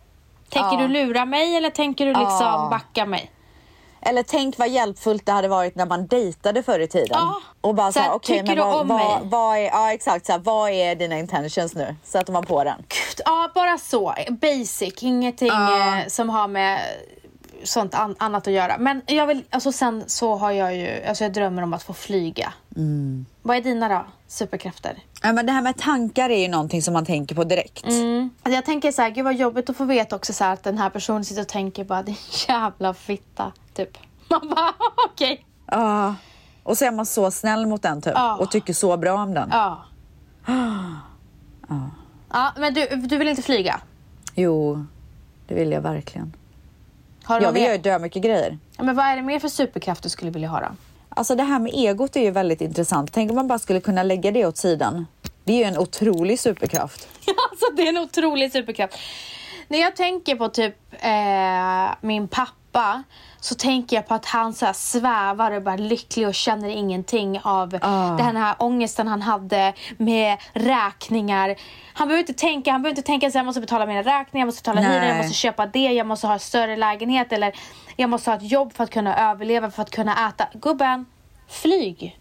Tänker 0.48 0.72
Ja. 0.80 0.80
du 0.80 0.88
lura 0.88 1.24
mig 1.24 1.56
eller 1.56 1.70
tänker 1.70 2.06
du 2.06 2.10
liksom 2.12 2.38
Ja. 2.40 2.68
backa 2.70 3.06
mig? 3.06 3.30
Eller 4.02 4.22
tänk 4.22 4.58
vad 4.58 4.68
hjälpfullt 4.68 5.26
det 5.26 5.32
hade 5.32 5.48
varit 5.48 5.74
när 5.74 5.86
man 5.86 6.06
dejtade 6.06 6.62
förr 6.62 6.80
i 6.80 6.88
tiden. 6.88 7.08
Ja. 7.10 7.34
Och 7.60 7.74
bara 7.74 7.92
Så 7.92 7.98
här, 7.98 8.06
såhär, 8.06 8.16
okej 8.16 8.38
tycker 8.40 8.56
men 8.56 8.66
vad, 8.66 8.86
vad, 8.88 9.20
vad 9.30 9.56
är, 9.56 9.62
ja 9.62 9.92
exakt 9.92 10.26
så 10.26 10.32
här, 10.32 10.38
vad 10.38 10.70
är 10.70 10.94
dina 10.94 11.18
intentions 11.18 11.74
nu? 11.74 11.96
Sätter 12.04 12.32
man 12.32 12.46
på 12.46 12.64
den. 12.64 12.76
Gud, 12.78 13.22
Ja, 13.24 13.50
bara 13.54 13.78
så. 13.78 14.14
Basic, 14.28 15.02
ingenting 15.02 15.48
Ja. 15.48 15.98
eh, 15.98 16.06
som 16.08 16.28
har 16.28 16.48
med 16.48 16.80
sånt 17.64 17.94
an- 17.94 18.16
annat 18.18 18.46
att 18.46 18.52
göra. 18.52 18.78
Men 18.78 19.02
jag 19.06 19.26
vill, 19.26 19.42
alltså 19.50 19.72
sen 19.72 20.04
så 20.06 20.36
har 20.36 20.50
jag 20.50 20.76
ju, 20.76 21.04
alltså 21.08 21.24
jag 21.24 21.32
drömmer 21.32 21.62
om 21.62 21.72
att 21.74 21.82
få 21.82 21.92
flyga. 21.92 22.52
Mm. 22.76 23.26
Vad 23.42 23.56
är 23.56 23.60
dina 23.60 23.88
då? 23.88 24.04
Superkrafter? 24.28 24.98
Ja, 25.22 25.32
men 25.32 25.46
det 25.46 25.52
här 25.52 25.62
med 25.62 25.76
tankar 25.78 26.30
är 26.30 26.38
ju 26.38 26.48
någonting 26.48 26.82
som 26.82 26.92
man 26.94 27.06
tänker 27.06 27.34
på 27.34 27.44
direkt. 27.44 27.86
Mm. 27.86 28.30
Alltså 28.42 28.54
jag 28.56 28.64
tänker 28.64 28.92
så 28.92 29.02
här, 29.02 29.10
gud 29.10 29.24
vad 29.24 29.34
jobbigt 29.34 29.70
att 29.70 29.76
få 29.76 29.84
veta 29.84 30.16
också 30.16 30.32
så 30.32 30.44
här 30.44 30.52
att 30.52 30.62
den 30.62 30.78
här 30.78 30.90
personen 30.90 31.24
sitter 31.24 31.42
och 31.42 31.48
tänker 31.48 31.84
bara 31.84 32.02
din 32.02 32.16
jävla 32.48 32.94
fitta, 32.94 33.52
typ. 33.84 33.98
Man 34.28 34.48
bara 34.48 34.74
okej. 35.12 35.46
Ja. 35.66 36.14
Och 36.62 36.78
så 36.78 36.84
är 36.84 36.90
man 36.90 37.06
så 37.06 37.30
snäll 37.30 37.66
mot 37.66 37.82
den 37.82 38.02
typ 38.02 38.12
Ja. 38.16 38.36
och 38.36 38.50
tycker 38.50 38.72
så 38.72 38.96
bra 38.96 39.12
om 39.22 39.34
den. 39.34 39.48
Ja. 39.52 39.84
Ja, 42.32 42.52
men 42.58 42.74
du, 42.74 42.86
du 42.86 43.16
vill 43.18 43.28
inte 43.28 43.42
flyga? 43.42 43.80
Jo, 44.34 44.84
det 45.48 45.54
vill 45.54 45.72
jag 45.72 45.80
verkligen. 45.80 46.32
Har 47.24 47.40
du 47.40 47.46
Jag 47.46 47.52
vill 47.52 47.62
göra 47.62 47.78
dö 47.78 47.98
mycket 47.98 48.22
grejer. 48.22 48.58
Ja, 48.76 48.84
men 48.84 48.96
vad 48.96 49.06
är 49.06 49.16
det 49.16 49.22
mer 49.22 49.38
för 49.38 49.48
superkraft 49.48 50.02
du 50.02 50.08
skulle 50.08 50.30
vilja 50.30 50.48
ha 50.48 50.60
då? 50.60 50.66
Alltså 51.08 51.34
det 51.34 51.42
här 51.42 51.58
med 51.58 51.72
egot 51.74 52.16
är 52.16 52.20
ju 52.20 52.30
väldigt 52.30 52.60
intressant. 52.60 53.12
Tänk 53.12 53.30
om 53.30 53.36
man 53.36 53.48
bara 53.48 53.58
skulle 53.58 53.80
kunna 53.80 54.02
lägga 54.02 54.30
det 54.30 54.46
åt 54.46 54.56
sidan. 54.56 55.06
Det 55.44 55.52
är 55.52 55.56
ju 55.56 55.64
en 55.64 55.78
otrolig 55.78 56.40
superkraft. 56.40 57.08
alltså 57.50 57.66
det 57.76 57.82
är 57.82 57.88
en 57.88 57.98
otrolig 57.98 58.52
superkraft. 58.52 58.98
När 59.68 59.78
jag 59.78 59.96
tänker 59.96 60.36
på 60.36 60.48
typ 60.48 60.76
eh, 60.92 61.94
min 62.00 62.28
pappa 62.28 62.52
så 63.40 63.54
tänker 63.54 63.96
jag 63.96 64.06
på 64.08 64.14
att 64.14 64.26
han 64.26 64.54
så 64.54 64.66
här 64.66 64.72
svävar 64.72 65.50
och 65.50 65.62
bara 65.62 65.76
lycklig 65.76 66.28
och 66.28 66.34
känner 66.34 66.68
ingenting 66.68 67.40
av 67.42 67.78
Ah. 67.82 68.16
den 68.16 68.36
här 68.36 68.54
ångesten 68.58 69.08
han 69.08 69.22
hade 69.22 69.74
med 69.98 70.38
räkningar. 70.52 71.56
Han 71.92 72.08
behöver 72.08 72.20
inte 72.20 72.32
tänka, 72.40 72.72
han 72.72 72.82
behöver 72.82 72.98
inte 72.98 73.06
tänka 73.06 73.26
att 73.26 73.34
jag 73.34 73.44
måste 73.46 73.60
betala 73.60 73.86
mina 73.86 74.00
räkningar, 74.02 74.42
jag 74.42 74.46
måste 74.46 74.60
betala 74.62 74.80
hyran, 74.80 75.08
jag 75.08 75.16
måste 75.16 75.32
köpa 75.34 75.66
det, 75.66 75.78
jag 75.92 76.06
måste 76.06 76.26
ha 76.26 76.34
en 76.34 76.40
större 76.40 76.76
lägenhet 76.76 77.32
eller 77.32 77.52
jag 77.96 78.10
måste 78.10 78.30
ha 78.30 78.36
ett 78.36 78.50
jobb 78.50 78.72
för 78.72 78.84
att 78.84 78.90
kunna 78.90 79.30
överleva, 79.30 79.70
för 79.70 79.82
att 79.82 79.90
kunna 79.90 80.28
äta. 80.28 80.48
Gubben, 80.52 81.06
flyg! 81.48 82.18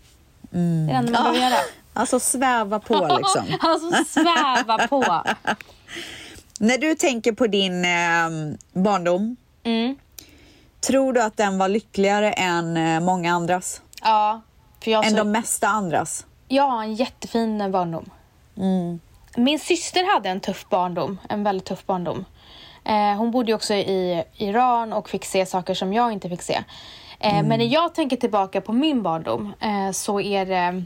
Det 0.51 0.57
är 0.59 0.87
det 0.87 0.93
enda 0.93 1.11
man 1.23 1.33
behöver 1.33 1.39
göra. 1.51 1.61
Alltså 1.93 2.19
sväva 2.19 2.79
på 2.79 3.17
liksom. 3.19 3.45
Alltså 3.59 4.03
sväva 4.05 4.87
på. 4.87 5.23
När 6.59 6.77
du 6.77 6.95
tänker 6.95 7.31
på 7.31 7.47
din 7.47 7.85
eh, 7.85 8.29
barndom, 8.73 9.35
Mm. 9.63 9.95
Tror 10.81 11.13
du 11.13 11.21
att 11.21 11.37
den 11.37 11.57
var 11.57 11.67
lyckligare 11.67 12.31
än 12.31 12.77
eh, 12.77 12.99
många 12.99 13.33
andras? 13.33 13.81
Ja, 14.03 14.41
för 14.83 14.91
jag, 14.91 15.05
Än 15.05 15.11
så, 15.11 15.17
de 15.17 15.31
mesta 15.31 15.67
andras? 15.67 16.25
har 16.49 16.83
en 16.83 16.93
jättefin 16.93 17.61
eh, 17.61 17.69
barndom. 17.69 18.09
Min 19.35 19.59
syster 19.59 20.13
hade 20.13 20.29
en 20.29 20.39
tuff 20.39 20.69
barndom, 20.69 21.17
en 21.29 21.43
väldigt 21.43 21.65
tuff 21.67 21.85
barndom. 21.85 22.25
Eh, 22.85 23.17
hon 23.17 23.31
bodde 23.31 23.53
också 23.53 23.73
i 23.73 24.23
Iran 24.37 24.93
och 24.93 25.09
fick 25.09 25.25
se 25.25 25.45
saker 25.45 25.73
som 25.73 25.93
jag 25.93 26.11
inte 26.11 26.29
fick 26.29 26.41
se. 26.41 26.63
Eh, 27.19 27.33
Men 27.43 27.59
när 27.59 27.65
jag 27.73 27.95
tänker 27.95 28.17
tillbaka 28.17 28.61
på 28.61 28.73
min 28.73 29.03
barndom 29.03 29.53
eh, 29.59 29.91
så 29.91 30.19
är 30.21 30.45
det 30.45 30.83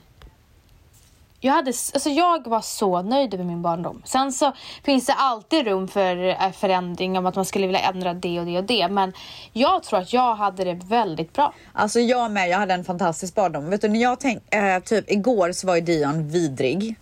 jag, 1.44 1.54
hade, 1.54 1.70
alltså 1.94 2.10
jag 2.10 2.48
var 2.48 2.62
så 2.62 3.02
nöjd 3.02 3.34
över 3.34 3.44
min 3.44 3.62
barndom. 3.62 4.02
Sen 4.06 4.32
så 4.32 4.54
finns 4.84 5.06
det 5.06 5.14
alltid 5.14 5.66
rum 5.66 5.88
för 5.88 6.28
eh, 6.28 6.52
förändring 6.52 7.18
om 7.18 7.26
att 7.26 7.36
man 7.36 7.46
skulle 7.46 7.68
vilja 7.68 7.80
ändra 7.80 8.14
det 8.14 8.40
och 8.40 8.46
det 8.46 8.58
och 8.58 8.64
det. 8.64 8.88
Men 8.88 9.14
jag 9.54 9.84
tror 9.84 10.00
att 10.00 10.14
jag 10.14 10.36
hade 10.36 10.64
det 10.64 10.74
väldigt 10.74 11.34
bra. 11.34 11.54
Alltså 11.74 12.00
jag 12.00 12.32
med, 12.32 12.50
jag 12.50 12.58
hade 12.58 12.74
en 12.74 12.84
fantastisk 12.84 13.36
barndom. 13.36 13.70
Vet 13.70 13.82
du, 13.82 13.88
när 13.88 14.02
jag 14.02 14.20
tänk, 14.20 14.54
eh, 14.54 14.80
typ 14.80 15.12
igår 15.12 15.52
så 15.52 15.68
var 15.68 15.76
ju 15.76 15.82
Dion 15.82 16.28
vidrig. 16.28 16.96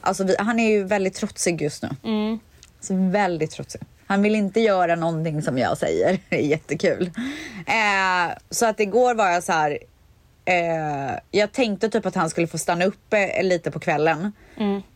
Alltså 0.00 0.24
vi, 0.24 0.36
han 0.38 0.60
är 0.60 0.70
ju 0.70 0.84
väldigt 0.84 1.14
trotsig 1.14 1.62
just 1.62 1.82
nu. 1.82 1.88
Så 2.80 2.94
väldigt 2.94 3.50
trotsig. 3.50 3.80
Han 4.06 4.22
vill 4.22 4.34
inte 4.34 4.60
göra 4.60 4.96
någonting 4.96 5.42
som 5.42 5.58
jag 5.58 5.78
säger. 5.78 6.18
Det 6.28 6.36
är 6.36 6.46
jättekul. 6.46 7.10
Eh, 7.66 8.36
så 8.50 8.66
att 8.66 8.80
igår 8.80 9.14
var 9.14 9.28
jag 9.30 9.42
så 9.44 9.52
här. 9.52 9.78
Eh, 10.44 11.18
jag 11.30 11.52
tänkte 11.52 11.88
typ 11.88 12.06
att 12.06 12.14
han 12.14 12.30
skulle 12.30 12.46
få 12.46 12.58
stanna 12.58 12.84
uppe 12.84 13.42
lite 13.42 13.70
på 13.70 13.80
kvällen. 13.80 14.32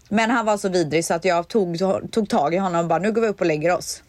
Men 0.09 0.30
han 0.30 0.47
var 0.47 0.57
så 0.57 0.68
vidrig 0.68 1.05
så 1.05 1.14
att 1.14 1.24
jag 1.24 1.49
tog, 1.49 1.78
tog 2.12 2.28
tag 2.28 2.55
i 2.55 2.57
honom 2.57 2.80
och 2.80 2.86
bara 2.86 2.99
nu 2.99 3.12
går 3.12 3.20
vi 3.22 3.28
upp 3.28 3.40
och 3.40 3.47
lägger 3.47 3.76
oss. 3.76 4.03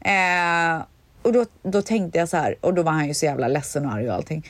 Eh, 0.00 0.82
och 1.22 1.32
då, 1.32 1.44
då 1.62 1.82
tänkte 1.82 2.18
jag 2.18 2.28
så 2.28 2.36
här, 2.36 2.54
och 2.60 2.74
då 2.74 2.82
var 2.82 2.92
han 2.92 3.08
ju 3.08 3.14
så 3.14 3.24
jävla 3.26 3.48
ledsen 3.48 3.86
och 3.86 3.92
arg 3.92 4.08
och 4.08 4.14
allting. 4.14 4.46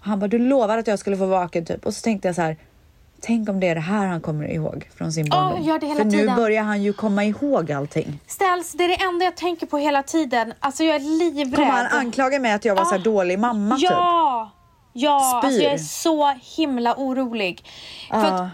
Och 0.00 0.06
han 0.06 0.18
bara, 0.20 0.28
du 0.28 0.38
lovade 0.38 0.80
att 0.80 0.86
jag 0.86 0.98
skulle 0.98 1.16
få 1.16 1.26
vaken 1.26 1.64
typ. 1.64 1.86
Och 1.86 1.94
så 1.94 2.02
tänkte 2.02 2.28
jag 2.28 2.34
så 2.34 2.42
här, 2.42 2.56
tänk 3.20 3.48
om 3.48 3.60
det 3.60 3.68
är 3.68 3.74
det 3.74 3.80
här 3.80 4.06
han 4.06 4.20
kommer 4.20 4.50
ihåg 4.52 4.88
från 4.94 5.12
sin 5.12 5.28
barndom. 5.28 5.62
gör 5.62 5.78
det 5.78 5.86
hela 5.86 5.98
För 5.98 6.04
nu 6.04 6.10
tiden. 6.10 6.36
börjar 6.36 6.62
han 6.62 6.82
ju 6.82 6.92
komma 6.92 7.24
ihåg 7.24 7.72
allting. 7.72 8.20
Ställs, 8.26 8.72
det 8.72 8.84
är 8.84 8.88
det 8.88 9.04
enda 9.04 9.24
jag 9.24 9.36
tänker 9.36 9.66
på 9.66 9.78
hela 9.78 10.02
tiden. 10.02 10.52
Alltså 10.60 10.84
jag 10.84 10.96
är 10.96 11.00
livrädd. 11.34 11.54
Kommer 11.56 11.70
han 11.70 11.86
anklaga 11.86 12.38
mig 12.38 12.52
att 12.52 12.64
jag 12.64 12.74
var 12.74 12.84
så 12.84 12.90
här 12.90 12.98
Ah, 12.98 13.02
dålig 13.02 13.38
mamma 13.38 13.76
typ? 13.76 13.90
Ja! 13.90 14.50
Ja, 15.00 15.40
Spyr. 15.42 15.46
alltså 15.48 15.62
jag 15.62 15.72
är 15.72 15.78
så 15.78 16.34
himla 16.56 16.94
orolig. 16.96 17.64
För 18.10 18.16
Ja. 18.18 18.24
att 18.26 18.48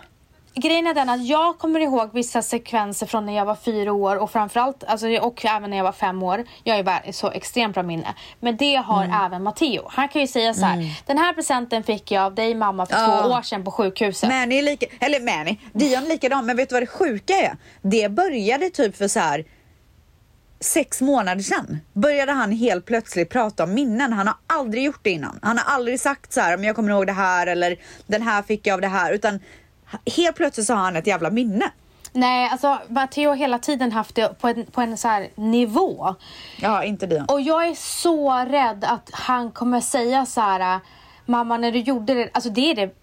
grejen 0.62 0.86
är 0.86 0.94
den 0.94 1.08
att 1.10 1.26
jag 1.26 1.58
kommer 1.58 1.80
ihåg 1.80 2.10
vissa 2.12 2.42
sekvenser 2.42 3.06
från 3.06 3.26
när 3.26 3.36
jag 3.36 3.44
var 3.44 3.54
fyra 3.54 3.92
år 3.92 4.16
och 4.16 4.30
framförallt, 4.30 4.84
alltså, 4.84 5.08
och 5.08 5.44
även 5.44 5.70
när 5.70 5.76
jag 5.76 5.84
var 5.84 5.92
fem 5.92 6.22
år. 6.22 6.44
Jag 6.64 6.78
är 6.78 6.82
bara 6.82 7.12
så 7.12 7.30
extremt 7.30 7.74
bra 7.74 7.82
minne. 7.82 8.14
Men 8.40 8.56
det 8.56 8.74
har 8.74 9.04
Mm. 9.04 9.20
även 9.26 9.42
Matteo. 9.42 9.82
Han 9.90 10.08
kan 10.08 10.20
ju 10.20 10.26
säga 10.28 10.54
så 10.54 10.64
här, 10.64 11.02
den 11.06 11.18
här 11.18 11.32
presenten 11.32 11.82
fick 11.82 12.10
jag 12.10 12.22
av 12.24 12.34
dig 12.34 12.54
mamma 12.54 12.86
för 12.86 12.94
Ja. 12.96 13.22
två 13.22 13.28
år 13.30 13.42
sedan 13.42 13.64
på 13.64 13.70
sjukhuset. 13.70 14.28
Manny 14.30 14.58
är 14.58 14.62
lika, 14.62 14.86
eller 15.00 15.20
Manny, 15.20 15.56
Dion 15.72 16.04
likadan, 16.04 16.46
men 16.46 16.56
vet 16.56 16.68
du 16.68 16.74
vad 16.74 16.82
det 16.82 16.86
sjuka 16.86 17.32
är? 17.34 17.56
Det 17.82 18.08
började 18.08 18.70
typ 18.70 18.96
för 18.96 19.08
så 19.08 19.20
här 19.20 19.44
sex 20.60 21.00
månader 21.00 21.42
sedan 21.42 21.80
började 21.92 22.32
han 22.32 22.52
helt 22.52 22.84
plötsligt 22.86 23.30
prata 23.30 23.64
om 23.64 23.74
minnen. 23.74 24.12
Han 24.12 24.26
har 24.26 24.36
aldrig 24.46 24.84
gjort 24.84 25.00
det 25.02 25.10
innan. 25.10 25.38
Han 25.42 25.58
har 25.58 25.74
aldrig 25.74 26.00
sagt 26.00 26.32
så 26.32 26.40
här, 26.40 26.56
om 26.56 26.64
jag 26.64 26.76
kommer 26.76 26.90
ihåg 26.90 27.06
det 27.06 27.12
här 27.12 27.46
eller 27.46 27.76
den 28.06 28.22
här 28.22 28.42
fick 28.42 28.66
jag 28.66 28.74
av 28.74 28.80
det 28.80 28.88
här, 28.88 29.12
utan 29.12 29.40
helt 30.16 30.36
plötsligt 30.36 30.66
så 30.66 30.74
har 30.74 30.84
han 30.84 30.96
ett 30.96 31.06
jävla 31.06 31.30
minne. 31.30 31.70
Nej, 32.12 32.48
alltså 32.52 32.78
Matteo 32.88 33.28
har 33.28 33.36
hela 33.36 33.58
tiden 33.58 33.92
haft 33.92 34.14
det 34.14 34.40
på 34.40 34.48
en, 34.48 34.66
på 34.66 34.80
en 34.80 34.96
så 34.96 35.08
här 35.08 35.28
nivå. 35.34 36.14
Ja, 36.60 36.84
inte 36.84 37.06
Dion. 37.06 37.24
Och 37.24 37.40
jag 37.40 37.68
är 37.68 37.74
så 37.74 38.32
rädd 38.32 38.84
att 38.84 39.10
han 39.12 39.50
kommer 39.50 39.80
säga 39.80 40.26
så 40.26 40.40
här, 40.40 40.80
mamma 41.26 41.56
när 41.56 41.72
du 41.72 41.78
gjorde 41.78 42.14
det, 42.14 42.30
alltså 42.32 42.50
det 42.50 42.70
är 42.70 42.74
det 42.74 42.94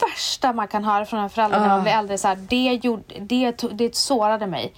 värsta 0.00 0.52
man 0.52 0.68
kan 0.68 0.84
höra 0.84 1.06
från 1.06 1.20
en 1.20 1.30
förälder 1.30 1.60
när 1.60 1.68
man 1.68 1.82
blir 1.82 1.92
äldre. 1.92 2.18
Så 2.18 2.28
här, 2.28 2.36
det, 2.36 2.80
gjorde, 2.82 3.18
det, 3.20 3.52
det 3.72 3.96
sårade 3.96 4.46
mig. 4.46 4.72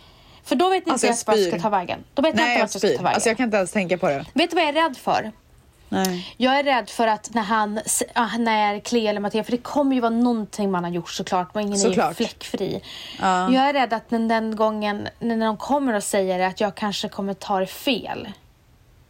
För 0.49 0.57
då 0.57 0.68
vet 0.68 0.76
inte 0.76 0.90
Alltså, 0.92 1.07
jag 1.07 1.16
jag 1.16 1.26
vart 1.26 1.36
jag 1.38 1.49
ska 1.49 1.61
ta 1.61 1.68
vägen. 1.68 2.05
Då 2.14 2.22
vet 2.22 2.34
jag 2.34 2.36
Nej, 2.36 2.44
inte 2.44 2.59
jag 2.59 2.64
vart 2.64 2.74
jag 2.74 2.80
ska 2.80 2.88
ta 2.88 3.03
vägen. 3.03 3.14
Alltså 3.14 3.28
jag 3.28 3.36
kan 3.36 3.44
inte 3.44 3.57
ens 3.57 3.72
tänka 3.72 3.99
på 3.99 4.09
det. 4.09 4.24
Vet 4.32 4.51
du 4.51 4.57
vad 4.57 4.64
jag 4.64 4.76
är 4.76 4.82
rädd 4.82 4.96
för? 4.96 5.32
Nej. 5.88 6.34
Jag 6.36 6.59
är 6.59 6.64
rädd 6.64 6.90
för 6.90 7.07
att 7.07 7.34
när 7.34 7.42
han, 7.42 7.80
ah, 8.14 8.36
när 8.38 8.80
Clea 8.80 9.11
eller 9.11 9.20
Matteo, 9.20 9.44
för 9.44 9.51
det 9.53 9.59
kommer 9.59 9.94
ju 9.94 10.01
vara 10.01 10.11
någonting 10.11 10.70
man 10.70 10.84
har 10.84 10.90
gjort 10.90 11.11
såklart, 11.11 11.55
men 11.55 11.62
ingen 11.62 11.74
är 11.74 11.84
ju 11.84 11.88
Såklart. 11.88 12.16
fläckfri. 12.16 12.82
Jag 13.20 13.55
är 13.55 13.72
rädd 13.72 13.92
att 13.92 14.09
den, 14.09 14.28
den 14.28 14.57
gången 14.57 15.09
när 15.18 15.46
de 15.46 15.57
kommer 15.57 15.94
och 15.94 16.03
säger 16.03 16.38
det, 16.38 16.46
att 16.46 16.61
jag 16.61 16.74
kanske 16.74 17.09
kommer 17.09 17.34
ta 17.34 17.61
det 17.61 17.66
fel. 17.66 18.28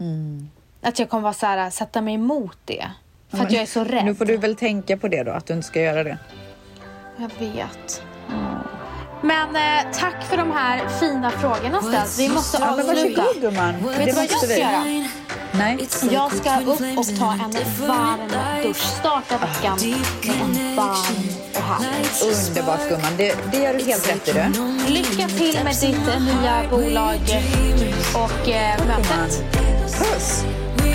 Mm. 0.01 0.51
Att 0.83 0.99
jag 0.99 1.09
kommer 1.09 1.23
vara 1.23 1.33
så 1.33 1.47
här, 1.47 1.71
sätta 1.71 2.01
mig 2.01 2.15
emot 2.15 2.59
det. 2.65 2.91
För 3.31 3.39
att 3.39 3.53
jag 3.53 3.63
är 3.63 3.67
så 3.67 3.85
rädd. 3.85 4.05
Nu 4.05 4.15
får 4.15 4.25
du 4.25 4.37
väl 4.37 4.57
tänka 4.57 4.97
på 4.97 5.09
det 5.09 5.23
då, 5.23 5.33
att 5.33 5.47
du 5.47 5.55
inte 5.55 5.67
ska 5.67 5.81
göra 5.81 6.05
det. 6.05 6.19
Jag 7.17 7.31
vet. 7.39 8.03
Men 9.23 9.57
eh, 9.57 9.93
tack 10.01 10.25
för 10.31 10.37
de 10.37 10.51
här 10.51 10.89
fina 11.01 11.31
frågorna 11.31 11.83
ställs. 11.83 12.19
Vi 12.19 12.29
måste 12.29 12.59
Ja, 12.61 12.71
avsluta. 12.71 12.93
varsågod 13.23 13.41
gumman. 13.43 13.75
Vet 13.87 13.97
Det 13.99 14.05
du 14.05 14.13
vad 14.13 14.25
jag 14.25 14.33
måste 14.33 14.47
ska 14.47 14.55
vi. 14.55 14.61
göra? 14.61 15.09
Nej. 15.53 15.89
Jag 16.11 16.33
ska 16.37 16.61
upp 16.61 16.99
och 16.99 17.07
ta 17.19 17.33
en 17.33 17.89
varm 17.89 18.19
dusch. 18.63 18.77
Starta 18.77 19.39
veckan 19.39 19.79
med 20.23 20.41
en 20.41 20.77
varm 20.77 21.29
och 21.55 21.63
härlig. 21.63 22.09
Underbart 22.49 22.89
gumman. 22.89 23.13
Det, 23.17 23.35
det 23.53 23.59
gör 23.59 23.75
du 23.75 23.85
helt 23.85 24.09
rätt 24.11 24.29
i 24.29 24.33
du. 24.33 24.53
Lycka 24.89 25.29
till 25.29 25.59
med 25.65 25.75
ditt 25.81 26.07
nya 26.21 26.63
bolag 26.71 27.19
och 28.15 28.49
eh, 28.49 28.87
mötet. 28.87 29.43
Puss! 29.99 30.45
We 30.77 30.95